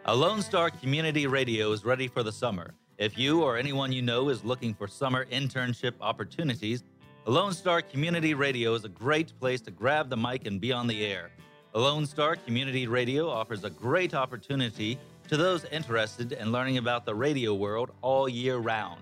[0.09, 2.73] A Lone Star Community Radio is ready for the summer.
[2.97, 6.83] If you or anyone you know is looking for summer internship opportunities,
[7.27, 10.71] a Lone Star Community Radio is a great place to grab the mic and be
[10.71, 11.29] on the air.
[11.75, 17.05] A Lone Star Community Radio offers a great opportunity to those interested in learning about
[17.05, 19.01] the radio world all year round.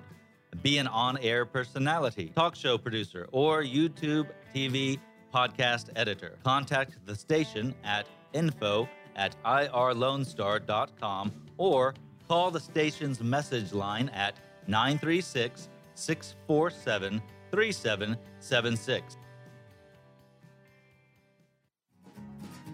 [0.61, 4.99] Be an on air personality, talk show producer, or YouTube, TV,
[5.33, 6.37] podcast editor.
[6.43, 11.93] Contact the station at info at irlonestar.com or
[12.27, 14.35] call the station's message line at
[14.67, 17.21] 936 647
[17.51, 19.17] 3776.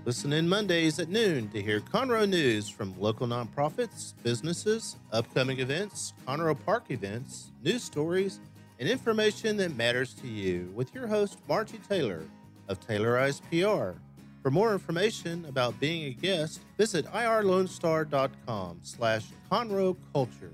[0.05, 6.11] Listen in Mondays at noon to hear Conroe news from local nonprofits, businesses, upcoming events,
[6.27, 8.41] Conroe Park events, news stories,
[8.79, 12.25] and information that matters to you with your host, Margie Taylor
[12.67, 13.97] of Taylorized PR.
[14.43, 20.51] For more information about being a guest, visit irlonestar.com slash Conroe Culture.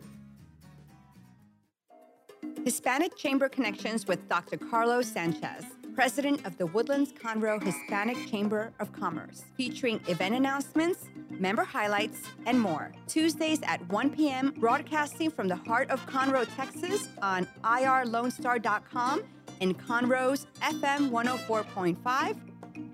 [2.64, 4.58] Hispanic Chamber Connections with Dr.
[4.58, 11.64] Carlos Sanchez, President of the Woodlands Conroe Hispanic Chamber of Commerce, featuring event announcements, member
[11.64, 12.92] highlights, and more.
[13.08, 19.24] Tuesdays at 1 p.m., broadcasting from the heart of Conroe, Texas on irlonestar.com
[19.62, 22.38] and Conroe's FM 104.5,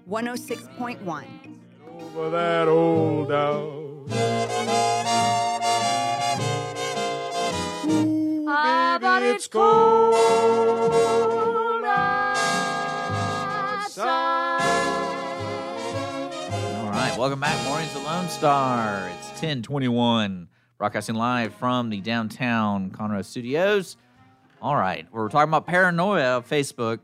[0.09, 1.25] 106.1.
[1.99, 4.09] Over that old dog.
[8.47, 10.13] Ah, but it's cold
[13.85, 14.61] outside.
[16.75, 19.09] All right, welcome back, Mornings of Lone Star.
[19.17, 20.47] It's 1021,
[20.77, 23.97] broadcasting live from the downtown Conroe studios.
[24.61, 26.99] All right, we're talking about paranoia of Facebook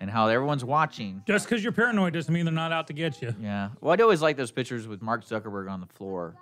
[0.00, 1.22] and how everyone's watching.
[1.26, 3.34] Just because you're paranoid doesn't mean they're not out to get you.
[3.40, 3.70] Yeah.
[3.80, 6.34] Well, I always like those pictures with Mark Zuckerberg on the floor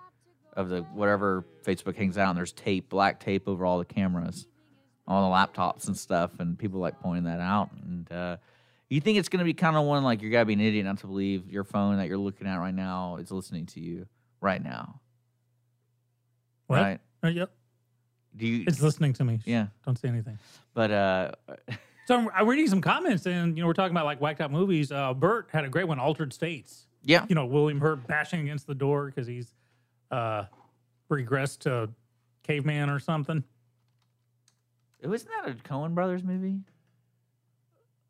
[0.55, 4.47] of the whatever Facebook hangs out, and there's tape, black tape over all the cameras,
[5.07, 7.70] all the laptops and stuff, and people like pointing that out.
[7.85, 8.37] And uh,
[8.89, 10.61] you think it's going to be kind of one like you got to be an
[10.61, 13.81] idiot not to believe your phone that you're looking at right now is listening to
[13.81, 14.07] you
[14.41, 15.01] right now.
[16.66, 16.81] What?
[16.81, 17.01] Right?
[17.24, 17.51] Uh, yep.
[18.37, 18.65] Do you?
[18.66, 19.41] It's listening to me.
[19.45, 19.66] Yeah.
[19.85, 20.39] Don't say anything.
[20.74, 21.33] But uh,
[22.12, 24.52] So I'm, I'm reading some comments, and you know we're talking about like whacked out
[24.52, 24.93] movies.
[24.93, 26.86] Uh, Bert had a great one, Altered States.
[27.02, 27.24] Yeah.
[27.26, 29.55] You know William Hurt bashing against the door because he's
[30.10, 30.44] uh,
[31.10, 31.89] regressed to
[32.43, 33.43] caveman or something.
[35.02, 36.59] wasn't that a Coen Brothers movie?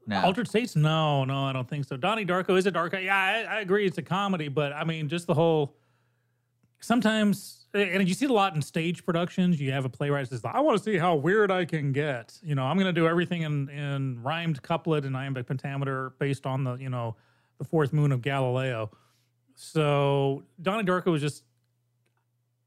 [0.08, 0.20] No.
[0.22, 0.74] Altered States?
[0.74, 1.96] No, no, I don't think so.
[1.96, 2.94] Donnie Darko is a dark.
[2.94, 3.86] Yeah, I, I agree.
[3.86, 5.76] It's a comedy, but I mean, just the whole.
[6.82, 9.60] Sometimes, and you see it a lot in stage productions.
[9.60, 12.56] You have a playwright says, "I want to see how weird I can get." You
[12.56, 16.64] know, I'm going to do everything in in rhymed couplet and iambic pentameter based on
[16.64, 17.14] the you know
[17.58, 18.90] the fourth moon of Galileo.
[19.54, 21.44] So Donnie Darko was just.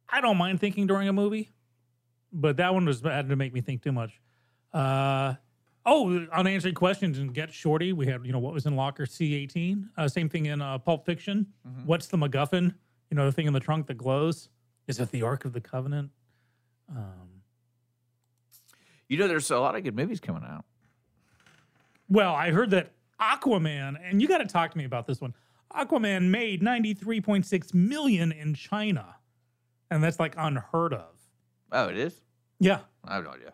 [0.07, 1.51] I don't mind thinking during a movie,
[2.31, 4.21] but that one was had to make me think too much.
[4.71, 5.33] Uh,
[5.85, 9.33] oh, unanswered questions and Get Shorty, we had you know what was in locker C
[9.35, 9.89] eighteen.
[9.97, 11.47] Uh, same thing in uh, Pulp Fiction.
[11.67, 11.85] Mhm.
[11.85, 12.75] What's the MacGuffin?
[13.09, 14.49] You know the thing in the trunk that glows.
[14.87, 16.11] Is it the Ark of the Covenant?
[16.89, 17.41] Um,
[19.07, 20.65] You know, there's a lot of good movies coming out.
[22.09, 25.33] well, I heard that Aquaman, and you got to talk to me about this one.
[25.73, 29.15] Aquaman made ninety three point six million in China,
[29.91, 31.13] and that's like unheard of.
[31.71, 32.21] Oh, it is.
[32.59, 32.79] Yeah.
[33.03, 33.53] I have no idea.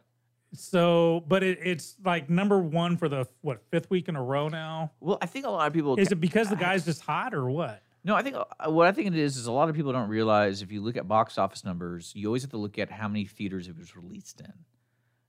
[0.54, 4.50] So, but it, it's like number one for the what fifth week in a row
[4.50, 4.92] now.
[5.00, 7.50] Well, I think a lot of people Is it because the guy's just hot or
[7.50, 7.82] what?
[8.04, 10.10] No, I think uh, what I think it is is a lot of people don't
[10.10, 13.08] realize if you look at box office numbers, you always have to look at how
[13.08, 14.54] many theaters it was released in,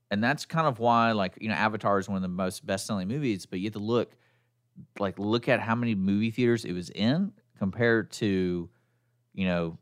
[0.09, 3.07] and that's kind of why, like you know, Avatar is one of the most best-selling
[3.07, 4.15] movies, but you have to look,
[4.99, 8.69] like, look at how many movie theaters it was in compared to,
[9.33, 9.77] you know,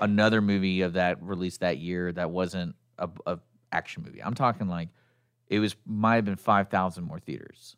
[0.00, 3.38] another movie of that released that year that wasn't a, a
[3.72, 4.22] action movie.
[4.22, 4.90] I'm talking like
[5.48, 7.76] it was might have been five thousand more theaters.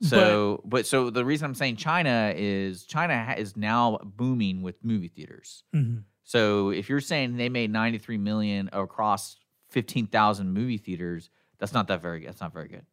[0.00, 4.76] So, but, so the reason I'm saying China is China ha- is now booming with
[4.84, 5.64] movie theaters.
[5.74, 6.04] Mhm.
[6.22, 9.38] So if you're saying they made 93 million across
[9.70, 12.26] 15,000 movie theaters, that's not that very.
[12.26, 12.84] That's not very good.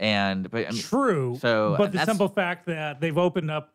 [0.00, 1.36] And but I mean, True.
[1.40, 3.74] So but the simple fact that they've opened up,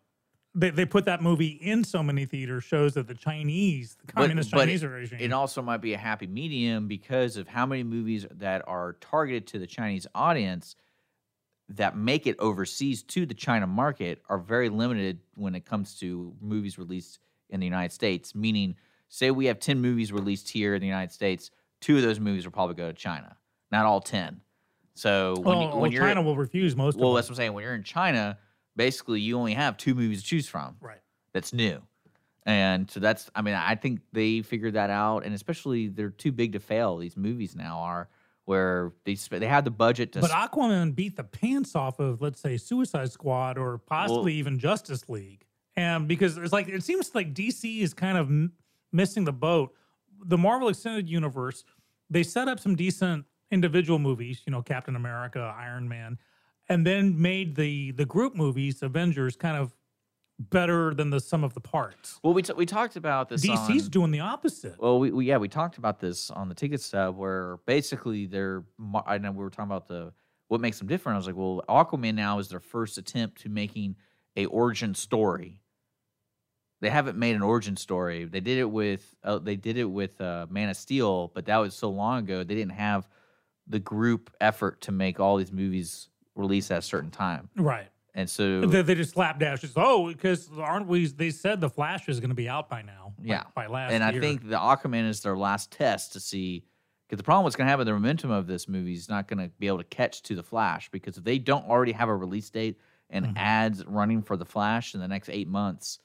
[0.54, 4.52] they, they put that movie in so many theaters shows that the Chinese, the communist
[4.52, 8.26] Chinese it, regime, it also might be a happy medium because of how many movies
[8.32, 10.76] that are targeted to the Chinese audience
[11.78, 16.34] that make it overseas to the China market are very limited when it comes to
[16.42, 17.20] movies released
[17.50, 18.36] in the United States.
[18.36, 18.76] Meaning,
[19.10, 22.46] say we have 10 movies released here in the United States, two of those movies
[22.46, 23.36] will probably go to China,
[23.72, 24.42] not all 10.
[24.94, 27.34] So when, well, you, well, when you're China will refuse most well, of that's what
[27.34, 27.54] I'm saying.
[27.54, 28.38] When you're in China,
[28.76, 30.76] basically you only have two movies to choose from.
[30.82, 31.00] Right.
[31.34, 31.82] That's new.
[32.46, 36.32] And so that's I mean, I think they figured that out and especially they're too
[36.32, 36.98] big to fail.
[36.98, 38.10] These movies now are
[38.46, 42.40] where they they had the budget to But Aquaman beat the pants off of, let's
[42.42, 45.46] say, Suicide Squad or possibly even Justice League.
[45.76, 48.54] And because it's like, it seems like DC is kind of m-
[48.92, 49.74] missing the boat.
[50.26, 51.64] The Marvel Extended Universe,
[52.10, 56.18] they set up some decent individual movies, you know, Captain America, Iron Man,
[56.70, 59.74] and then made the the group movies, Avengers, kind of
[60.50, 62.20] better than the sum of the parts.
[62.24, 63.46] Well, we, t- we talked about this.
[63.46, 64.76] DC's on- doing the opposite.
[64.80, 68.64] Well, we, we yeah we talked about this on the ticket stub where basically they're
[69.06, 70.14] I know we were talking about the
[70.48, 71.16] what makes them different.
[71.16, 73.96] I was like, well, Aquaman now is their first attempt to making
[74.36, 75.62] a origin story.
[76.82, 78.26] They haven't made an origin story.
[78.26, 81.58] They did it with uh, they did it with uh, Man of Steel, but that
[81.58, 82.44] was so long ago.
[82.44, 83.08] They didn't have
[83.68, 87.50] the group effort to make all these movies release at a certain time.
[87.56, 87.88] Right.
[88.14, 89.62] And so They, they just slapdash.
[89.62, 91.06] Just oh, because aren't we?
[91.08, 93.14] They said the Flash is going to be out by now.
[93.18, 96.66] like, Yeah, by last and I think the Aquaman is their last test to see
[97.08, 97.86] because the problem what's going to happen.
[97.86, 100.44] The momentum of this movie is not going to be able to catch to the
[100.44, 102.78] Flash because if they don't already have a release date
[103.10, 103.38] and Mm-hmm.
[103.38, 106.00] ads running for the Flash in the next eight months,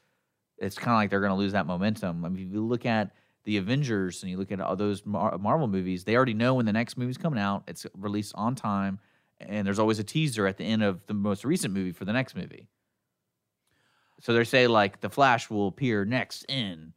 [0.58, 2.24] it's kind of like they're going to lose that momentum.
[2.24, 3.10] I mean, if you look at
[3.44, 6.66] the Avengers and you look at all those Mar- Marvel movies, they already know when
[6.66, 7.62] the next movie's coming out.
[7.68, 8.98] It's released on time,
[9.40, 12.12] and there's always a teaser at the end of the most recent movie for the
[12.12, 12.68] next movie.
[14.20, 16.94] So they say like the Flash will appear next in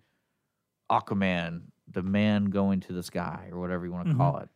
[0.90, 4.18] Aquaman, the man going to the sky, or whatever you want to Mhm.
[4.18, 4.50] call it.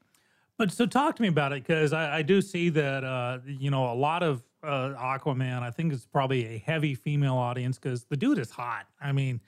[0.57, 3.69] But so talk to me about it because I, I do see that uh, you
[3.69, 5.61] know a lot of uh, Aquaman.
[5.61, 8.87] I think it's probably a heavy female audience because the dude is hot.
[9.01, 9.41] I mean,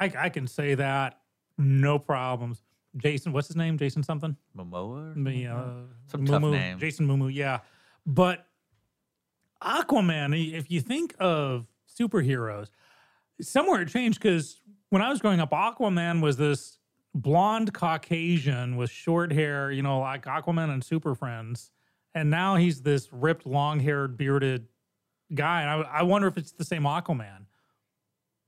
[0.00, 1.20] I, I can say that
[1.58, 2.62] no problems.
[2.96, 3.76] Jason, what's his name?
[3.76, 4.34] Jason something?
[4.56, 5.10] Momoa?
[5.10, 5.46] or something?
[5.46, 5.72] uh,
[6.06, 6.78] Some tough Mumu, name.
[6.78, 7.58] Jason Mumu, yeah.
[8.06, 8.46] But
[9.62, 11.66] Aquaman, if you think of
[11.98, 12.68] superheroes,
[13.40, 14.60] somewhere it changed because
[14.90, 16.78] when I was growing up, Aquaman was this
[17.14, 21.70] blonde Caucasian with short hair, you know, like Aquaman and Super Friends.
[22.14, 24.66] And now he's this ripped, long haired, bearded
[25.34, 25.62] guy.
[25.62, 27.46] And I, I wonder if it's the same Aquaman.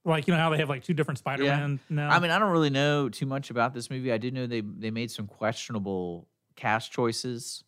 [0.05, 2.11] Like, you know how they have like two different Spider Man now?
[2.11, 4.13] I mean, I don't really know too much about this movie.
[4.13, 7.65] I did know they they made some questionable cast choices,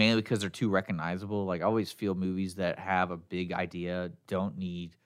[0.00, 1.44] mainly because they're too recognizable.
[1.44, 4.96] Like I always feel movies that have a big idea don't need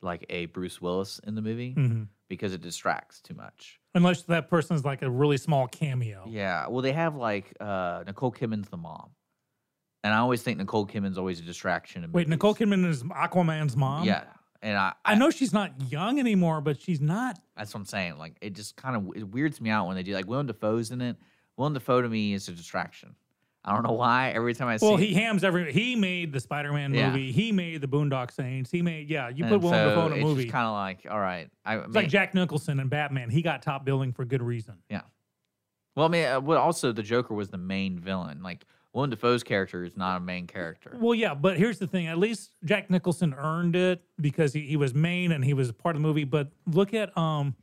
[0.00, 2.08] like a Bruce Willis in the movie Mhm.
[2.28, 3.78] because it distracts too much.
[3.94, 6.24] Unless that person's like a really small cameo.
[6.28, 9.10] Yeah, well, they have like uh Nicole Kidman's the mom,
[10.02, 12.04] and I always think Nicole Kidman's always a distraction.
[12.04, 14.04] In Wait, Nicole Kidman is Aquaman's mom?
[14.06, 14.24] Yeah,
[14.62, 17.38] and I, I know she's not young anymore, but she's not.
[17.56, 18.16] That's what I'm saying.
[18.18, 20.90] Like it just kind of it weirds me out when they do like Willem Dafoe's
[20.90, 21.16] in it.
[21.58, 23.16] Willem Dafoe to me is a distraction.
[23.64, 24.30] I don't know why.
[24.30, 25.72] Every time I see, Well, he hams every.
[25.72, 27.10] He made the Spider-Man Yeah.
[27.10, 27.32] movie.
[27.32, 28.70] He made the Boondock Saints.
[28.70, 29.28] He made yeah.
[29.28, 30.42] You put Willem so Dafoe in a it's movie.
[30.44, 31.50] It's kind of like all right.
[31.64, 33.30] I it's like Jack Nicholson and Batman.
[33.30, 34.76] He got top billing for good reason.
[34.88, 35.02] Yeah.
[35.96, 38.42] Well, I mean, uh, well, also the Joker was the main villain.
[38.42, 40.96] Like Willem Dafoe's character is not a main character.
[40.98, 42.06] Well, yeah, but here's the thing.
[42.06, 45.96] At least Jack Nicholson earned it because he, he was main and he was part
[45.96, 46.24] of the movie.
[46.24, 47.54] But look at um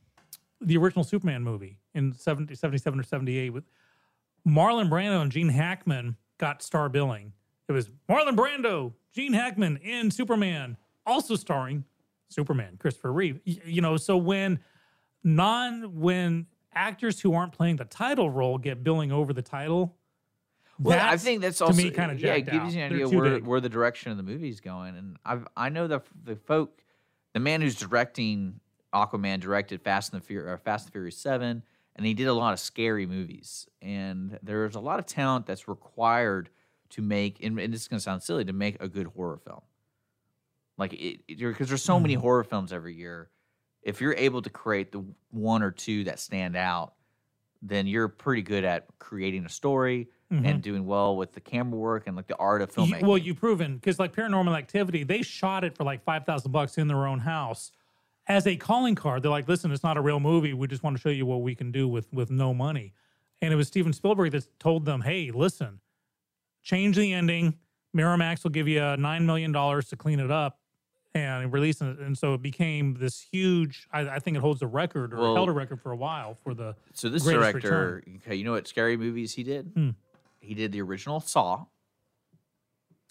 [0.62, 3.64] the original Superman movie in 70, 77 or 78 with
[4.48, 7.34] Marlon Brando and Gene Hackman got star billing.
[7.68, 11.84] It was Marlon Brando, Gene Hackman in Superman, also starring
[12.30, 13.40] Superman, Christopher Reeve.
[13.46, 14.60] Y- You know, so when
[15.24, 19.96] non when actors who aren't playing the title role get billing over the title,
[20.80, 23.40] Well, I think that's also me kind of yeah, it gives you an idea where,
[23.40, 24.96] where the direction of the movie's going.
[24.96, 26.84] And I've I know the the folk,
[27.34, 28.60] the man who's directing
[28.94, 31.64] Aquaman directed Fast and the Fur- Fast and Furious Seven,
[31.96, 33.68] and he did a lot of scary movies.
[33.82, 36.50] And there's a lot of talent that's required
[36.92, 39.38] to make, and, and this is going to sound silly, to make a good horror
[39.38, 39.62] film.
[40.78, 43.30] Like it because there's so many horror films every year.
[43.82, 46.96] If you're able to create the one or two that stand out,
[47.62, 50.46] then you're pretty good at creating a story Mhm.
[50.46, 53.04] and doing well with the camera work and like the art of You- filmmaking.
[53.04, 56.78] well, you've proven because like Paranormal Activity, they shot it for like five thousand bucks
[56.78, 57.72] in their own house
[58.28, 59.24] as a calling card.
[59.24, 60.54] They're like, "Listen, it's not a real movie.
[60.54, 62.94] We just want to show you what we can do with with no money."
[63.42, 65.80] And it was Steven Spielberg that told them, "Hey, listen,
[66.64, 67.58] change the ending.
[67.96, 70.60] Miramax will give you uh, nine million dollars to clean it up."
[71.14, 73.88] And release it, and so it became this huge.
[73.90, 76.38] I, I think it holds a record, or Well- held a record for a while
[76.44, 76.76] for the.
[76.94, 77.58] so this director,
[78.04, 78.20] return.
[78.26, 79.72] okay, you know what scary movies he did?
[79.74, 79.92] Hmm.
[80.42, 81.68] He did the original Saw,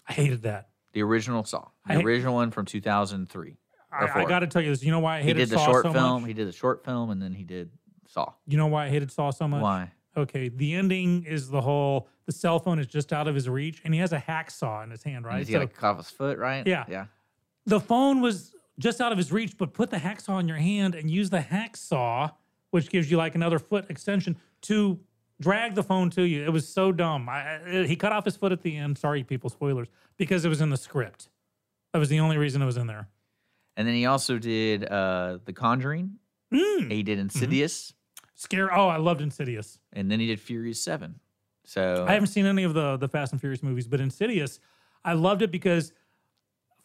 [0.07, 0.69] I hated that.
[0.93, 3.49] the original Saw, the I hate- original one from 2003.
[3.49, 3.55] or
[3.91, 4.83] I, I got to tell you this.
[4.83, 6.21] You know why I hated he did the Saw short so film.
[6.21, 6.27] much?
[6.27, 7.69] He did the short film, and then he did
[8.07, 8.33] Saw.
[8.47, 9.61] You know why I hated Saw so much?
[9.61, 9.91] Why?
[10.17, 13.81] Okay, the ending is the whole the cell phone is just out of his reach,
[13.83, 15.45] and he has a hacksaw in his hand, And right?
[15.45, 16.65] He got to cut off his foot, right?
[16.65, 16.85] Yeah.
[16.87, 17.05] yeah.
[17.65, 20.95] the phone was just out of his reach, but put the hacksaw in your hand
[20.95, 22.31] and use the hacksaw,
[22.71, 24.99] which gives you like another foot extension, to
[25.41, 26.43] drag the phone to you.
[26.43, 27.27] It was so dumb.
[27.29, 28.97] I, I- he cut off his foot at the end.
[28.97, 29.87] Sorry, people, spoilers,
[30.17, 31.29] because it was in the script.
[31.93, 33.09] That was the only reason it was in there.
[33.77, 36.17] And then he also did uh, The Conjuring.
[36.53, 36.91] Mm.
[36.91, 37.93] He did Insidious,
[38.35, 38.73] Scare.
[38.75, 39.79] Oh, I loved Insidious.
[39.93, 41.19] and then he did Furious Seven.
[41.65, 44.59] So I haven't seen any of the the Fast and Furious movies, but Insidious,
[45.03, 45.91] I loved it because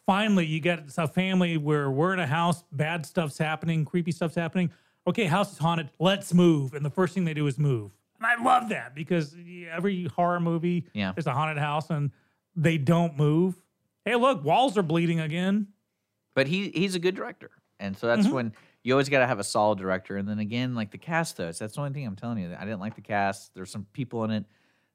[0.06, 4.34] finally you get a family where we're in a house, bad stuff's happening, creepy stuff's
[4.34, 4.70] happening.
[5.06, 5.90] Okay, house is haunted.
[5.98, 9.34] Let's move, and the first thing they do is move, and I love that because
[9.70, 11.12] every horror movie, Yeah.
[11.12, 12.10] there's a haunted house and
[12.56, 13.54] they don't move.
[14.04, 15.68] Hey, look, walls are bleeding again.
[16.34, 18.32] But he he's a good director, and so that's Mhm.
[18.32, 18.52] when
[18.82, 20.16] you always got to have a solid director.
[20.16, 22.54] And then again, like the cast, though, that's the only thing I'm telling you.
[22.58, 23.54] I didn't like the cast.
[23.54, 24.46] There's some people in it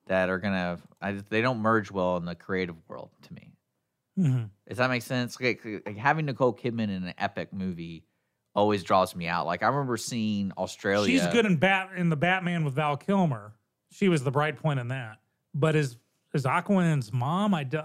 [0.08, 3.52] that are gonna, I, they don't merge well in the creative world to me.
[4.18, 4.50] Mhm.
[4.68, 5.40] Does that make sense?
[5.40, 8.06] Like, like having Nicole Kidman in an epic movie
[8.56, 9.46] always draws me out.
[9.46, 11.20] Like I remember seeing Australia.
[11.20, 13.54] She's good in Bat in the Batman with Val Kilmer.
[13.92, 15.20] She was the bright point in that.
[15.54, 15.98] But as
[16.34, 17.82] as Aquaman's mom, I do,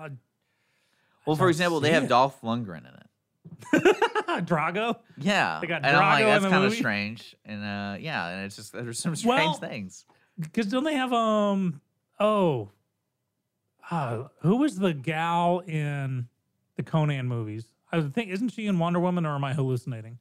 [1.27, 2.09] Well, for example, they have it.
[2.09, 3.07] Dolph Lundgren in it.
[3.73, 4.97] Drago.
[5.19, 7.37] Yeah, They got and I'm like, Drago that's kind of strange.
[7.45, 10.05] And uh, yeah, and it's just there's some strange Well, things.
[10.39, 11.81] Because don't they have um
[12.19, 12.71] oh
[13.91, 16.29] uh, who was the gal in
[16.77, 17.67] the Conan movies?
[17.93, 20.19] I think isn't she in Wonder Woman or am I hallucinating?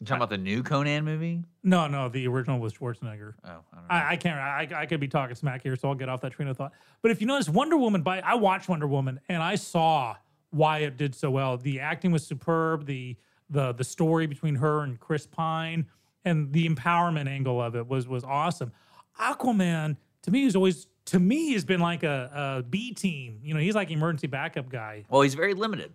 [0.00, 1.44] You talking about the new Conan movie?
[1.62, 3.34] No, no, the original was Schwarzenegger.
[3.44, 3.80] Oh, I don't know.
[3.88, 4.38] I, I can't.
[4.38, 6.72] I, I could be talking smack here, so I'll get off that train of thought.
[7.00, 8.02] But if you notice, Wonder Woman.
[8.02, 10.16] By I watched Wonder Woman, and I saw
[10.54, 11.56] why it did so well.
[11.56, 12.86] The acting was superb.
[12.86, 13.16] The
[13.50, 15.86] the the story between her and Chris Pine,
[16.24, 18.72] and the empowerment angle of it was was awesome.
[19.20, 23.40] Aquaman to me is always to me has been like a, a B team.
[23.42, 25.04] You know, he's like emergency backup guy.
[25.08, 25.92] Well, he's very limited.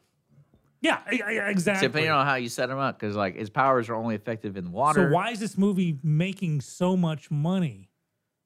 [0.81, 1.89] Yeah, exactly.
[1.89, 4.71] Depending on how you set him up, because like his powers are only effective in
[4.71, 5.09] water.
[5.09, 7.88] So why is this movie making so much money?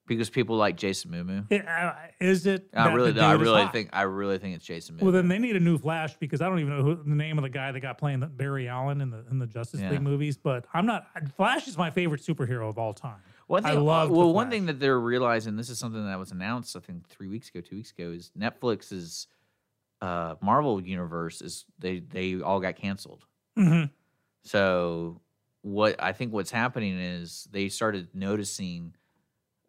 [0.06, 1.46] Because people like Jason.
[1.50, 2.68] It- uh, is it?
[2.74, 3.18] I really.
[3.20, 5.02] I really think, I really think it's Jason Momoa.
[5.04, 7.38] Well, then they need a new Flash because I don't even know who, the name
[7.38, 9.92] of the guy that got playing the Barry Allen in the in the Justice Yeah.
[9.92, 10.36] League movies.
[10.38, 11.08] But I'm not.
[11.38, 13.22] Flash is my favorite superhero of all time.
[13.48, 14.10] One thing, I love.
[14.10, 17.28] well, one thing that they're realizing, this is something that was announced, I think, three
[17.30, 19.28] weeks ago, two weeks ago, is Netflix's
[20.02, 23.26] uh, Marvel universe is they they all got canceled.
[23.58, 23.90] Mhm.
[24.44, 25.22] So
[25.62, 28.96] what I think what's happening is they started noticing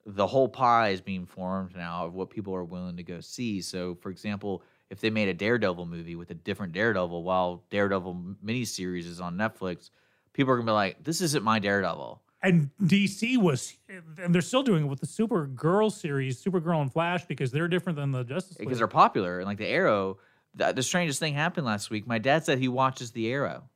[0.06, 3.60] the whole pie is being formed now of what people are willing to go see.
[3.60, 8.36] So, for example, if they made a Daredevil movie with a different Daredevil, while Daredevil
[8.44, 9.90] miniseries is on Netflix,
[10.32, 14.62] people are gonna be like, "This isn't my Daredevil." And DC was, and they're still
[14.62, 18.58] doing it with the Supergirl series, Supergirl and Flash, because they're different than the Justice
[18.58, 18.68] League.
[18.68, 20.18] because they're popular and like the arrow
[20.54, 23.68] the, the strangest thing happened last week my dad said he watches the arrow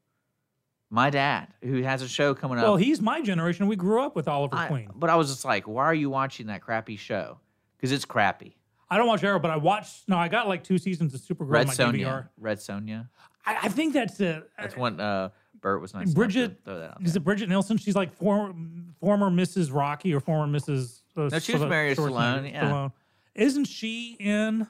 [0.90, 2.64] My dad, who has a show coming up.
[2.64, 3.66] Well, he's my generation.
[3.66, 4.90] We grew up with Oliver I- Queen.
[4.94, 7.38] But I was just like, why are you watching that crappy show?
[7.76, 8.56] Because it's crappy.
[8.90, 10.08] I don't watch Arrow, but I watched.
[10.08, 12.00] No, I got like two seasons of Supergirl Red on my Sonja.
[12.06, 12.28] DVR.
[12.38, 13.06] Red Sonja.
[13.44, 14.48] I, I think that's it.
[14.58, 15.28] That's what uh,
[15.60, 16.12] Bert was nice.
[16.14, 17.76] Bridget throw that out is it Bridget Nielsen?
[17.76, 18.54] She's like former
[18.98, 19.74] former Mrs.
[19.74, 21.00] Rocky or former Mrs.
[21.16, 22.12] Uh, No, she was Sylve- married to Schwarzenegger-
[22.42, 22.64] Stallone, yeah.
[22.70, 22.92] Stallone.
[23.34, 24.66] Isn't she in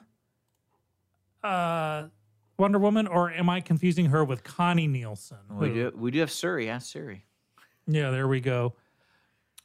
[1.43, 2.03] uh,
[2.59, 5.37] Wonder Woman, or am I confusing her with Connie Nielsen?
[5.49, 5.91] We do.
[5.95, 6.69] We do have Siri.
[6.69, 7.25] Ask Siri.
[7.87, 8.75] Yeah, there we go.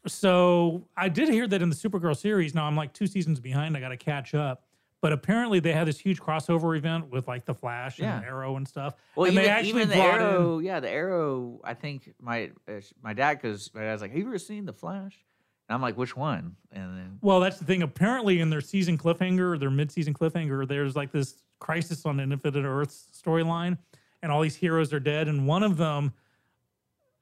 [0.06, 2.54] So I did hear that in the Supergirl series.
[2.54, 3.76] Now I'm like two seasons behind.
[3.76, 4.64] I got to catch up.
[5.00, 8.26] But apparently they had this huge crossover event with like the Flash and Yeah.
[8.26, 8.94] Arrow and stuff.
[9.14, 11.60] Well, and even, they actually even the brought in- arrow, yeah, the arrow.
[11.62, 14.72] I think my uh, my dad, because my dad's like, "Have you ever seen the
[14.72, 15.22] Flash?"
[15.68, 17.82] And I'm like, "Which one?" And then Well, that's the thing.
[17.82, 22.64] Apparently, in their season cliffhanger, or their mid-season cliffhanger, there's like this crisis on Infinite
[22.66, 23.78] Earth storyline,
[24.22, 25.28] and all these heroes are dead.
[25.28, 26.12] And one of them,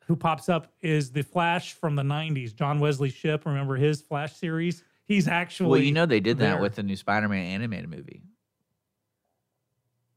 [0.07, 3.47] who pops up, is the Flash from the '90s, John Wesley Shipp.
[3.47, 4.83] Remember his Flash series?
[5.05, 8.23] He's actually well, you know they did that with the new Spider-Man animated movie.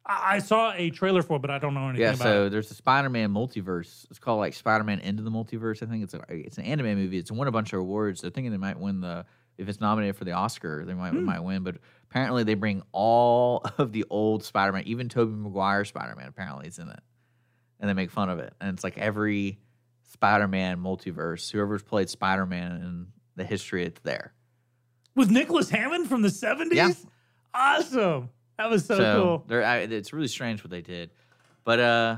[0.05, 2.45] I, I saw a trailer for, it, but I don't know anything Yeah, about so
[2.45, 2.49] it.
[2.51, 4.05] there's a Spider-Man multiverse.
[4.09, 5.81] It's called like Spider-Man Into the Multiverse.
[5.83, 7.17] I think it's a, it's an anime movie.
[7.17, 8.21] It's won a bunch of awards.
[8.21, 9.25] They're thinking they might win the
[9.57, 11.23] if it's nominated for the Oscar, they might Hmm.
[11.25, 11.63] might win.
[11.63, 11.77] But
[12.09, 16.27] apparently they bring all of the old Spider-Man, even Tobey Maguire Spider-Man.
[16.27, 16.99] Apparently is in it,
[17.79, 18.53] and they make fun of it.
[18.59, 19.59] And it's like every
[20.11, 21.51] Spider-Man multiverse.
[21.51, 24.33] Whoever's played Spider-Man in the history, it's there.
[25.15, 26.73] With Nicholas Hammond from the '70s.
[26.73, 26.91] Yeah.
[27.53, 28.29] Awesome.
[28.57, 29.43] That was so, cool.
[29.47, 31.11] They're, I, it's really strange what they did,
[31.65, 32.17] but uh,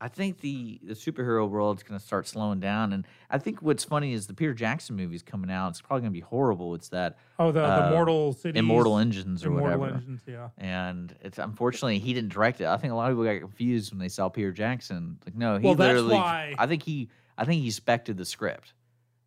[0.00, 2.92] I think the the superhero world is going to start slowing down.
[2.92, 5.70] And I think what's funny is the Peter Jackson movie's coming out.
[5.70, 6.74] It's probably going to be horrible.
[6.74, 9.96] It's that Oh, the, the uh, Mortal Cities, Immortal Engines or Immortal whatever.
[9.98, 10.48] Engines, yeah.
[10.56, 12.66] And it's unfortunately he didn't direct it.
[12.66, 15.18] I think a lot of people got confused when they saw Peter Jackson.
[15.26, 16.14] Like, no, he Well, that's literally.
[16.14, 17.08] why- I think he.
[17.36, 18.74] I think he spected the script.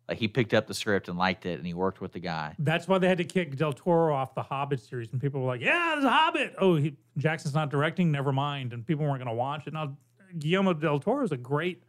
[0.08, 2.54] Like he picked up the script and liked it, and he worked with the guy.
[2.58, 5.46] That's why they had to kick Del Toro off the Hobbit series, and people were
[5.46, 8.10] like, "Yeah, there's a Hobbit." Oh, he, Jackson's not directing.
[8.10, 9.72] Never mind, and people weren't going to watch it.
[9.72, 9.96] Now,
[10.38, 11.82] Guillermo del Toro is a great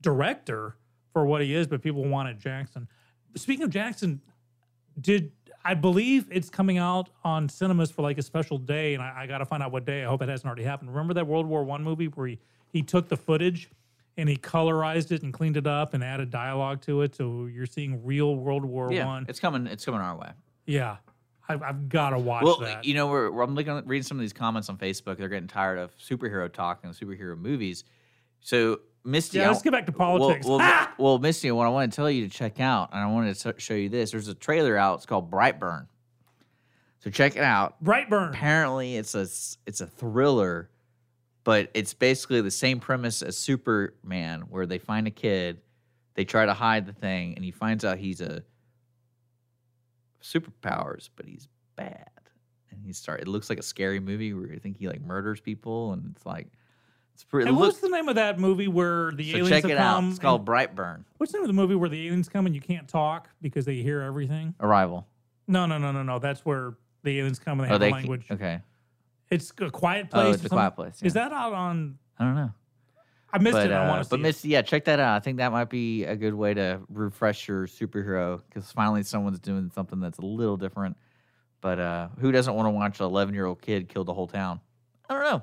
[0.00, 0.76] director
[1.12, 2.88] for what he is, but people wanted Jackson.
[3.36, 4.20] Speaking of Jackson,
[5.00, 5.32] did
[5.64, 9.26] I believe it's coming out on cinemas for like a special day, and I, I
[9.26, 10.04] got to find out what day.
[10.04, 10.90] I hope it hasn't already happened.
[10.90, 12.38] Remember that World War One movie where he
[12.72, 13.70] he took the footage
[14.16, 17.66] and he colorized it and cleaned it up and added dialogue to it, so you're
[17.66, 19.26] seeing real World War yeah, One.
[19.28, 19.66] it's coming.
[19.66, 20.30] It's coming our way.
[20.66, 20.96] Yeah,
[21.48, 22.84] I've, I've got to watch well, that.
[22.84, 25.16] you know, we're, we're- I'm looking, reading some of these comments on Facebook.
[25.18, 27.84] They're getting tired of superhero talk and superhero movies.
[28.40, 30.46] So, Misty, Yeah, let's get back to well- politics.
[30.46, 30.92] Well, Ah!
[30.98, 33.54] well, Misty, what I want to tell you to check out, and I wanted to
[33.58, 34.10] show you this.
[34.10, 34.96] There's a trailer out.
[34.96, 35.86] It's called Brightburn.
[37.00, 37.82] So check it out.
[37.84, 38.30] Brightburn.
[38.30, 39.28] Apparently, it's a
[39.66, 40.70] it's a thriller,
[41.44, 45.60] but it's basically the same premise as Superman, where they find a kid,
[46.14, 48.42] they try to hide the thing, and he finds out he's a
[50.26, 52.10] superpowers, but he's bad.
[52.70, 53.20] And he start.
[53.20, 56.26] It looks like a scary movie where you think he like murders people, and it's
[56.26, 56.48] like
[57.14, 57.48] it's pretty.
[57.48, 59.96] and it what's the name of that movie where the so aliens check it out.
[59.96, 60.10] come?
[60.10, 61.04] It's called Brightburn.
[61.16, 63.64] what's the name of the movie where the aliens come and you can't talk because
[63.64, 64.54] they hear everything?
[64.60, 65.06] Arrival.
[65.48, 66.18] No, no, no, no, no.
[66.18, 66.74] That's where
[67.04, 68.26] the aliens come and they Oh, have they language.
[68.30, 68.60] Okay.
[69.30, 70.26] It's a quiet oh, place.
[70.26, 70.74] Oh, it's a Quiet?
[70.74, 71.98] Place, Is that out on?
[72.18, 72.52] I don't know.
[73.32, 73.72] I missed but, it.
[73.72, 74.22] I uh, want to But see.
[74.22, 75.16] Miss, yeah, check that out.
[75.16, 79.40] I think that might be a good way to refresh your superhero because finally someone's
[79.40, 80.96] doing something that's a little different.
[81.60, 84.28] But uh, who doesn't want to watch an 11 year old kid kill the whole
[84.28, 84.60] town?
[85.08, 85.42] I don't know.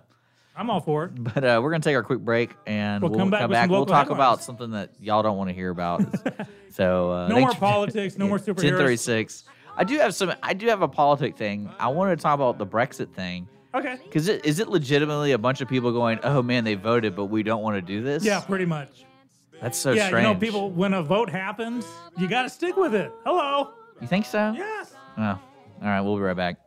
[0.55, 1.11] I'm all for it.
[1.33, 3.69] But uh, we're gonna take our quick break and We'll we'll, come back with some
[3.69, 4.17] We'll talk headlines.
[4.17, 6.03] about something that y'all don't want to hear about.
[6.69, 8.77] so uh, No more politics, no more superheroes.
[8.77, 9.43] 1036.
[9.75, 10.33] I do have some.
[10.43, 11.69] I do have a politic thing.
[11.79, 13.47] I wanted to talk about the Brexit thing.
[13.75, 13.97] Okay.
[14.03, 17.43] Because is it legitimately a bunch of people going, "Oh man, they voted, but we
[17.43, 18.23] don't want to do this"?
[18.23, 19.05] Yeah, pretty much.
[19.61, 20.27] That's so yeah, strange.
[20.27, 21.85] you know, people when a vote happens,
[22.17, 23.11] you got to stick with it.
[23.25, 23.71] Hello.
[24.01, 24.53] You think so?
[24.55, 24.93] Yes.
[25.17, 25.39] Oh, all
[25.81, 26.01] right.
[26.01, 26.57] We'll be right back.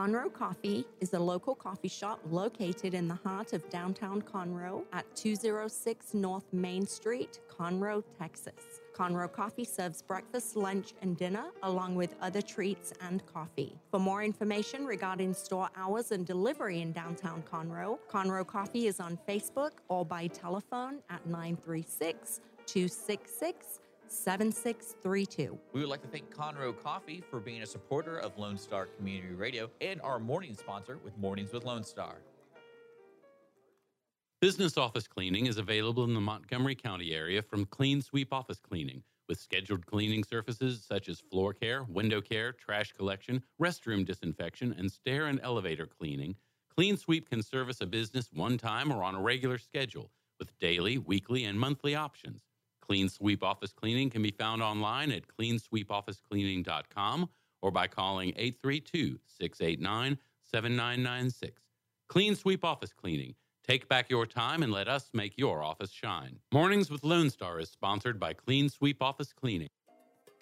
[0.00, 5.04] Conroe Coffee is a local coffee shop located in the heart of downtown Conroe at
[5.14, 8.80] 206 North Main Street, Conroe, Texas.
[8.94, 13.76] Conroe Coffee serves breakfast, lunch, and dinner, along with other treats and coffee.
[13.90, 19.18] For more information regarding store hours and delivery in downtown Conroe, Conroe Coffee is on
[19.28, 23.80] Facebook or by telephone at 936 266
[24.10, 25.58] 7632.
[25.72, 29.34] We would like to thank Conroe Coffee for being a supporter of Lone Star Community
[29.34, 32.16] Radio and our morning sponsor with Mornings with Lone Star.
[34.40, 39.02] Business office cleaning is available in the Montgomery County area from Clean Sweep Office Cleaning
[39.28, 44.90] with scheduled cleaning services such as floor care, window care, trash collection, restroom disinfection, and
[44.90, 46.34] stair and elevator cleaning.
[46.74, 50.10] Clean Sweep can service a business one time or on a regular schedule
[50.40, 52.49] with daily, weekly, and monthly options.
[52.90, 57.28] Clean Sweep Office Cleaning can be found online at cleansweepofficecleaning.com
[57.62, 61.62] or by calling 832 689 7996.
[62.08, 63.36] Clean Sweep Office Cleaning.
[63.64, 66.40] Take back your time and let us make your office shine.
[66.52, 69.70] Mornings with Lone Star is sponsored by Clean Sweep Office Cleaning.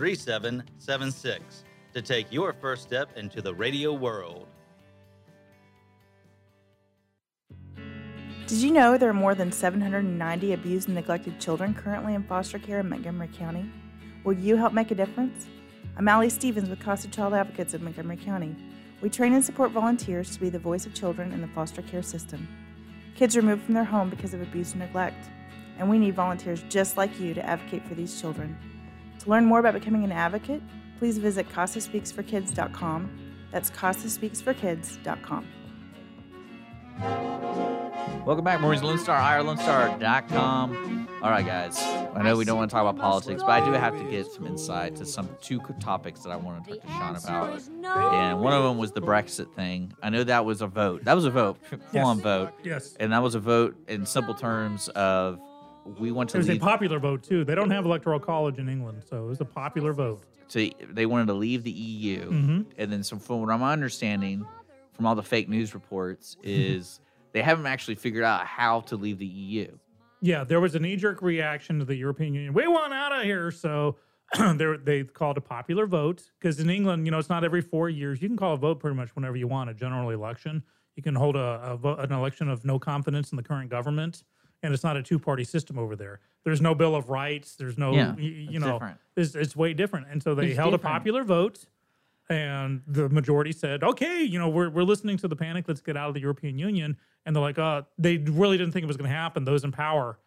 [0.00, 4.46] 3776 to take your first step into the radio world.
[8.46, 12.58] Did you know there are more than 790 abused and neglected children currently in foster
[12.58, 13.70] care in Montgomery County?
[14.24, 15.46] Will you help make a difference?
[15.98, 18.56] I'm Allie Stevens with Casa Child Advocates of Montgomery County.
[19.02, 22.02] We train and support volunteers to be the voice of children in the foster care
[22.02, 22.48] system.
[23.16, 25.26] Kids removed from their home because of abuse and neglect,
[25.76, 28.56] and we need volunteers just like you to advocate for these children.
[29.20, 30.62] To learn more about becoming an advocate,
[30.98, 33.10] please visit CasaSpeaksForKids.com.
[33.50, 35.46] That's CasaSpeaksForKids.com.
[38.26, 41.08] Welcome back, Maurice Lone Star, irlonestar.com.
[41.22, 41.78] All right, guys.
[42.14, 44.26] I know we don't want to talk about politics, but I do have to get
[44.26, 47.60] some insight to some two topics that I want to talk to Sean about.
[48.14, 49.92] And one of them was the Brexit thing.
[50.02, 51.04] I know that was a vote.
[51.04, 51.58] That was a vote,
[51.92, 52.22] full on Yes.
[52.24, 52.52] vote.
[52.62, 52.96] Yes.
[52.98, 55.38] And that was a vote in simple terms of
[55.84, 57.44] we want It to was a popular vote too.
[57.44, 60.22] They don't have electoral college in England, so it was a popular vote.
[60.48, 62.66] So they wanted to leave the EU, Mhm.
[62.76, 64.44] and then some from what I'm understanding
[64.92, 67.00] from all the fake news reports is
[67.32, 69.68] they haven't actually figured out how to leave the EU.
[70.20, 72.52] Yeah, there was a knee-jerk reaction to the European Union.
[72.52, 73.96] We want out of here, so
[74.56, 77.88] they they called a popular vote because in England, you know, it's not every four
[77.88, 78.20] years.
[78.20, 79.70] You can call a vote pretty much whenever you want.
[79.70, 80.62] A general election,
[80.94, 84.22] you can hold a, a vote, an election of no confidence in the current government,
[84.62, 86.20] and it's not a two-party system over there.
[86.44, 87.56] There's no Bill of Rights.
[87.56, 88.98] There's no, Yeah, y- you, know, different.
[89.16, 90.06] it's, it's way different.
[90.10, 90.94] And so they It's held different.
[90.94, 91.66] a popular vote,
[92.28, 95.66] and the majority said, "Okay, you know, we're we're listening to the panic.
[95.66, 96.96] Let's get out of the European Union."
[97.26, 99.44] And they're like, "Uh, they really didn't think it was going to happen.
[99.44, 100.18] Those in power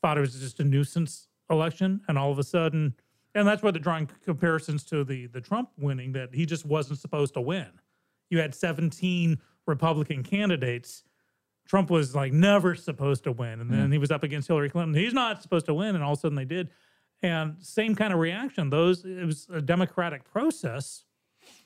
[0.00, 2.94] thought it was just a nuisance election, and all of a sudden,
[3.34, 6.98] and that's why they're drawing comparisons to the the Trump winning that he just wasn't
[6.98, 7.68] supposed to win.
[8.30, 11.04] You had 17 Republican candidates."
[11.66, 13.60] Trump was like never supposed to win.
[13.60, 13.92] And then Mm.
[13.92, 14.94] he was up against Hillary Clinton.
[14.94, 15.94] He's not supposed to win.
[15.94, 16.70] And all of a sudden they did.
[17.22, 18.68] And same kind of reaction.
[18.70, 21.04] Those it was a democratic process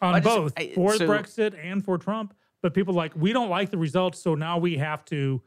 [0.02, 2.34] on I just- both I- for so- Brexit and for Trump.
[2.62, 5.42] But people like we don't like the results, so now we have to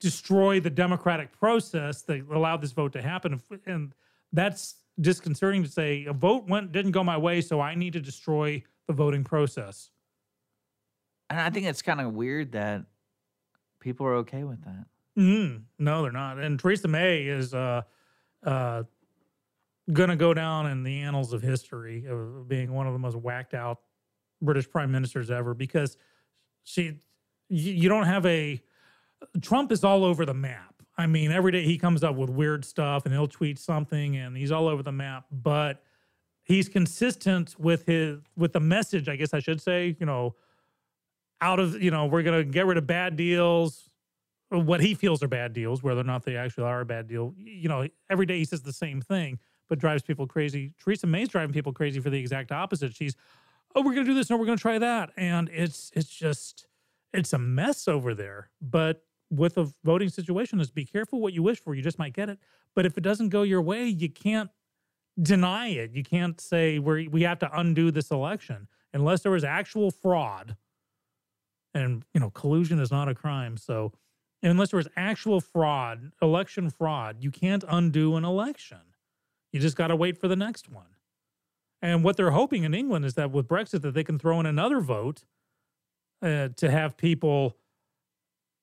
[0.00, 3.40] destroy the democratic process that allowed this vote to happen.
[3.66, 3.94] And
[4.32, 8.00] that's disconcerting to say a vote went didn't go my way, so I need to
[8.00, 9.90] destroy the voting process.
[11.30, 12.84] And I think it's kind of weird that
[13.84, 14.86] people are okay with that.
[15.16, 16.40] Mm, no, they're not.
[16.40, 17.82] And Theresa May is uh,
[18.42, 18.82] uh,
[19.92, 23.14] going to go down in the annals of history of being one of the most
[23.14, 23.80] whacked out
[24.40, 25.98] British prime ministers ever because
[26.64, 26.98] she,
[27.50, 28.60] you, you don't have a,
[29.42, 30.74] Trump is all over the map.
[30.96, 34.36] I mean, every day he comes up with weird stuff and he'll tweet something and
[34.36, 35.82] he's all over the map, but
[36.42, 40.34] he's consistent with his, with the message, I guess I should say, you know,
[41.44, 43.90] out of, you know, we're to get rid of bad deals,
[44.48, 47.34] what he feels are bad deals, whether or not they actually are a bad deal.
[47.36, 49.38] You know, every day he says the same thing,
[49.68, 50.72] but drives people crazy.
[50.82, 52.94] Theresa May's driving people crazy for the exact opposite.
[52.94, 53.14] She's,
[53.74, 56.66] oh, we're gonna do this and we're gonna try that, and it's it's just
[57.12, 58.50] it's a mess over there.
[58.62, 61.74] But with a voting situation, is be careful what you wish for.
[61.74, 62.38] You just might get it.
[62.74, 64.50] But if it doesn't go your way, you can't
[65.20, 65.92] deny it.
[65.92, 70.56] You can't say we we have to undo this election unless there was actual fraud.
[71.74, 73.56] And you know, collusion is not a crime.
[73.56, 73.92] So
[74.42, 78.78] unless there was actual fraud, election fraud, you can't undo an election.
[79.52, 80.86] You just got to wait for the next one.
[81.82, 84.46] And what they're hoping in England is that with Brexit, that they can throw in
[84.46, 85.24] another vote
[86.22, 87.56] uh, to have people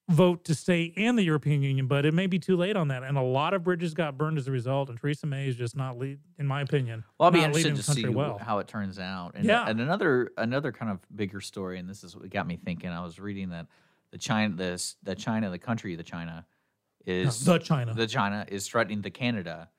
[0.10, 3.04] vote to stay in the European Union, but it may be too late on that.
[3.04, 4.90] And a lot of bridges got burned as a result.
[4.90, 7.04] And Theresa May is just not lead, in my opinion.
[7.18, 8.38] Well, I'll be interested to see well.
[8.38, 9.32] how it turns out.
[9.36, 9.68] And, Yeah.
[9.68, 12.90] and another another kind of bigger story, and this is what got me thinking.
[12.90, 13.68] I was reading that
[14.12, 16.46] the China, the the China, the country, the China,
[17.06, 17.94] is the China.
[17.94, 19.70] the China is threatening the Canada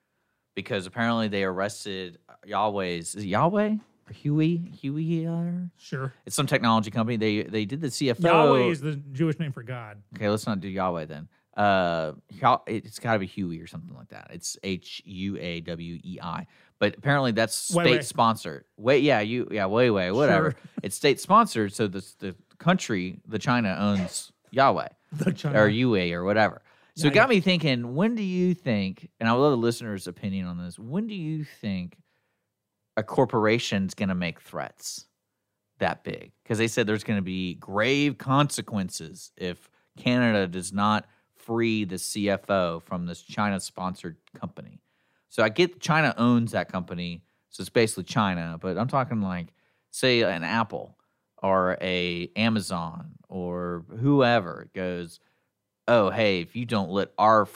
[0.54, 3.76] because apparently they arrested Yahweh's is it Yahweh
[4.12, 5.26] Huey Huey.
[5.26, 6.12] Uh, Sure.
[6.26, 7.16] it's some technology company.
[7.16, 8.22] They they did the CFO.
[8.24, 10.02] Yahweh is the Jewish name for God.
[10.16, 11.28] Okay, let's not do Yahweh then.
[11.56, 12.12] Uh,
[12.66, 14.28] it's got to be Huey or something like that.
[14.32, 16.46] It's H U A W E I.
[16.78, 18.64] But apparently that's state sponsored.
[18.76, 20.52] Wait, yeah, you, yeah, way, way, whatever.
[20.52, 20.60] Sure.
[20.82, 25.60] It's state sponsored, so the the country, the China owns Yahweh The China.
[25.60, 26.62] or UA or whatever.
[26.96, 27.94] So it Yeah, got me thinking.
[27.94, 29.08] When do you think?
[29.20, 30.78] And I would love the listeners' opinion on this.
[30.78, 31.96] When do you think
[32.96, 35.06] a corporation's going to make threats
[35.78, 36.32] that big?
[36.42, 41.06] Because they said there's going to be grave consequences if Canada does not
[41.36, 44.80] free the CFO from this China-sponsored company.
[45.28, 48.58] So I get China owns that company, so it's basically China.
[48.60, 49.48] But I'm talking like,
[49.90, 50.96] say, an Apple
[51.42, 55.20] or a Amazon or whoever goes,
[55.88, 57.48] oh, hey, if you don't let our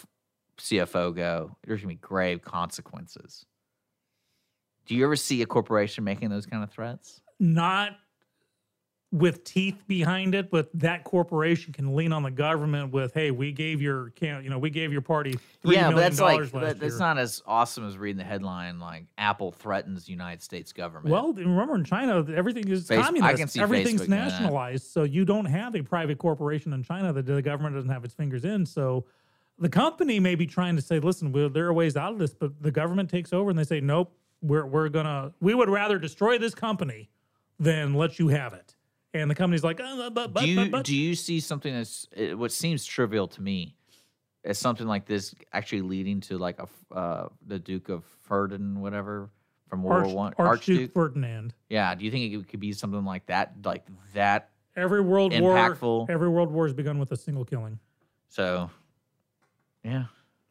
[0.59, 3.47] CFO go, there's gonna be grave consequences.
[4.87, 7.21] Do you ever see a corporation making those kind of threats?
[7.39, 7.97] Not
[9.13, 13.53] with teeth behind it, but that corporation can lean on the government with, "Hey, we
[13.53, 16.55] gave your can you know we gave your party three yeah, but that's like dollars
[16.55, 20.43] last that, that's year." not as awesome as reading the headline like Apple threatens United
[20.43, 21.13] States government.
[21.13, 23.37] Well, remember in China, everything is Face- I communist.
[23.39, 27.27] can see Everything's Facebook nationalized, so you don't have a private corporation in China that
[27.27, 28.67] the government doesn't have its fingers in.
[28.67, 29.07] So
[29.59, 32.35] the company may be trying to say, "Listen, well, there are ways out of this,"
[32.35, 34.13] but the government takes over and they say, "Nope,
[34.47, 37.11] we're we're gonna we would rather destroy this company
[37.59, 38.75] than let you have it."
[39.15, 40.85] And the company's like, oh, but, but, do you but, but.
[40.85, 43.75] do you see something that's what seems trivial to me
[44.45, 49.31] as something like this actually leading to like a uh, the Duke of Ferdinand, whatever
[49.69, 51.55] from World Arch- War One, Archduke Ferdinand.
[51.69, 54.51] Yeah, do you think it could be something like that, like that?
[54.77, 55.83] Every world impactful.
[55.83, 57.79] war, every world war has begun with a single killing.
[58.29, 58.71] So,
[59.83, 60.05] yeah.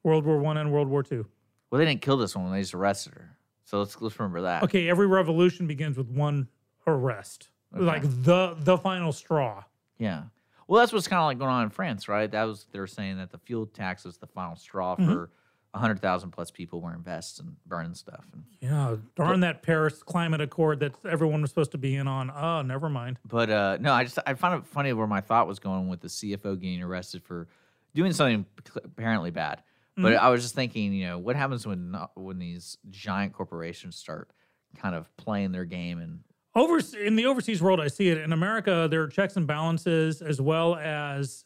[0.03, 1.25] World War One and World War Two.
[1.69, 3.34] Well, they didn't kill this one; they just arrested her.
[3.65, 4.63] So let's let's remember that.
[4.63, 6.47] Okay, every revolution begins with one
[6.87, 7.83] arrest, Okay.
[7.83, 9.63] like the the final straw.
[9.97, 10.23] Yeah.
[10.67, 12.29] Well, that's what's kind of like going on in France, right?
[12.31, 15.05] That was they're saying that the fuel tax was the final straw Mhm.
[15.05, 15.29] for
[15.73, 18.25] a hundred thousand plus people wearing vests and burning stuff.
[18.33, 22.31] And Yeah, darn that Paris Climate Accord that everyone was supposed to be in on.
[22.31, 23.19] Oh, never mind.
[23.25, 26.01] But uh, no, I just I find it funny where my thought was going with
[26.01, 27.47] the CFO getting arrested for
[27.93, 28.45] doing something
[28.83, 29.63] apparently bad.
[29.97, 30.17] But Mhm.
[30.17, 34.29] I was just thinking, you know, what happens when when these giant corporations start
[34.75, 36.19] kind of playing their game and
[36.53, 38.17] Over in the overseas world, I see it.
[38.17, 41.43] In America, there are checks and balances as well as,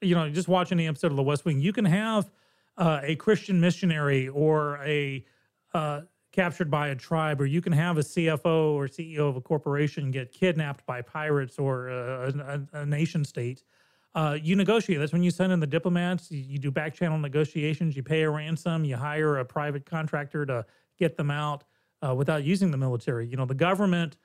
[0.00, 1.60] you know, just watching the episode of The West Wing.
[1.60, 2.30] You can have
[2.76, 5.24] uh, a Christian missionary or a
[5.72, 6.02] uh,
[6.32, 10.10] captured by a tribe, or you can have a CFO or CEO of a corporation
[10.10, 13.62] get kidnapped by pirates or uh, a, a, a nation state.
[14.14, 15.00] Uh, you negotiate.
[15.00, 16.30] That's when you send in the diplomats.
[16.30, 17.96] You, you do back channel negotiations.
[17.96, 18.84] You pay a ransom.
[18.84, 20.64] You hire a private contractor to
[20.98, 21.64] get them out
[22.06, 23.26] uh, without using the military.
[23.26, 24.16] You know, the government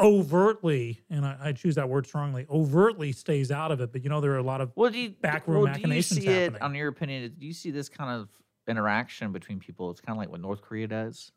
[0.00, 3.92] overtly, and I, I choose that word strongly, overtly stays out of it.
[3.92, 5.86] But you know, there are a lot of well, do you, backroom well, do you
[5.86, 6.56] machinations see happening.
[6.56, 8.28] it, on your opinion, do you see this kind of
[8.66, 9.90] interaction between people?
[9.90, 11.32] It's kind of like what North Korea does,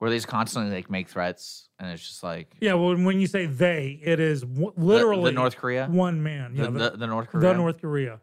[0.00, 3.26] where they just constantly like make threats, and it's just like Yeah, well, when you
[3.28, 5.86] say they, it is w- literally the North Korea?
[5.88, 6.54] one man.
[6.54, 7.48] The- Yeah, the- the North Korea.
[7.48, 8.20] The North Korea.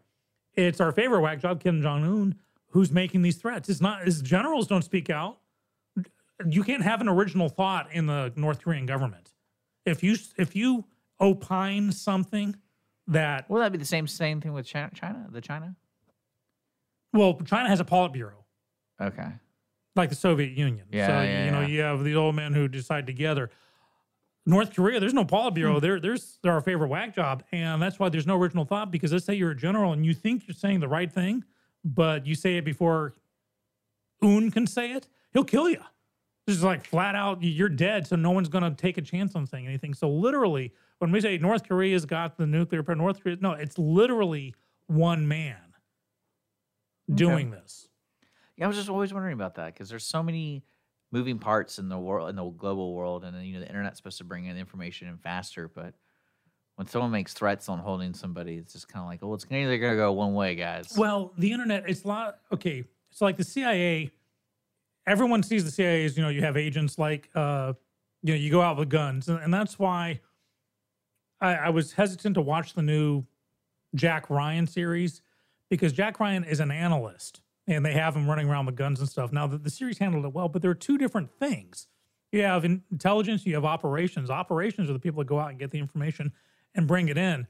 [0.56, 2.36] It's our favorite whack job, Kim Jong Un,
[2.72, 3.70] who's making these threats.
[3.70, 4.04] It's not.
[4.04, 5.38] His generals don't speak out.
[6.48, 9.34] You can't have an original thought in the North Korean government.
[9.86, 10.86] If you if you
[11.22, 12.56] opine something
[13.08, 14.90] that will that be the same same thing with China?
[14.94, 15.76] China, the China.
[17.14, 18.34] well, China has a Politburo.
[19.02, 19.30] Okay.
[19.98, 20.86] Like the Soviet Union.
[20.92, 21.68] Yeah, so yeah, you know yeah.
[21.68, 23.50] you have these old men who decide together.
[24.46, 25.74] North Korea, there's no Politburo.
[25.74, 25.80] Hmm.
[25.80, 28.92] There, there's they're our favorite whack job, and that's why there's no original thought.
[28.92, 31.44] Because let's say you're a general and you think you're saying the right thing,
[31.84, 33.16] but you say it before
[34.22, 35.82] Un can say it, he'll kill you.
[36.46, 38.08] This is like flat out, you're dead.
[38.08, 39.94] So no one's going to take a chance on saying anything.
[39.94, 43.78] So literally, when we say North Korea's got the nuclear power, North Korea, no, it's
[43.78, 44.56] literally
[44.88, 45.58] one man
[47.14, 47.90] doing this.
[48.58, 50.64] Yeah, I was just always wondering about that because there's so many
[51.12, 53.98] moving parts in the world, in the global world, and then you know the internet's
[53.98, 55.94] supposed to bring in information in faster, but
[56.78, 59.78] when someone makes threats on holding somebody, it's just kind of like, oh, it's either
[59.80, 60.94] gonna go one way, guys.
[60.96, 62.40] Well, the internet, it's lot.
[62.54, 62.84] Okay.
[63.10, 64.12] So, like the CIA,
[65.08, 67.74] everyone sees the CIA as, you know, you have agents like, uh,
[68.22, 69.28] you know, you go out with guns.
[69.28, 70.20] And, and that's why
[71.42, 73.26] I, I was hesitant to watch the new
[73.96, 75.24] Jack Ryan series
[75.72, 79.10] because Jack Ryan is an analyst and they have him running around with guns and
[79.10, 79.32] stuff.
[79.32, 81.88] Now, the, the series handled it well, but there are two different things.
[82.32, 84.30] You have intelligence, you have operations.
[84.30, 86.32] Operations are the people that go out and get the information
[86.76, 87.48] and bring it in.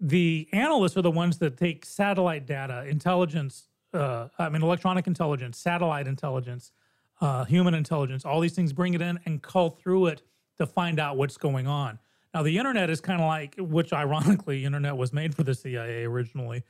[0.00, 5.58] The analysts are the ones that take satellite data, intelligence, uh, I mean, electronic intelligence,
[5.58, 6.72] satellite intelligence,
[7.20, 10.22] uh, human intelligence, all these things, bring it in and cull through it
[10.58, 11.98] to find out what's going on.
[12.32, 16.04] Now, the internet is kind of like, which ironically, internet was made for the CIA
[16.04, 16.64] originally,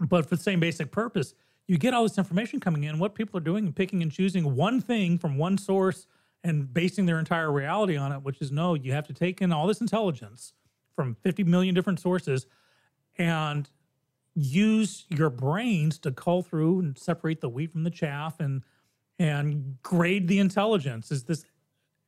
[0.00, 1.34] but for the same basic purpose.
[1.66, 4.54] You get all this information coming in, what people are doing, and picking and choosing
[4.56, 6.06] one thing from one source
[6.44, 9.52] and basing their entire reality on it, which is no, you have to take in
[9.52, 10.52] all this intelligence
[10.94, 12.46] from 50 million different sources
[13.16, 13.70] and
[14.34, 18.62] use your brains to cull through and separate the wheat from the chaff and
[19.18, 21.12] and grade the intelligence.
[21.12, 21.44] Is this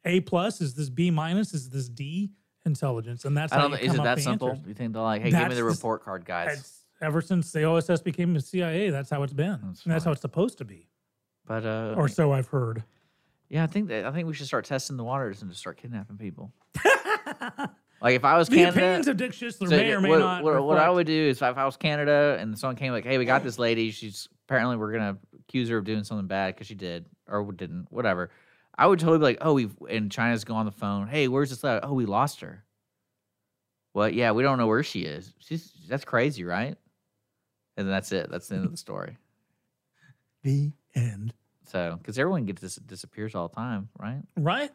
[0.05, 0.60] A plus?
[0.60, 1.55] Is this B minus?
[1.55, 2.32] Is this D
[2.66, 3.24] intelligence?
[3.24, 3.76] And that's I don't know.
[3.76, 4.48] Is it that simple?
[4.51, 4.66] answers.
[4.66, 6.84] You think they're like, hey, give me the- report card, guys?
[7.01, 9.59] Ever since the OSS became the CIA, that's how it's been.
[9.62, 10.89] and that's how it's supposed to be.
[11.47, 12.85] But uh, Or so I've heard.
[13.49, 15.77] Yeah, I think that I think we should start testing the waters and just start
[15.77, 16.53] kidnapping people.
[18.01, 20.19] like if I was The Canada, opinions of Dick Schisler so may or may what,
[20.19, 23.05] not What, what I would do is if I was Canada and someone came like,
[23.05, 23.91] "Hey, we got this lady.
[23.91, 27.87] She's apparently we're gonna accuse her of doing something bad because she did or didn't,
[27.91, 28.31] whatever."
[28.77, 31.07] I would totally be like, "Oh, we've and China's go on the phone.
[31.07, 31.81] Hey, where's this lady?
[31.83, 32.65] Oh, we lost her.
[33.93, 35.33] Well, yeah, we don't know where she is.
[35.39, 36.77] She's that's crazy, right?
[37.77, 38.31] And then that's it.
[38.31, 39.17] That's the end of the story.
[40.43, 41.35] The end.
[41.67, 44.23] So, because everyone gets dis- disappears all the time, right?
[44.37, 44.71] Right?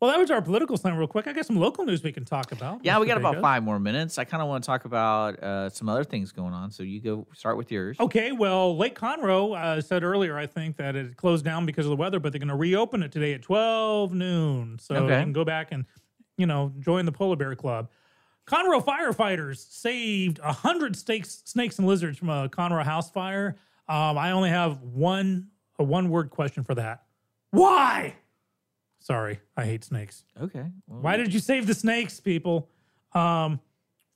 [0.00, 1.26] Well, that was our political slant real quick.
[1.26, 2.84] I got some local news we can talk about.
[2.84, 3.08] Yeah, we Mr.
[3.08, 3.42] got about Vegas.
[3.42, 4.16] five more minutes.
[4.16, 6.70] I kind of want to talk about uh, some other things going on.
[6.70, 7.96] So you go start with yours.
[7.98, 11.90] Okay, well, Lake Conroe uh, said earlier, I think, that it closed down because of
[11.90, 14.78] the weather, but they're going to reopen it today at 12 noon.
[14.80, 15.18] So Okay.
[15.18, 15.84] you can go back and,
[16.36, 17.90] you know, join the Polar Bear Club.
[18.48, 23.56] Conroe firefighters saved 100 snakes, snakes and lizards from a Conroe house fire.
[23.88, 25.48] Um, I only have one
[25.78, 27.04] a one word question for that.
[27.50, 28.16] Why?
[28.98, 30.24] Sorry, I hate snakes.
[30.40, 30.64] Okay.
[30.86, 32.68] well, Why did you save the snakes, people?
[33.12, 33.60] Um,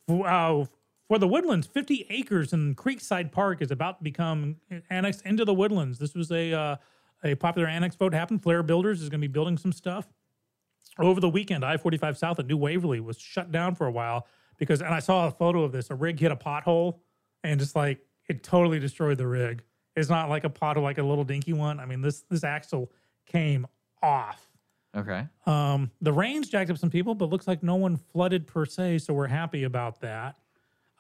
[0.09, 0.65] for, uh,
[1.07, 4.57] for the woodlands, 50 acres in Creekside Park is about to become
[4.91, 5.99] annexed into the woodlands.
[5.99, 6.77] This was a uh,
[7.25, 8.43] a popular annex vote happened.
[8.43, 10.09] Flair Builders is going to be building some stuff.
[10.99, 14.27] Over the weekend, I 45 South at New Waverly was shut down for a while
[14.59, 15.91] because, and I saw a photo of this.
[15.91, 16.99] A rig hit a pothole
[17.43, 19.63] and just like it totally destroyed the rig.
[19.97, 21.81] It's not like a pothole, like a little dinky one.
[21.81, 22.91] I mean, this this axle
[23.27, 23.67] came
[24.03, 24.49] off.
[24.95, 25.27] Okay.
[25.47, 28.99] Um, the rains jacked up some people, but looks like no one flooded per se,
[28.99, 30.37] so we're happy about that.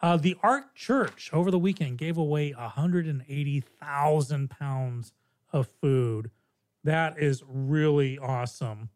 [0.00, 5.12] Uh, the Ark Church over the weekend gave away 180,000 pounds
[5.52, 6.30] of food.
[6.82, 8.88] That is really awesome.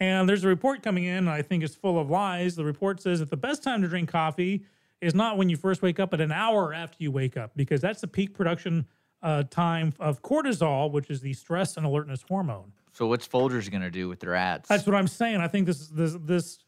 [0.00, 2.56] And there's a report coming in, I think it's full of lies.
[2.56, 4.64] The report says that the best time to drink coffee
[5.00, 7.80] is not when you first wake up, but an hour after you wake up, because
[7.80, 8.86] that's the peak production
[9.22, 12.72] uh, time of cortisol, which is the stress and alertness hormone.
[12.92, 14.68] So what's Folgers going to do with their ads?
[14.68, 15.36] That's what I'm saying.
[15.36, 16.58] I think this this this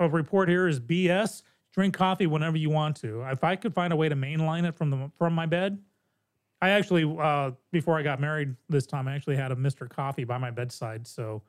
[0.00, 1.42] uh, report here is BS.
[1.72, 3.22] Drink coffee whenever you want to.
[3.22, 5.78] If I could find a way to mainline it from the from my bed,
[6.60, 10.24] I actually uh, before I got married this time, I actually had a Mister Coffee
[10.24, 11.42] by my bedside, so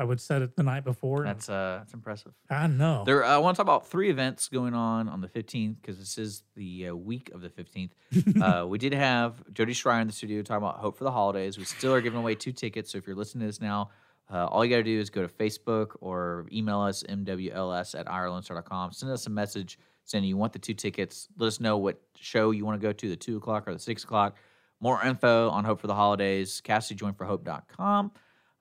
[0.00, 1.24] I would set it the night before.
[1.24, 2.32] That's uh, that's impressive.
[2.48, 3.04] I know.
[3.04, 6.16] There, I want to talk about three events going on on the 15th because this
[6.16, 7.90] is the uh, week of the 15th.
[8.42, 11.58] uh, we did have Jody Schreier in the studio talking about Hope for the Holidays.
[11.58, 12.92] We still are giving away two tickets.
[12.92, 13.90] So if you're listening to this now,
[14.32, 18.06] uh, all you got to do is go to Facebook or email us, MWLS at
[18.06, 18.92] irlonestar.com.
[18.92, 21.28] Send us a message saying you want the two tickets.
[21.36, 23.78] Let us know what show you want to go to, the 2 o'clock or the
[23.78, 24.36] 6 o'clock.
[24.80, 28.12] More info on Hope for the Holidays, CassidyJoinForHope.com.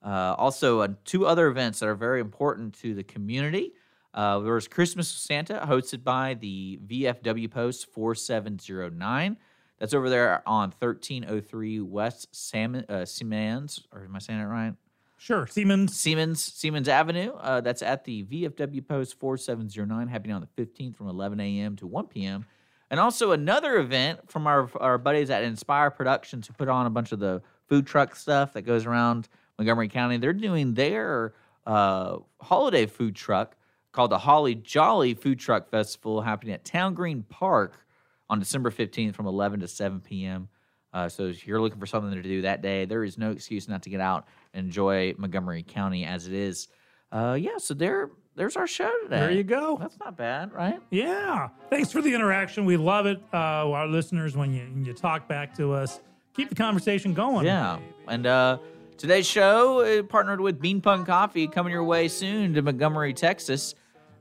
[0.03, 3.73] Uh, also, uh, two other events that are very important to the community.
[4.13, 9.37] Uh, there was Christmas with Santa, hosted by the VFW Post 4709.
[9.77, 14.73] That's over there on 1303 West Salmon, uh, Siemens, or am I saying it right?
[15.17, 15.95] Sure, Siemens.
[15.97, 17.33] Siemens Siemens Avenue.
[17.33, 21.75] Uh, that's at the VFW Post 4709, happening on the 15th from 11 a.m.
[21.75, 22.45] to 1 p.m.
[22.89, 26.89] And also another event from our our buddies at Inspire Productions who put on a
[26.89, 29.27] bunch of the food truck stuff that goes around
[29.59, 30.17] Montgomery County.
[30.17, 31.33] They're doing their
[31.67, 33.55] uh, holiday food truck
[33.91, 37.85] called the Holly Jolly Food Truck Festival happening at Town Green Park
[38.29, 40.47] on December 15th from 11 to 7 p.m.
[40.93, 43.67] Uh, so if you're looking for something to do that day, there is no excuse
[43.67, 46.69] not to get out and enjoy Montgomery County as it is.
[47.11, 49.19] Uh, yeah, so there, there's our show today.
[49.19, 49.77] There you go.
[49.77, 50.79] That's not bad, right?
[50.89, 51.49] Yeah.
[51.69, 52.63] Thanks for the interaction.
[52.63, 53.37] We love it, uh,
[53.69, 55.99] our listeners, when you when you talk back to us.
[56.35, 57.45] Keep the conversation going.
[57.45, 57.79] Yeah.
[58.07, 58.59] And uh,
[58.99, 63.73] today's show uh, partnered with Bean Punk Coffee coming your way soon to Montgomery, Texas.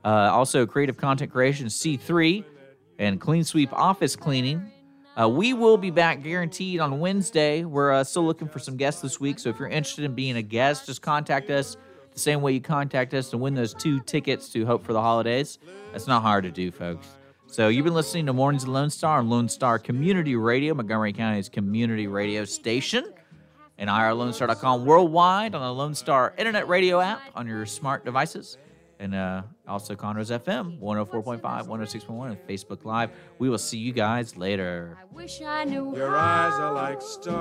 [0.05, 2.45] Uh, also, Creative Content Creation C3
[2.97, 4.71] and Clean Sweep Office Cleaning.
[5.19, 7.65] Uh, we will be back guaranteed on Wednesday.
[7.65, 9.37] We're uh, still looking for some guests this week.
[9.37, 11.75] So if you're interested in being a guest, just contact us
[12.13, 15.01] the same way you contact us to win those two tickets to Hope for the
[15.01, 15.59] Holidays.
[15.91, 17.05] That's not hard to do, folks.
[17.47, 21.11] So you've been listening to Mornings of Lone Star on Lone Star Community Radio, Montgomery
[21.11, 23.11] County's community radio station,
[23.79, 28.57] and IRLoneStar.com worldwide on the Lone Star Internet Radio app on your smart devices,
[28.99, 33.09] and uh, also Conroe's FM 104.5, 106.1, and Facebook Live.
[33.39, 34.97] We will see you guys later.
[35.13, 37.39] Wish I knew Your eyes are like stars.